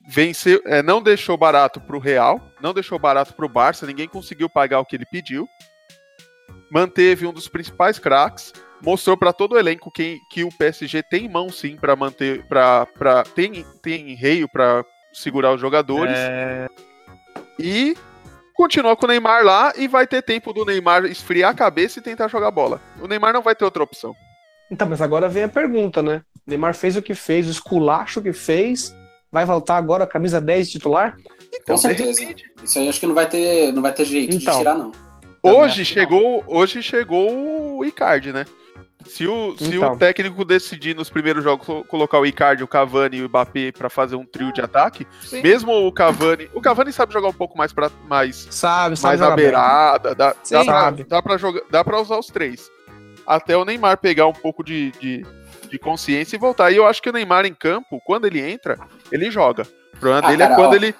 venceu, 0.07 0.61
é, 0.65 0.81
não 0.83 1.01
deixou 1.01 1.35
barato 1.37 1.79
pro 1.81 1.97
Real, 1.99 2.39
não 2.61 2.73
deixou 2.73 2.99
barato 2.99 3.33
pro 3.33 3.47
Barça, 3.49 3.85
ninguém 3.87 4.07
conseguiu 4.07 4.49
pagar 4.49 4.79
o 4.79 4.85
que 4.85 4.95
ele 4.95 5.05
pediu. 5.05 5.47
Manteve 6.71 7.25
um 7.27 7.33
dos 7.33 7.47
principais 7.47 7.99
craques, 7.99 8.53
mostrou 8.81 9.17
pra 9.17 9.33
todo 9.33 9.53
o 9.53 9.59
elenco 9.59 9.91
que, 9.91 10.17
que 10.31 10.43
o 10.43 10.49
PSG 10.57 11.03
tem 11.03 11.27
mão 11.29 11.49
sim 11.49 11.75
pra 11.75 11.95
manter, 11.95 12.45
para 12.47 12.85
para 12.97 13.23
tem 13.23 13.65
tem 13.81 14.13
reio 14.15 14.47
pra 14.49 14.83
segurar 15.13 15.53
os 15.53 15.59
jogadores 15.59 16.15
É, 16.17 16.67
e 17.59 17.95
continua 18.61 18.95
com 18.95 19.05
o 19.05 19.09
Neymar 19.09 19.43
lá 19.43 19.73
e 19.75 19.87
vai 19.87 20.05
ter 20.05 20.21
tempo 20.21 20.53
do 20.53 20.63
Neymar 20.63 21.05
esfriar 21.05 21.49
a 21.49 21.53
cabeça 21.55 21.97
e 21.97 22.01
tentar 22.01 22.27
jogar 22.27 22.51
bola. 22.51 22.79
O 23.01 23.07
Neymar 23.07 23.33
não 23.33 23.41
vai 23.41 23.55
ter 23.55 23.65
outra 23.65 23.81
opção. 23.81 24.15
Então, 24.69 24.87
mas 24.87 25.01
agora 25.01 25.27
vem 25.27 25.43
a 25.43 25.49
pergunta, 25.49 26.03
né? 26.03 26.21
Neymar 26.45 26.75
fez 26.75 26.95
o 26.95 27.01
que 27.01 27.15
fez, 27.15 27.47
o 27.47 27.51
esculacho 27.51 28.21
que 28.21 28.31
fez. 28.31 28.95
Vai 29.31 29.45
voltar 29.45 29.77
agora 29.77 30.03
a 30.03 30.07
camisa 30.07 30.39
10 30.39 30.69
titular? 30.69 31.17
Então, 31.47 31.75
Com 31.75 31.77
certeza. 31.77 32.21
repente, 32.21 32.51
Isso 32.63 32.77
aí 32.77 32.87
acho 32.87 32.99
que 32.99 33.07
não 33.07 33.15
vai 33.15 33.27
ter, 33.27 33.71
não 33.73 33.81
vai 33.81 33.93
ter 33.93 34.05
jeito 34.05 34.35
Então. 34.35 34.53
de 34.53 34.59
tirar, 34.59 34.75
não. 34.75 34.91
Hoje 35.41 35.83
chegou, 35.83 36.43
hoje 36.45 36.83
chegou 36.83 37.77
o 37.79 37.83
Icardi, 37.83 38.31
né? 38.31 38.45
Se 39.05 39.27
o, 39.27 39.55
se 39.57 39.75
Então. 39.75 39.93
o 39.93 39.97
técnico 39.97 40.43
decidir 40.45 40.95
nos 40.95 41.09
primeiros 41.09 41.43
jogos 41.43 41.65
co- 41.65 41.83
colocar 41.83 42.19
o 42.19 42.25
Icardi, 42.25 42.63
o 42.63 42.67
Cavani 42.67 43.17
e 43.17 43.21
o 43.23 43.29
Mbappé 43.29 43.71
pra 43.71 43.89
fazer 43.89 44.15
um 44.15 44.25
trio 44.25 44.51
de 44.53 44.61
ataque, 44.61 45.05
Sim. 45.21 45.41
mesmo 45.41 45.71
o 45.85 45.91
Cavani, 45.91 46.49
o 46.53 46.61
Cavani 46.61 46.91
sabe 46.93 47.13
jogar 47.13 47.27
um 47.29 47.33
pouco 47.33 47.57
mais 47.57 47.73
para 47.73 47.89
mais 48.07 48.47
Sabe, 48.49 48.95
sabe 48.97 49.17
mais 49.17 49.19
na 49.19 49.35
bem. 49.35 49.45
beirada, 49.45 50.15
dá, 50.15 50.35
Sim. 50.43 50.55
dá, 50.55 50.63
pra, 50.65 50.79
Sabe. 50.81 51.03
dá, 51.03 51.21
pra 51.21 51.37
jogar, 51.37 51.61
dá 51.69 51.83
pra 51.83 51.99
usar 52.01 52.17
os 52.17 52.27
três. 52.27 52.69
Até 53.25 53.55
o 53.55 53.63
Neymar 53.65 53.97
pegar 53.97 54.27
um 54.27 54.33
pouco 54.33 54.63
de, 54.63 54.91
de, 54.99 55.25
de 55.69 55.77
consciência 55.79 56.35
e 56.35 56.39
voltar. 56.39 56.71
E 56.71 56.77
eu 56.77 56.85
acho 56.87 57.01
que 57.01 57.09
o 57.09 57.13
Neymar 57.13 57.45
em 57.45 57.53
campo, 57.53 58.01
quando 58.05 58.25
ele 58.25 58.39
entra, 58.41 58.77
ele 59.11 59.29
joga. 59.29 59.63
O 59.93 59.97
problema 59.99 60.27
Ah, 60.27 60.29
dele 60.31 60.41
cara, 60.43 60.53
é 60.53 60.55
quando 60.55 60.71
ó. 60.71 60.75
ele. 60.75 60.95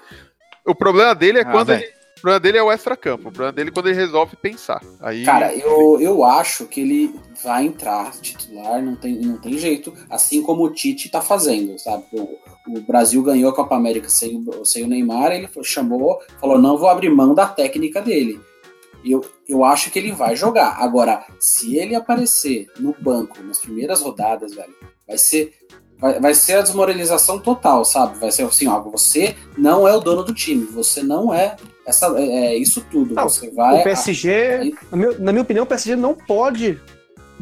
O 0.66 0.76
problema 0.76 1.16
dele 1.16 1.39
é 1.39 1.41
Ah, 1.41 1.45
quando 1.52 1.68
velho. 1.68 1.84
ele 1.84 1.93
O 2.22 2.30
problema 2.30 2.39
dele 2.39 2.57
é 2.59 2.63
o 2.63 2.72
extra-campo. 2.72 3.30
O 3.30 3.32
problema 3.32 3.51
dele 3.51 3.69
é 3.69 3.74
quando 3.74 3.88
ele 3.88 3.95
resolve 3.95 4.36
pensar. 4.36 4.80
Aí, 4.99 5.26
Cara, 5.26 5.55
eu, 5.55 5.99
eu 5.99 6.24
acho 6.24 6.67
que 6.67 6.82
ele 6.82 7.15
vai 7.43 7.65
entrar 7.65 8.11
titular, 8.11 8.80
não 8.80 8.95
tem, 8.95 9.15
não 9.15 9.38
tem 9.38 9.57
jeito, 9.57 9.91
assim 10.07 10.43
como 10.43 10.63
o 10.63 10.69
Tite 10.69 11.09
tá 11.09 11.19
fazendo, 11.19 11.80
sabe? 11.80 12.03
O, 12.13 12.38
o 12.67 12.82
Brasil 12.82 13.24
ganhou 13.24 13.49
a 13.49 13.55
Copa 13.55 13.76
América 13.76 14.07
sem, 14.07 14.45
sem 14.63 14.84
o 14.84 14.88
Neymar, 14.88 15.32
ele 15.32 15.49
chamou, 15.63 16.22
falou, 16.39 16.59
não 16.59 16.78
vou 16.78 16.89
abrir 16.89 17.09
mão 17.09 17.34
da 17.34 17.47
técnica 17.47 17.99
dele. 18.03 18.39
Eu, 19.03 19.26
eu 19.49 19.65
acho 19.65 19.89
que 19.89 19.97
ele 19.97 20.11
vai 20.11 20.36
jogar. 20.36 20.78
Agora, 20.80 21.26
se 21.39 21.76
ele 21.76 21.95
aparecer 21.95 22.67
no 22.80 22.95
banco 22.99 23.41
nas 23.41 23.57
primeiras 23.57 23.99
rodadas, 23.99 24.53
velho, 24.53 24.76
vai 25.07 25.17
ser. 25.17 25.55
Vai, 25.97 26.19
vai 26.19 26.34
ser 26.36 26.53
a 26.53 26.61
desmoralização 26.61 27.39
total, 27.39 27.84
sabe? 27.84 28.19
Vai 28.19 28.32
ser 28.32 28.43
assim, 28.43 28.67
ó, 28.67 28.80
você 28.80 29.36
não 29.57 29.88
é 29.88 29.95
o 29.95 29.99
dono 29.99 30.24
do 30.24 30.34
time, 30.34 30.65
você 30.65 31.01
não 31.01 31.34
é 31.34 31.55
essa, 31.86 32.08
é, 32.18 32.24
é 32.54 32.56
isso 32.58 32.86
tudo. 32.92 33.14
Não, 33.16 33.24
você 33.30 33.50
vai. 33.52 33.80
o 33.80 33.84
PSG, 33.84 34.74
na 34.92 34.98
minha, 34.98 35.12
na 35.20 35.32
minha 35.32 35.42
opinião, 35.42 35.64
o 35.64 35.68
PSG 35.68 35.96
não 35.96 36.14
pode 36.16 36.80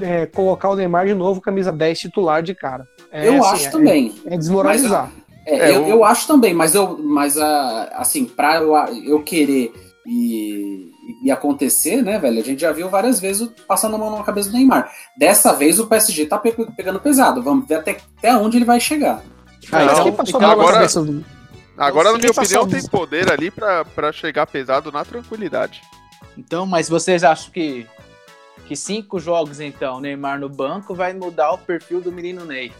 é, 0.02 0.26
colocar 0.28 0.70
o 0.70 0.76
Neymar 0.76 1.06
de 1.08 1.14
novo 1.14 1.42
camisa 1.42 1.72
10 1.72 2.00
titular 2.00 2.42
de 2.42 2.56
cara. 2.56 2.88
É, 3.12 3.28
eu 3.28 3.44
assim, 3.44 3.54
acho 3.56 3.68
é- 3.68 3.72
também. 3.72 4.16
É, 4.26 4.38
desmoralizar. 4.38 5.12
É, 5.46 5.72
É, 5.72 5.76
eu, 5.76 5.84
o- 5.86 5.90
eu 5.90 6.06
acho 6.06 6.28
também, 6.28 6.54
mas 6.54 6.76
eu, 6.76 6.98
mas 6.98 7.38
ah, 7.38 7.90
assim, 7.96 8.26
pra 8.26 8.58
eu, 8.58 8.74
eu 9.06 9.24
querer 9.24 9.74
e, 10.06 10.92
e 11.24 11.32
acontecer, 11.32 12.02
né, 12.04 12.18
velho? 12.20 12.40
A 12.40 12.44
gente 12.44 12.62
já 12.62 12.72
viu 12.72 12.88
várias 12.90 13.20
vezes 13.20 13.50
passando 13.68 13.96
a 13.96 13.98
mão 13.98 14.16
na 14.18 14.24
cabeça 14.24 14.50
do 14.50 14.56
Neymar. 14.56 14.92
Dessa 15.18 15.52
vez 15.54 15.80
o 15.80 15.88
PSG 15.88 16.26
tá 16.28 16.38
pe- 16.38 16.54
pegando 16.78 17.00
pesado. 17.00 17.42
Vamos 17.44 17.68
ver 17.68 17.76
até, 17.76 17.98
até 18.18 18.36
onde 18.38 18.58
ele 18.58 18.66
vai 18.66 18.80
chegar. 18.80 19.22
Ah, 19.72 19.86
mas 19.86 20.30
então 20.30 20.40
na 20.42 20.52
agora- 20.52 20.88
do- 20.88 21.26
agora, 21.80 22.12
na 22.12 22.18
minha 22.18 22.32
opinião, 22.32 22.68
tem 22.68 22.84
poder 22.88 23.32
ali 23.32 23.50
pra, 23.50 23.84
pra 23.86 24.12
chegar 24.12 24.46
pesado 24.48 24.92
na 24.92 25.04
tranquilidade. 25.06 25.82
Então, 26.38 26.66
mas 26.66 26.88
vocês 26.88 27.24
acham 27.24 27.52
que, 27.52 27.88
que 28.66 28.76
cinco 28.76 29.20
jogos, 29.20 29.60
então, 29.60 30.00
Neymar 30.00 30.40
no 30.40 30.50
banco 30.50 30.94
vai 30.94 31.14
mudar 31.14 31.52
o 31.52 31.58
perfil 31.58 32.02
do 32.02 32.12
menino 32.12 32.46
Ney? 32.46 32.72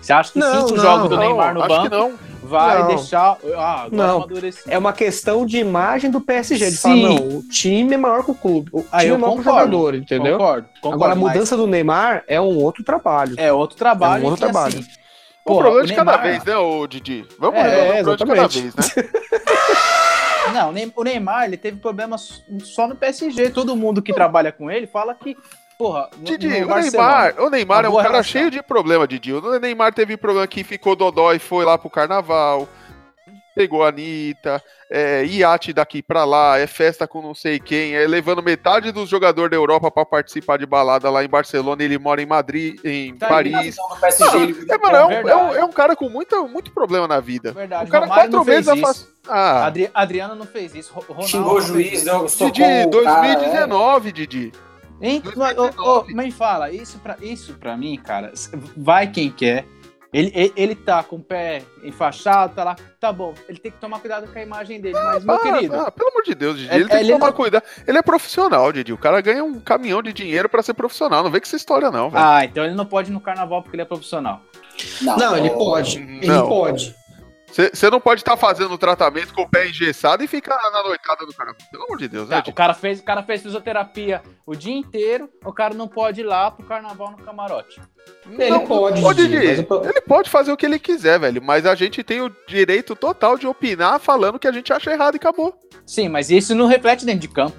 Você 0.00 0.12
acha 0.12 0.32
que 0.32 0.38
Não, 0.38 0.52
cinco 0.68 0.76
não, 0.76 0.82
jogos 0.84 1.08
do 1.08 1.16
Neymar 1.16 1.54
no 1.54 1.66
banco 1.66 2.18
vai 2.42 2.80
Não. 2.80 2.88
deixar. 2.88 3.38
Ah, 3.56 3.88
Não. 3.90 4.16
amadureci. 4.18 4.60
É 4.68 4.76
uma 4.76 4.92
questão 4.92 5.46
de 5.46 5.58
imagem 5.58 6.10
do 6.10 6.20
PSG. 6.20 6.66
De 6.70 6.76
Sim. 6.76 6.82
falar, 6.82 6.96
não, 6.96 7.28
o 7.38 7.42
time 7.48 7.94
é 7.94 7.96
maior 7.96 8.22
que 8.24 8.30
o 8.30 8.34
clube. 8.34 8.68
O 8.72 8.84
Aí 8.92 9.00
time 9.06 9.12
eu 9.12 9.14
é 9.14 9.18
maior 9.18 9.34
que 9.34 9.40
o 9.40 9.44
concordo. 9.44 9.58
jogador, 9.72 9.94
entendeu? 9.94 10.32
Concordo, 10.38 10.68
concordo. 10.74 10.94
Agora, 10.96 11.12
a 11.12 11.16
mas 11.16 11.32
mudança 11.32 11.56
do 11.56 11.66
Neymar 11.66 12.24
é 12.28 12.40
um 12.40 12.56
outro 12.58 12.84
trabalho. 12.84 13.34
É 13.38 13.52
outro 13.52 13.76
trabalho. 13.76 14.22
É 14.22 14.26
um 14.26 14.30
outro 14.30 14.46
e, 14.46 14.50
trabalho. 14.50 14.78
assim, 14.80 14.88
O 15.46 15.50
porra, 15.50 15.60
problema 15.62 15.84
o 15.84 15.86
de 15.86 15.94
cada 15.94 16.10
Neymar- 16.10 16.28
vez, 16.28 16.44
né, 16.44 16.56
ô 16.56 16.86
Didi? 16.88 17.24
Vamos 17.38 17.60
É, 17.60 17.92
resolver 17.92 18.10
o 18.22 18.26
problema 18.26 18.48
de 18.48 18.62
cada 18.62 18.72
vez, 18.72 18.74
né? 18.74 19.10
Não, 20.52 20.68
o 20.70 20.72
Ney- 20.72 20.92
o 20.94 21.04
Neymar 21.04 21.44
ele 21.44 21.56
teve 21.56 21.76
problemas 21.78 22.44
só 22.62 22.86
no 22.86 22.94
PSG. 22.96 23.50
Todo 23.50 23.74
mundo 23.76 24.00
que 24.02 24.12
trabalha 24.12 24.52
com 24.52 24.70
ele 24.70 24.86
fala 24.86 25.14
que, 25.14 25.36
porra, 25.78 26.08
Didi, 26.18 26.46
o 26.46 26.50
Neymar, 26.76 27.34
o 27.40 27.50
Neymar 27.50 27.84
é 27.84 27.88
um 27.88 27.96
cara 27.96 28.08
relação. 28.08 28.22
cheio 28.32 28.50
de 28.50 28.62
problema, 28.62 29.06
Didi. 29.06 29.32
O 29.32 29.58
Neymar 29.58 29.92
teve 29.92 30.16
problema 30.16 30.46
que 30.46 30.62
ficou 30.64 30.94
dodó 30.96 31.32
e 31.32 31.38
foi 31.38 31.64
lá 31.64 31.76
pro 31.76 31.90
carnaval. 31.90 32.68
Pegou 33.56 33.82
a 33.82 33.88
Anitta, 33.88 34.62
é 34.90 35.24
iate 35.24 35.72
daqui 35.72 36.02
pra 36.02 36.26
lá, 36.26 36.58
é 36.58 36.66
festa 36.66 37.08
com 37.08 37.22
não 37.22 37.34
sei 37.34 37.58
quem, 37.58 37.94
é 37.96 38.06
levando 38.06 38.42
metade 38.42 38.92
dos 38.92 39.08
jogadores 39.08 39.50
da 39.50 39.56
Europa 39.56 39.90
pra 39.90 40.04
participar 40.04 40.58
de 40.58 40.66
balada 40.66 41.08
lá 41.08 41.24
em 41.24 41.28
Barcelona. 41.28 41.82
Ele 41.82 41.96
mora 41.98 42.20
em 42.20 42.26
Madrid, 42.26 42.78
em 42.84 43.16
Tá 43.16 43.28
Paris. 43.28 43.74
PSG, 43.98 44.36
ele- 44.42 44.66
É, 44.70 44.76
mano, 44.76 44.96
é 44.96 45.04
um, 45.06 45.10
é 45.10 45.36
um- 45.36 45.54
é 45.54 45.64
um 45.64 45.72
cara 45.72 45.96
com 45.96 46.10
muito, 46.10 46.46
muito 46.46 46.70
problema 46.70 47.08
na 47.08 47.18
vida. 47.18 47.52
Verdade, 47.52 47.88
O 47.88 47.90
cara 47.90 48.04
Romário 48.04 48.24
quatro 48.30 48.36
não 48.38 48.44
fez 48.44 48.66
vezes 48.66 48.74
isso. 48.80 48.84
afast... 48.84 49.06
Ah, 49.26 49.66
Adri- 49.66 49.90
Adriano 49.94 50.34
não 50.34 50.46
fez 50.46 50.74
isso. 50.74 50.92
Ro- 50.92 51.04
Ronaldo 51.08 51.28
xingou 51.30 51.52
o 51.52 51.60
não 51.60 51.66
juiz, 51.66 52.02
socou 52.02 52.50
Didi, 52.50 52.62
o 52.62 52.66
cara, 52.66 53.26
é. 53.26 53.34
2019, 53.36 54.12
Didi. 54.12 54.52
Hein? 55.00 55.22
Mas 56.14 56.34
fala, 56.34 56.70
isso 56.70 56.98
pra, 56.98 57.16
isso 57.20 57.54
pra 57.54 57.76
mim, 57.76 57.98
cara, 58.02 58.32
vai 58.76 59.06
quem 59.06 59.30
quer. 59.30 59.66
Ele, 60.12 60.32
ele, 60.34 60.52
ele 60.56 60.74
tá 60.74 61.02
com 61.02 61.16
o 61.16 61.20
pé 61.22 61.62
enfaixado, 61.82 62.54
tá 62.54 62.64
lá, 62.64 62.76
tá 63.00 63.12
bom. 63.12 63.34
Ele 63.48 63.58
tem 63.58 63.70
que 63.72 63.78
tomar 63.78 63.98
cuidado 63.98 64.26
com 64.32 64.38
a 64.38 64.42
imagem 64.42 64.80
dele, 64.80 64.94
mas, 64.94 65.24
meu 65.24 65.34
Ah, 65.34 65.38
querido, 65.38 65.74
ah, 65.74 65.90
pelo 65.90 66.10
amor 66.10 66.22
de 66.22 66.34
Deus, 66.34 66.56
Didi. 66.58 66.70
É- 66.70 66.74
ele 66.76 66.84
tem 66.88 66.98
que 66.98 67.04
ele 67.04 67.12
tomar 67.12 67.26
não- 67.26 67.32
cuidado. 67.32 67.62
Ele 67.86 67.98
é 67.98 68.02
profissional, 68.02 68.72
Didi. 68.72 68.92
O 68.92 68.98
cara 68.98 69.20
ganha 69.20 69.42
um 69.44 69.60
caminhão 69.60 70.02
de 70.02 70.12
dinheiro 70.12 70.48
pra 70.48 70.62
ser 70.62 70.74
profissional. 70.74 71.22
Não 71.22 71.30
vem 71.30 71.40
com 71.40 71.46
essa 71.46 71.56
história, 71.56 71.90
não, 71.90 72.08
velho. 72.10 72.24
Ah, 72.24 72.44
então 72.44 72.64
ele 72.64 72.74
não 72.74 72.86
pode 72.86 73.10
ir 73.10 73.12
no 73.12 73.20
carnaval 73.20 73.62
porque 73.62 73.74
ele 73.76 73.82
é 73.82 73.86
profissional. 73.86 74.40
Não, 75.02 75.36
ele 75.36 75.50
ó, 75.50 75.58
pode. 75.58 75.98
Não. 76.00 76.14
Ele 76.22 76.48
pode. 76.48 76.94
Você 77.72 77.90
não 77.90 78.00
pode 78.00 78.20
estar 78.20 78.36
fazendo 78.36 78.72
o 78.74 78.78
tratamento 78.78 79.32
com 79.32 79.42
o 79.42 79.48
pé 79.48 79.68
engessado 79.68 80.22
e 80.22 80.26
ficar 80.26 80.56
na 80.70 80.82
noitada 80.82 81.24
do 81.24 81.32
cara. 81.32 81.54
Pelo 81.70 81.84
amor 81.84 81.96
de 81.98 82.08
Deus, 82.08 82.28
né, 82.28 82.36
Tá, 82.36 82.40
o, 82.40 82.44
Didi? 82.44 82.54
cara 82.56 82.74
fez, 82.74 83.00
o 83.00 83.02
cara 83.04 83.22
fez 83.22 83.42
fisioterapia 83.42 84.22
o 84.46 84.54
dia 84.54 84.74
inteiro, 84.76 85.28
o 85.44 85.52
cara 85.52 85.74
não 85.74 85.88
pode 85.88 86.20
ir 86.20 86.24
lá 86.24 86.50
pro 86.50 86.66
carnaval 86.66 87.10
no 87.12 87.16
camarote. 87.18 87.80
Ele 88.28 88.50
Não, 88.50 88.66
pode, 88.66 89.00
o 89.02 89.64
pro- 89.64 89.84
ele 89.88 90.00
pode 90.00 90.28
fazer 90.30 90.52
o 90.52 90.56
que 90.56 90.66
ele 90.66 90.78
quiser, 90.78 91.18
velho. 91.18 91.42
Mas 91.42 91.64
a 91.66 91.74
gente 91.74 92.02
tem 92.04 92.20
o 92.20 92.30
direito 92.46 92.94
total 92.94 93.36
de 93.38 93.46
opinar 93.46 93.98
falando 93.98 94.36
o 94.36 94.38
que 94.38 94.46
a 94.48 94.52
gente 94.52 94.72
acha 94.72 94.92
errado 94.92 95.14
e 95.14 95.16
acabou. 95.16 95.58
Sim, 95.84 96.08
mas 96.08 96.30
isso 96.30 96.54
não 96.54 96.66
reflete 96.66 97.04
dentro 97.04 97.20
de 97.20 97.28
campo. 97.28 97.56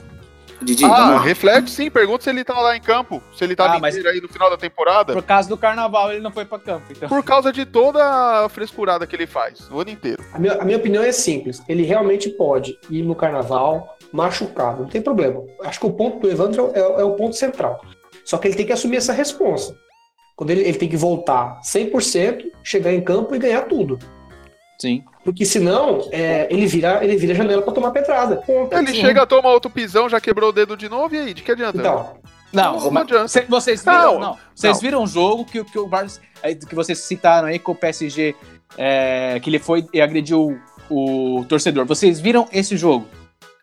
Didi, 0.61 0.83
ah, 0.85 0.87
vamos 0.89 1.15
lá. 1.15 1.21
reflete 1.21 1.69
sim. 1.69 1.89
Pergunta 1.89 2.23
se 2.23 2.29
ele 2.29 2.43
tá 2.43 2.59
lá 2.59 2.75
em 2.75 2.81
campo. 2.81 3.21
Se 3.35 3.43
ele 3.43 3.55
tava 3.55 3.75
Ah, 3.75 3.79
mas- 3.79 3.95
inteiro 3.95 4.09
aí 4.15 4.21
no 4.21 4.27
final 4.27 4.49
da 4.49 4.57
temporada. 4.57 5.13
Por 5.13 5.23
causa 5.23 5.47
do 5.47 5.57
carnaval, 5.57 6.11
ele 6.11 6.21
não 6.21 6.31
foi 6.31 6.45
pra 6.45 6.57
campo. 6.59 6.85
Então. 6.91 7.07
Por 7.07 7.23
causa 7.23 7.51
de 7.53 7.65
toda 7.65 8.03
a 8.43 8.49
frescurada 8.49 9.05
que 9.05 9.15
ele 9.15 9.27
faz 9.27 9.69
o 9.71 9.79
ano 9.79 9.91
inteiro. 9.91 10.23
A 10.33 10.39
minha, 10.39 10.53
a 10.53 10.65
minha 10.65 10.77
opinião 10.77 11.03
é 11.03 11.11
simples. 11.11 11.61
Ele 11.67 11.83
realmente 11.83 12.29
pode 12.29 12.77
ir 12.89 13.03
no 13.03 13.15
carnaval 13.15 13.97
machucado, 14.11 14.81
não 14.83 14.89
tem 14.89 15.01
problema. 15.01 15.43
Acho 15.63 15.79
que 15.79 15.85
o 15.85 15.91
ponto 15.93 16.19
do 16.19 16.29
Evandro 16.29 16.71
é, 16.73 16.79
é 16.79 17.03
o 17.03 17.13
ponto 17.13 17.35
central. 17.35 17.81
Só 18.25 18.37
que 18.37 18.47
ele 18.47 18.55
tem 18.55 18.65
que 18.65 18.73
assumir 18.73 18.97
essa 18.97 19.13
responsa. 19.13 19.75
Quando 20.35 20.51
ele, 20.51 20.61
ele 20.61 20.77
tem 20.77 20.89
que 20.89 20.97
voltar 20.97 21.59
100%, 21.63 22.43
chegar 22.63 22.91
em 22.93 23.01
campo 23.01 23.33
e 23.35 23.39
ganhar 23.39 23.61
tudo. 23.63 23.97
Sim. 24.79 25.03
Porque 25.23 25.43
senão, 25.45 26.07
é, 26.11 26.47
ele, 26.51 26.67
vira, 26.67 27.03
ele 27.03 27.15
vira 27.17 27.33
janela 27.33 27.61
pra 27.61 27.73
tomar 27.73 27.91
pedrada. 27.91 28.43
Ele 28.71 28.87
Sim. 28.93 29.01
chega, 29.01 29.25
toma 29.25 29.49
outro 29.49 29.69
pisão, 29.71 30.07
já 30.07 30.21
quebrou 30.21 30.49
o 30.49 30.53
dedo 30.53 30.77
de 30.77 30.87
novo, 30.87 31.15
e 31.15 31.19
aí? 31.19 31.33
De 31.33 31.41
que 31.41 31.51
adianta? 31.51 31.77
Então, 31.79 32.17
Não, 32.53 32.91
Não 32.91 33.01
adianta. 33.01 33.27
cê- 33.27 33.45
vocês 33.49 33.83
viram, 33.83 34.13
Não, 34.13 34.19
não, 34.19 34.37
vocês 34.55 34.73
não. 34.75 34.81
viram 34.81 35.03
um 35.03 35.07
jogo 35.07 35.43
que, 35.45 35.59
o- 35.59 35.65
que 35.65 35.77
o 35.77 35.89
aí, 36.43 36.55
que 36.55 36.73
vocês 36.75 36.99
citaram 36.99 37.47
aí 37.49 37.59
com 37.59 37.71
o 37.73 37.75
PSG, 37.75 38.35
é, 38.77 39.39
que 39.41 39.49
ele 39.49 39.59
foi 39.59 39.85
e 39.93 39.99
agrediu 39.99 40.57
o, 40.89 41.39
o 41.39 41.45
torcedor. 41.45 41.85
Vocês 41.85 42.19
viram 42.19 42.47
esse 42.53 42.77
jogo? 42.77 43.05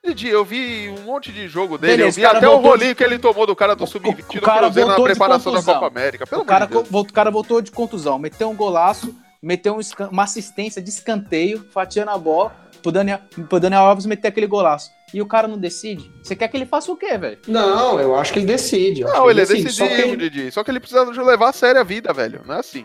Didi, 0.05 0.29
eu 0.29 0.45
vi 0.45 0.91
um 0.91 1.03
monte 1.05 1.33
de 1.33 1.49
jogo 1.49 1.79
dele, 1.79 1.97
Beleza, 1.97 2.21
eu 2.21 2.31
vi 2.31 2.37
até 2.37 2.47
o 2.47 2.59
rolinho 2.59 2.95
que 2.95 3.03
ele 3.03 3.19
tomou 3.19 3.47
do 3.47 3.57
cara 3.57 3.75
do 3.75 3.85
O- 3.85 3.87
Sub-20 3.87 4.25
o 4.29 4.33
do 4.35 4.41
cara 4.43 4.61
Cruzeiro 4.65 4.89
na 4.91 4.95
voltou 4.97 5.09
de 5.09 5.19
preparação 5.19 5.53
da 5.53 5.59
contusão. 5.61 5.75
Copa 5.81 5.87
América. 5.87 6.27
Pelo 6.27 6.43
O 6.43 6.45
cara, 6.45 6.67
de 6.67 6.73
Deus. 6.73 6.89
o 6.93 7.05
cara 7.07 7.31
voltou 7.31 7.63
de 7.63 7.71
contusão, 7.71 8.19
meteu 8.19 8.51
um 8.51 8.55
golaço, 8.55 9.15
meteu 9.45 9.77
um 9.77 9.81
uma 10.11 10.25
assistência 10.25 10.81
de 10.83 10.91
escanteio, 10.91 11.67
fatiando 11.73 12.11
a 12.11 12.19
bola, 12.19 12.55
pro 12.83 12.91
Daniel, 12.91 13.19
pro 13.49 13.61
Daniel 13.61 13.83
Alves 13.83 14.07
meter 14.07 14.29
aquele 14.29 14.47
golaço. 14.47 14.91
E 15.13 15.21
o 15.23 15.27
cara 15.27 15.47
não 15.47 15.57
decide? 15.59 16.11
Você 16.23 16.35
quer 16.35 16.49
que 16.49 16.57
ele 16.57 16.67
faça 16.67 16.91
o 16.91 16.97
quê, 16.97 17.17
velho? 17.17 17.39
não, 17.47 18.01
eu 18.01 18.17
acho 18.17 18.33
que 18.33 18.39
ele 18.41 18.47
decide. 18.47 19.03
Não, 19.03 19.25
que 19.25 19.31
ele 19.31 19.41
é 19.43 19.47
decide. 19.47 19.73
Só 19.73 19.87
que 19.87 19.93
ele, 19.95 20.17
Didi. 20.29 20.51
Só 20.51 20.65
que 20.65 20.71
ele 20.71 20.81
precisa 20.81 21.05
de 21.13 21.21
levar 21.21 21.51
a 21.51 21.53
sério 21.53 21.81
a 21.81 21.85
vida, 21.85 22.13
velho. 22.13 22.43
Não 22.45 22.57
é 22.57 22.59
assim. 22.59 22.85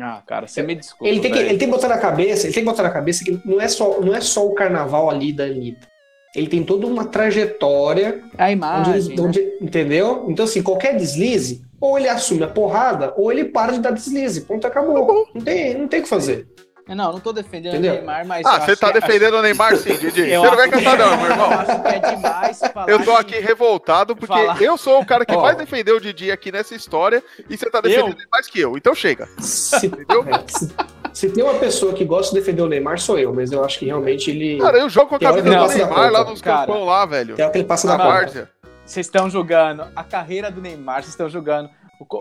Ah, 0.00 0.22
cara, 0.26 0.48
você 0.48 0.62
me 0.62 0.74
desculpa. 0.74 1.06
ele, 1.06 1.20
tem 1.20 1.30
que, 1.30 1.36
velho. 1.38 1.50
ele 1.50 1.58
tem 1.58 1.68
que 1.68 1.74
botar 1.74 1.88
na 1.88 1.98
cabeça, 1.98 2.46
ele 2.46 2.54
tem 2.54 2.64
que 2.64 2.68
botar 2.70 2.82
na 2.82 2.90
cabeça 2.90 3.22
que 3.22 3.38
não 3.44 3.60
é 3.60 3.68
só, 3.68 4.00
não 4.00 4.14
é 4.14 4.20
só 4.22 4.44
o 4.46 4.54
carnaval 4.54 5.10
ali 5.10 5.32
da 5.32 5.44
Anitta. 5.44 5.86
Ele 6.34 6.46
tem 6.48 6.64
toda 6.64 6.86
uma 6.86 7.04
trajetória 7.04 8.22
A 8.38 8.44
Onde 8.44 8.52
imagem, 8.52 8.94
ele- 8.94 9.16
né? 9.16 9.22
onde- 9.22 9.58
entendeu? 9.60 10.26
Então, 10.28 10.44
assim, 10.46 10.62
qualquer 10.62 10.96
deslize, 10.96 11.62
ou 11.82 11.98
ele 11.98 12.08
assume 12.08 12.44
a 12.44 12.48
porrada, 12.48 13.12
ou 13.16 13.30
ele 13.32 13.44
para 13.46 13.72
de 13.72 13.80
dar 13.80 13.90
deslize. 13.90 14.42
Ponto, 14.42 14.66
acabou. 14.66 15.28
Não 15.34 15.42
tem, 15.42 15.74
não 15.76 15.88
tem 15.88 15.98
o 16.00 16.02
que 16.04 16.08
fazer. 16.08 16.46
Não, 16.88 17.12
não 17.12 17.20
tô 17.20 17.32
defendendo 17.32 17.74
Entendeu? 17.74 17.92
o 17.92 17.96
Neymar, 17.96 18.26
mas. 18.26 18.44
Ah, 18.44 18.56
eu 18.56 18.60
você 18.62 18.76
tá 18.76 18.88
que- 18.92 19.00
defendendo 19.00 19.34
o 19.34 19.42
Neymar 19.42 19.76
sim, 19.76 19.94
Didi. 19.98 20.28
Eu 20.30 20.42
Você 20.42 20.50
não 20.50 20.56
vai 20.56 20.68
que- 20.70 20.76
cantar 20.82 20.98
não, 20.98 21.16
meu 21.16 21.30
irmão. 21.30 21.52
Eu 21.52 21.58
acho 21.60 21.80
que 21.82 21.88
é 21.88 21.98
demais 22.00 22.58
falar. 22.74 22.88
Eu 22.88 22.98
tô 23.04 23.12
que- 23.12 23.20
aqui 23.20 23.38
revoltado 23.40 24.16
porque 24.16 24.34
Falar. 24.34 24.60
eu 24.62 24.76
sou 24.76 25.00
o 25.00 25.06
cara 25.06 25.24
que 25.24 25.34
Ó. 25.34 25.40
mais 25.42 25.56
defendeu 25.56 25.96
o 25.96 26.00
Didi 26.00 26.30
aqui 26.32 26.50
nessa 26.52 26.74
história 26.74 27.22
e 27.48 27.56
você 27.56 27.70
tá 27.70 27.80
defendendo 27.80 28.16
ele 28.18 28.26
mais 28.30 28.46
que 28.48 28.60
eu. 28.60 28.76
Então 28.76 28.94
chega. 28.94 29.28
Se, 29.38 29.86
Entendeu? 29.86 30.24
é, 30.28 30.42
se- 30.48 30.68
se 31.14 31.30
tem 31.30 31.44
uma 31.44 31.54
pessoa 31.54 31.92
que 31.94 32.04
gosta 32.04 32.34
de 32.34 32.40
defender 32.40 32.62
o 32.62 32.68
Neymar, 32.68 32.98
sou 32.98 33.18
eu, 33.18 33.32
mas 33.32 33.52
eu 33.52 33.64
acho 33.64 33.78
que 33.78 33.86
realmente 33.86 34.30
ele. 34.30 34.58
Cara, 34.58 34.78
eu 34.78 34.88
jogo 34.90 35.06
com 35.08 35.14
a 35.16 35.18
camisa 35.20 35.42
que 35.42 35.48
do 35.50 35.76
Neymar 35.86 36.10
lá 36.12 36.24
nos 36.24 36.42
Cara. 36.42 36.66
campão 36.66 36.84
lá, 36.84 37.06
velho. 37.06 37.36
Tem 37.36 37.44
hora 37.44 37.52
que 37.52 37.58
ele 37.58 37.66
passa 37.66 37.86
Na 37.86 37.96
da 37.96 38.04
conta. 38.04 38.14
várzea. 38.16 38.50
Vocês 38.92 39.06
estão 39.06 39.30
julgando 39.30 39.86
a 39.96 40.04
carreira 40.04 40.50
do 40.50 40.60
Neymar, 40.60 40.96
vocês 40.96 41.14
estão 41.14 41.26
julgando, 41.26 41.70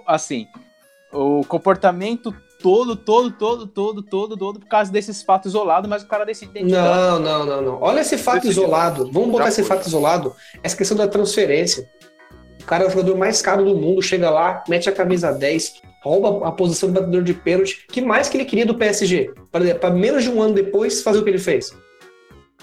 assim, 0.08 0.48
o 1.12 1.44
comportamento 1.44 2.34
todo, 2.64 2.96
todo, 2.96 3.30
todo, 3.30 3.68
todo, 3.68 4.02
todo, 4.02 4.38
todo, 4.38 4.60
por 4.62 4.70
causa 4.70 4.90
desses 4.90 5.22
fatos 5.22 5.52
isolados, 5.52 5.90
mas 5.90 6.02
o 6.02 6.08
cara 6.08 6.26
decide. 6.26 6.64
Não, 6.64 7.20
não, 7.20 7.46
não, 7.46 7.62
não. 7.62 7.82
Olha 7.82 8.00
esse 8.00 8.18
fato 8.18 8.48
isolado. 8.48 9.12
Vamos 9.12 9.32
botar 9.32 9.44
Já 9.44 9.50
esse 9.50 9.64
foi. 9.64 9.76
fato 9.76 9.86
isolado. 9.86 10.34
Essa 10.64 10.78
questão 10.78 10.96
da 10.96 11.10
transferência. 11.10 11.90
O 12.62 12.64
cara 12.64 12.86
é 12.86 12.88
o 12.88 12.90
jogador 12.90 13.18
mais 13.18 13.42
caro 13.42 13.66
do 13.66 13.76
mundo, 13.76 14.02
chega 14.02 14.30
lá, 14.30 14.64
mete 14.70 14.88
a 14.88 14.94
camisa 14.94 15.34
10, 15.34 15.82
rouba 16.02 16.48
a 16.48 16.54
posição 16.54 16.88
de 16.88 16.98
batedor 16.98 17.22
de 17.22 17.34
pênalti. 17.34 17.86
que 17.90 18.00
mais 18.00 18.30
que 18.30 18.38
ele 18.38 18.46
queria 18.46 18.66
do 18.66 18.76
PSG? 18.76 19.34
Para 19.52 19.90
menos 19.90 20.24
de 20.24 20.30
um 20.30 20.42
ano 20.42 20.54
depois 20.54 21.04
fazer 21.04 21.20
o 21.20 21.24
que 21.26 21.32
ele 21.32 21.38
fez. 21.38 21.76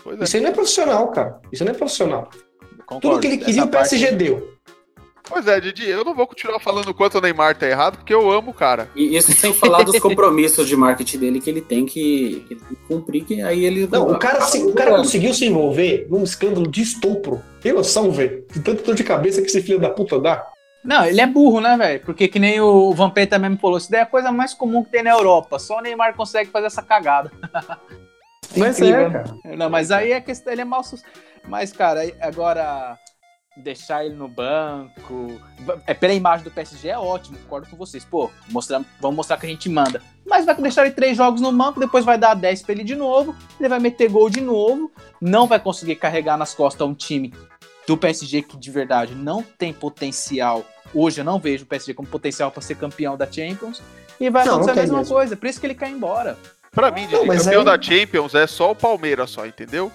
Pois 0.03 0.19
é. 0.19 0.25
Isso 0.25 0.37
aí 0.37 0.43
não 0.43 0.49
é 0.49 0.55
profissional, 0.55 1.09
cara. 1.09 1.39
Isso 1.53 1.63
não 1.63 1.73
é 1.73 1.75
profissional. 1.75 2.31
Concordo. 2.89 3.01
Tudo 3.09 3.21
que 3.21 3.27
ele 3.27 3.37
queria, 3.39 3.61
Essa 3.61 3.65
o 3.65 3.69
PSG 3.71 4.07
parte- 4.07 4.17
deu. 4.19 4.59
Pois 5.31 5.47
é, 5.47 5.61
Didi, 5.61 5.87
eu 5.87 6.07
não 6.07 6.15
vou 6.15 6.27
continuar 6.27 6.59
falando 6.59 6.89
o 6.89 6.95
quanto 6.95 7.19
o 7.19 7.21
Neymar 7.21 7.55
tá 7.55 7.69
errado, 7.69 7.99
porque 7.99 8.15
eu 8.15 8.31
amo 8.31 8.51
o 8.51 8.55
cara. 8.55 8.89
E 8.97 9.15
isso 9.15 9.31
sem 9.33 9.53
falar 9.53 9.83
dos 9.83 9.99
compromissos 10.01 10.67
de 10.67 10.75
marketing 10.75 11.19
dele 11.19 11.39
que 11.41 11.51
ele 11.51 11.61
tem 11.61 11.85
que, 11.85 12.47
tem 12.49 12.57
que 12.57 12.77
cumprir, 12.89 13.25
que 13.27 13.43
aí 13.43 13.63
ele. 13.63 13.87
Não, 13.93 14.11
o 14.11 14.19
cara, 14.19 14.41
se- 14.41 14.63
o 14.65 14.73
cara 14.73 14.97
conseguiu 14.97 15.35
se 15.35 15.45
envolver 15.45 16.07
num 16.09 16.23
escândalo 16.25 16.67
de 16.67 16.81
estupro. 16.81 17.43
Tem 17.61 17.75
noção, 17.75 18.11
velho? 18.11 18.43
De 18.51 18.61
tanto 18.61 18.83
dor 18.83 18.95
de 18.95 19.05
cabeça 19.05 19.43
que 19.43 19.49
esse 19.49 19.61
filho 19.61 19.79
da 19.79 19.91
puta 19.91 20.19
dá. 20.19 20.47
Não, 20.83 21.05
ele 21.05 21.21
é 21.21 21.27
burro, 21.27 21.61
né, 21.61 21.77
velho? 21.77 22.01
Porque 22.07 22.27
que 22.27 22.39
nem 22.39 22.59
o 22.63 22.95
Vampeta 22.95 23.39
mesmo 23.39 23.59
falou, 23.59 23.77
isso 23.77 23.91
daí 23.91 24.01
é 24.01 24.05
a 24.05 24.07
coisa 24.07 24.33
mais 24.33 24.55
comum 24.55 24.83
que 24.83 24.91
tem 24.93 25.03
na 25.03 25.11
Europa. 25.11 25.59
Só 25.59 25.77
o 25.77 25.83
Neymar 25.83 26.15
consegue 26.17 26.49
fazer 26.49 26.69
essa 26.69 26.81
cagada. 26.81 27.31
É, 28.57 29.11
cara. 29.11 29.35
Não, 29.57 29.71
mas 29.71 29.91
aí 29.91 30.13
é 30.13 30.21
questão, 30.21 30.53
ele 30.53 30.63
é 30.63 30.65
mal 30.65 30.83
sus... 30.83 31.03
Mas, 31.47 31.73
cara, 31.73 32.01
agora 32.21 32.99
deixar 33.59 34.05
ele 34.05 34.15
no 34.15 34.29
banco. 34.29 35.41
É 35.87 35.95
pela 35.95 36.13
imagem 36.13 36.45
do 36.45 36.51
PSG 36.51 36.89
é 36.89 36.99
ótimo, 36.99 37.39
concordo 37.39 37.69
com 37.69 37.77
vocês. 37.77 38.05
Pô, 38.05 38.31
mostramos, 38.49 38.87
vamos 39.01 39.17
mostrar 39.17 39.37
que 39.37 39.47
a 39.47 39.49
gente 39.49 39.69
manda. 39.69 40.01
Mas 40.27 40.45
vai 40.45 40.55
deixar 40.57 40.85
ele 40.87 40.95
três 40.95 41.17
jogos 41.17 41.41
no 41.41 41.53
banco, 41.53 41.81
depois 41.81 42.05
vai 42.05 42.19
dar 42.19 42.35
10 42.35 42.63
pra 42.63 42.73
ele 42.73 42.85
de 42.85 42.95
novo, 42.95 43.35
ele 43.59 43.69
vai 43.69 43.81
meter 43.81 44.11
gol 44.11 44.31
de 44.31 44.41
novo, 44.41 44.91
não 45.21 45.47
vai 45.47 45.59
conseguir 45.59 45.97
carregar 45.97 46.37
nas 46.37 46.55
costas 46.55 46.87
um 46.87 46.95
time 46.95 47.33
do 47.87 47.97
PSG 47.97 48.43
que 48.43 48.57
de 48.57 48.71
verdade 48.71 49.15
não 49.15 49.43
tem 49.43 49.73
potencial. 49.73 50.65
Hoje 50.95 51.21
eu 51.21 51.25
não 51.25 51.39
vejo 51.39 51.65
o 51.65 51.67
PSG 51.67 51.95
como 51.95 52.09
potencial 52.09 52.51
para 52.51 52.63
ser 52.63 52.77
campeão 52.77 53.17
da 53.17 53.31
Champions. 53.31 53.83
E 54.21 54.29
vai 54.31 54.45
Não, 54.45 54.55
acontecer 54.57 54.75
não 54.75 54.79
a 54.79 54.83
mesma 54.83 54.99
mesmo. 54.99 55.15
coisa, 55.15 55.37
por 55.37 55.47
isso 55.49 55.61
que 55.61 55.67
ele 55.67 55.75
cai 55.75 55.91
embora. 55.91 56.37
Pra 56.73 56.91
mim, 56.91 57.07
Didi, 57.07 57.27
campeão 57.27 57.61
aí- 57.61 57.65
da 57.65 57.81
Champions 57.81 58.35
é 58.35 58.47
só 58.47 58.71
o 58.71 58.75
Palmeiras, 58.75 59.31
só, 59.31 59.47
entendeu? 59.47 59.91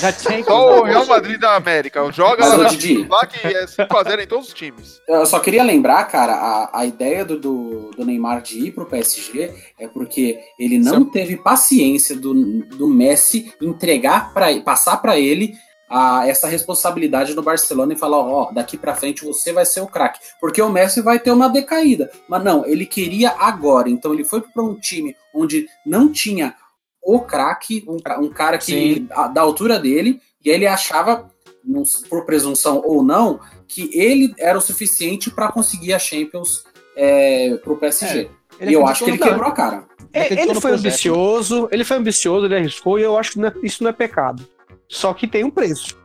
Da 0.00 0.12
Champions. 0.12 0.46
Só 0.46 0.80
o 0.80 0.84
né? 0.84 0.90
Real 0.92 1.06
Madrid 1.06 1.40
da 1.40 1.56
América. 1.56 2.10
Joga 2.12 2.46
Mas, 2.46 2.58
lá, 2.58 2.68
Didi. 2.68 3.06
lá 3.08 3.26
que 3.26 3.46
é 3.46 3.66
5x0 3.66 4.20
em 4.22 4.26
todos 4.26 4.48
os 4.48 4.54
times. 4.54 5.00
Eu 5.08 5.24
só 5.26 5.40
queria 5.40 5.62
lembrar, 5.62 6.04
cara, 6.04 6.32
a, 6.34 6.80
a 6.80 6.86
ideia 6.86 7.24
do, 7.24 7.38
do, 7.38 7.90
do 7.90 8.04
Neymar 8.04 8.42
de 8.42 8.58
ir 8.66 8.72
pro 8.72 8.86
PSG 8.86 9.50
é 9.78 9.88
porque 9.88 10.38
ele 10.58 10.78
não 10.78 11.04
teve 11.04 11.36
paciência 11.36 12.14
do, 12.16 12.34
do 12.76 12.86
Messi 12.88 13.52
entregar 13.60 14.32
para 14.32 14.48
passar 14.60 14.98
para 14.98 15.18
ele 15.18 15.54
a, 15.90 16.26
essa 16.28 16.46
responsabilidade 16.46 17.34
no 17.34 17.42
Barcelona 17.42 17.92
e 17.92 17.98
falar, 17.98 18.18
ó, 18.20 18.52
daqui 18.52 18.78
pra 18.78 18.94
frente 18.94 19.24
você 19.24 19.52
vai 19.52 19.66
ser 19.66 19.80
o 19.80 19.86
craque, 19.88 20.20
porque 20.40 20.62
o 20.62 20.70
Messi 20.70 21.02
vai 21.02 21.18
ter 21.18 21.32
uma 21.32 21.48
decaída. 21.48 22.10
Mas 22.28 22.44
não, 22.44 22.64
ele 22.64 22.86
queria 22.86 23.30
agora, 23.38 23.90
então 23.90 24.14
ele 24.14 24.24
foi 24.24 24.40
para 24.40 24.62
um 24.62 24.74
time 24.76 25.16
onde 25.34 25.66
não 25.84 26.10
tinha 26.12 26.54
o 27.02 27.18
craque, 27.20 27.84
um, 27.88 27.96
um 28.24 28.30
cara 28.30 28.56
que 28.56 29.06
a- 29.10 29.26
da 29.26 29.40
altura 29.40 29.78
dele, 29.80 30.20
e 30.44 30.48
ele 30.48 30.66
achava, 30.66 31.28
não 31.64 31.82
por 32.08 32.24
presunção 32.24 32.80
ou 32.84 33.02
não, 33.02 33.40
que 33.66 33.90
ele 33.92 34.32
era 34.38 34.56
o 34.56 34.60
suficiente 34.62 35.30
para 35.30 35.50
conseguir 35.50 35.92
a 35.92 35.98
Champions 35.98 36.62
é, 36.96 37.56
pro 37.64 37.76
PSG. 37.76 38.30
Ele 38.60 38.70
e 38.72 38.74
eu 38.74 38.86
acho 38.86 39.04
que 39.04 39.10
ele 39.10 39.18
no- 39.18 39.24
quebrou 39.24 39.48
a 39.48 39.52
cara. 39.52 39.86
Ele 40.12 40.24
acreditou 40.24 40.52
Ele 40.52 40.60
foi 40.60 40.70
projeto. 40.72 40.86
ambicioso, 40.86 41.68
ele 41.72 41.84
foi 41.84 41.96
ambicioso, 41.96 42.46
ele 42.46 42.56
arriscou 42.56 42.98
e 42.98 43.02
eu 43.02 43.16
acho 43.16 43.32
que 43.32 43.38
não 43.38 43.48
é- 43.48 43.54
isso 43.62 43.82
não 43.82 43.90
é 43.90 43.92
pecado. 43.92 44.46
Só 44.90 45.14
que 45.14 45.26
tem 45.28 45.44
um 45.44 45.50
preço. 45.50 45.96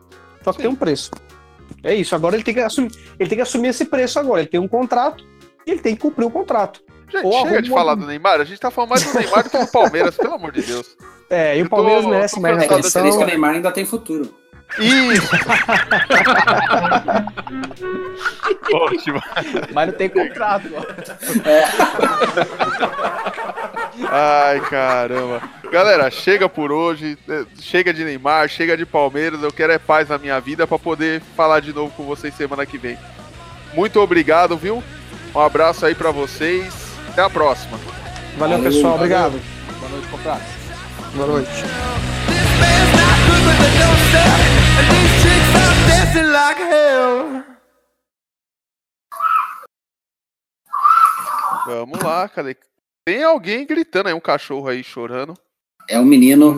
Só 0.44 0.54
que 0.54 0.60
tem 0.60 0.70
um 0.70 0.76
preço. 0.76 1.10
É 1.84 1.94
isso. 1.96 2.16
Agora 2.16 2.36
ele 2.36 2.44
tem 2.44 2.54
que 2.54 2.60
assumir, 2.60 2.92
ele 3.20 3.28
tem 3.28 3.36
que 3.38 3.42
assumir 3.42 3.70
esse 3.70 3.86
preço 3.86 4.20
agora. 4.20 4.42
Ele 4.42 4.48
tem 4.50 4.60
um 4.60 4.68
contrato 4.68 5.26
e 5.66 5.72
ele 5.72 5.82
tem 5.82 5.96
que 5.96 6.02
cumprir 6.02 6.26
o 6.26 6.32
contrato. 6.32 6.82
Gente, 7.12 7.26
Ou 7.26 7.46
chega 7.48 7.62
de 7.62 7.70
falar 7.70 7.96
do 7.96 8.06
Neymar. 8.06 8.40
A 8.40 8.44
gente 8.44 8.60
tá 8.60 8.70
falando 8.70 8.92
mais 8.92 9.04
do 9.04 9.18
Neymar 9.18 9.44
do 9.44 9.50
que 9.50 9.58
do 9.58 9.68
Palmeiras, 9.68 10.16
pelo 10.16 10.36
amor 10.36 10.52
de 10.52 10.62
Deus. 10.62 10.96
É, 11.28 11.58
e 11.58 11.64
o 11.64 11.68
Palmeiras 11.70 12.04
tô- 12.04 12.10
merece 12.12 12.40
mais 12.40 12.56
É, 12.62 12.68
que 12.68 12.74
o. 12.76 13.26
Neymar 13.26 13.56
ainda 13.56 13.72
tem 13.72 13.84
futuro. 13.84 14.32
Isso! 14.80 15.30
Ótimo. 18.74 19.22
Mas 19.74 19.88
não 19.88 19.94
tem 19.94 20.10
contrato. 20.10 20.68
ó. 20.76 20.82
Ai, 24.12 24.60
caramba. 24.62 25.42
Galera, 25.72 26.10
chega 26.12 26.50
por 26.50 26.72
hoje. 26.72 27.18
eh, 27.30 27.46
Chega 27.60 27.94
de 27.94 28.04
Neymar, 28.04 28.48
chega 28.50 28.76
de 28.76 28.86
Palmeiras. 28.86 29.42
Eu 29.44 29.52
quero 29.52 29.72
é 29.74 29.78
paz 29.80 30.10
na 30.10 30.18
minha 30.18 30.40
vida 30.40 30.68
pra 30.68 30.78
poder 30.80 31.22
falar 31.38 31.60
de 31.62 31.72
novo 31.74 31.92
com 31.96 32.04
vocês 32.04 32.34
semana 32.36 32.66
que 32.66 32.78
vem. 32.78 32.98
Muito 33.74 34.00
obrigado, 34.02 34.58
viu? 34.58 34.84
Um 35.34 35.40
abraço 35.40 35.86
aí 35.86 35.96
pra 35.96 36.12
vocês. 36.12 36.74
Até 37.10 37.22
a 37.22 37.30
próxima. 37.30 37.78
Valeu, 38.38 38.58
Valeu, 38.58 38.72
pessoal. 38.72 38.98
valeu. 38.98 39.16
Obrigado. 39.18 39.42
Boa 39.80 39.92
noite, 39.92 40.08
contrato. 40.08 40.44
Boa 41.16 41.28
noite. 41.28 41.66
Vamos 51.66 52.00
lá, 52.00 52.30
cadê? 52.30 52.56
Tem 53.06 53.24
alguém 53.24 53.66
gritando 53.66 54.08
aí, 54.08 54.14
um 54.14 54.20
cachorro 54.20 54.68
aí 54.70 54.84
chorando. 54.84 55.34
É 55.90 56.00
um 56.00 56.06
menino. 56.06 56.58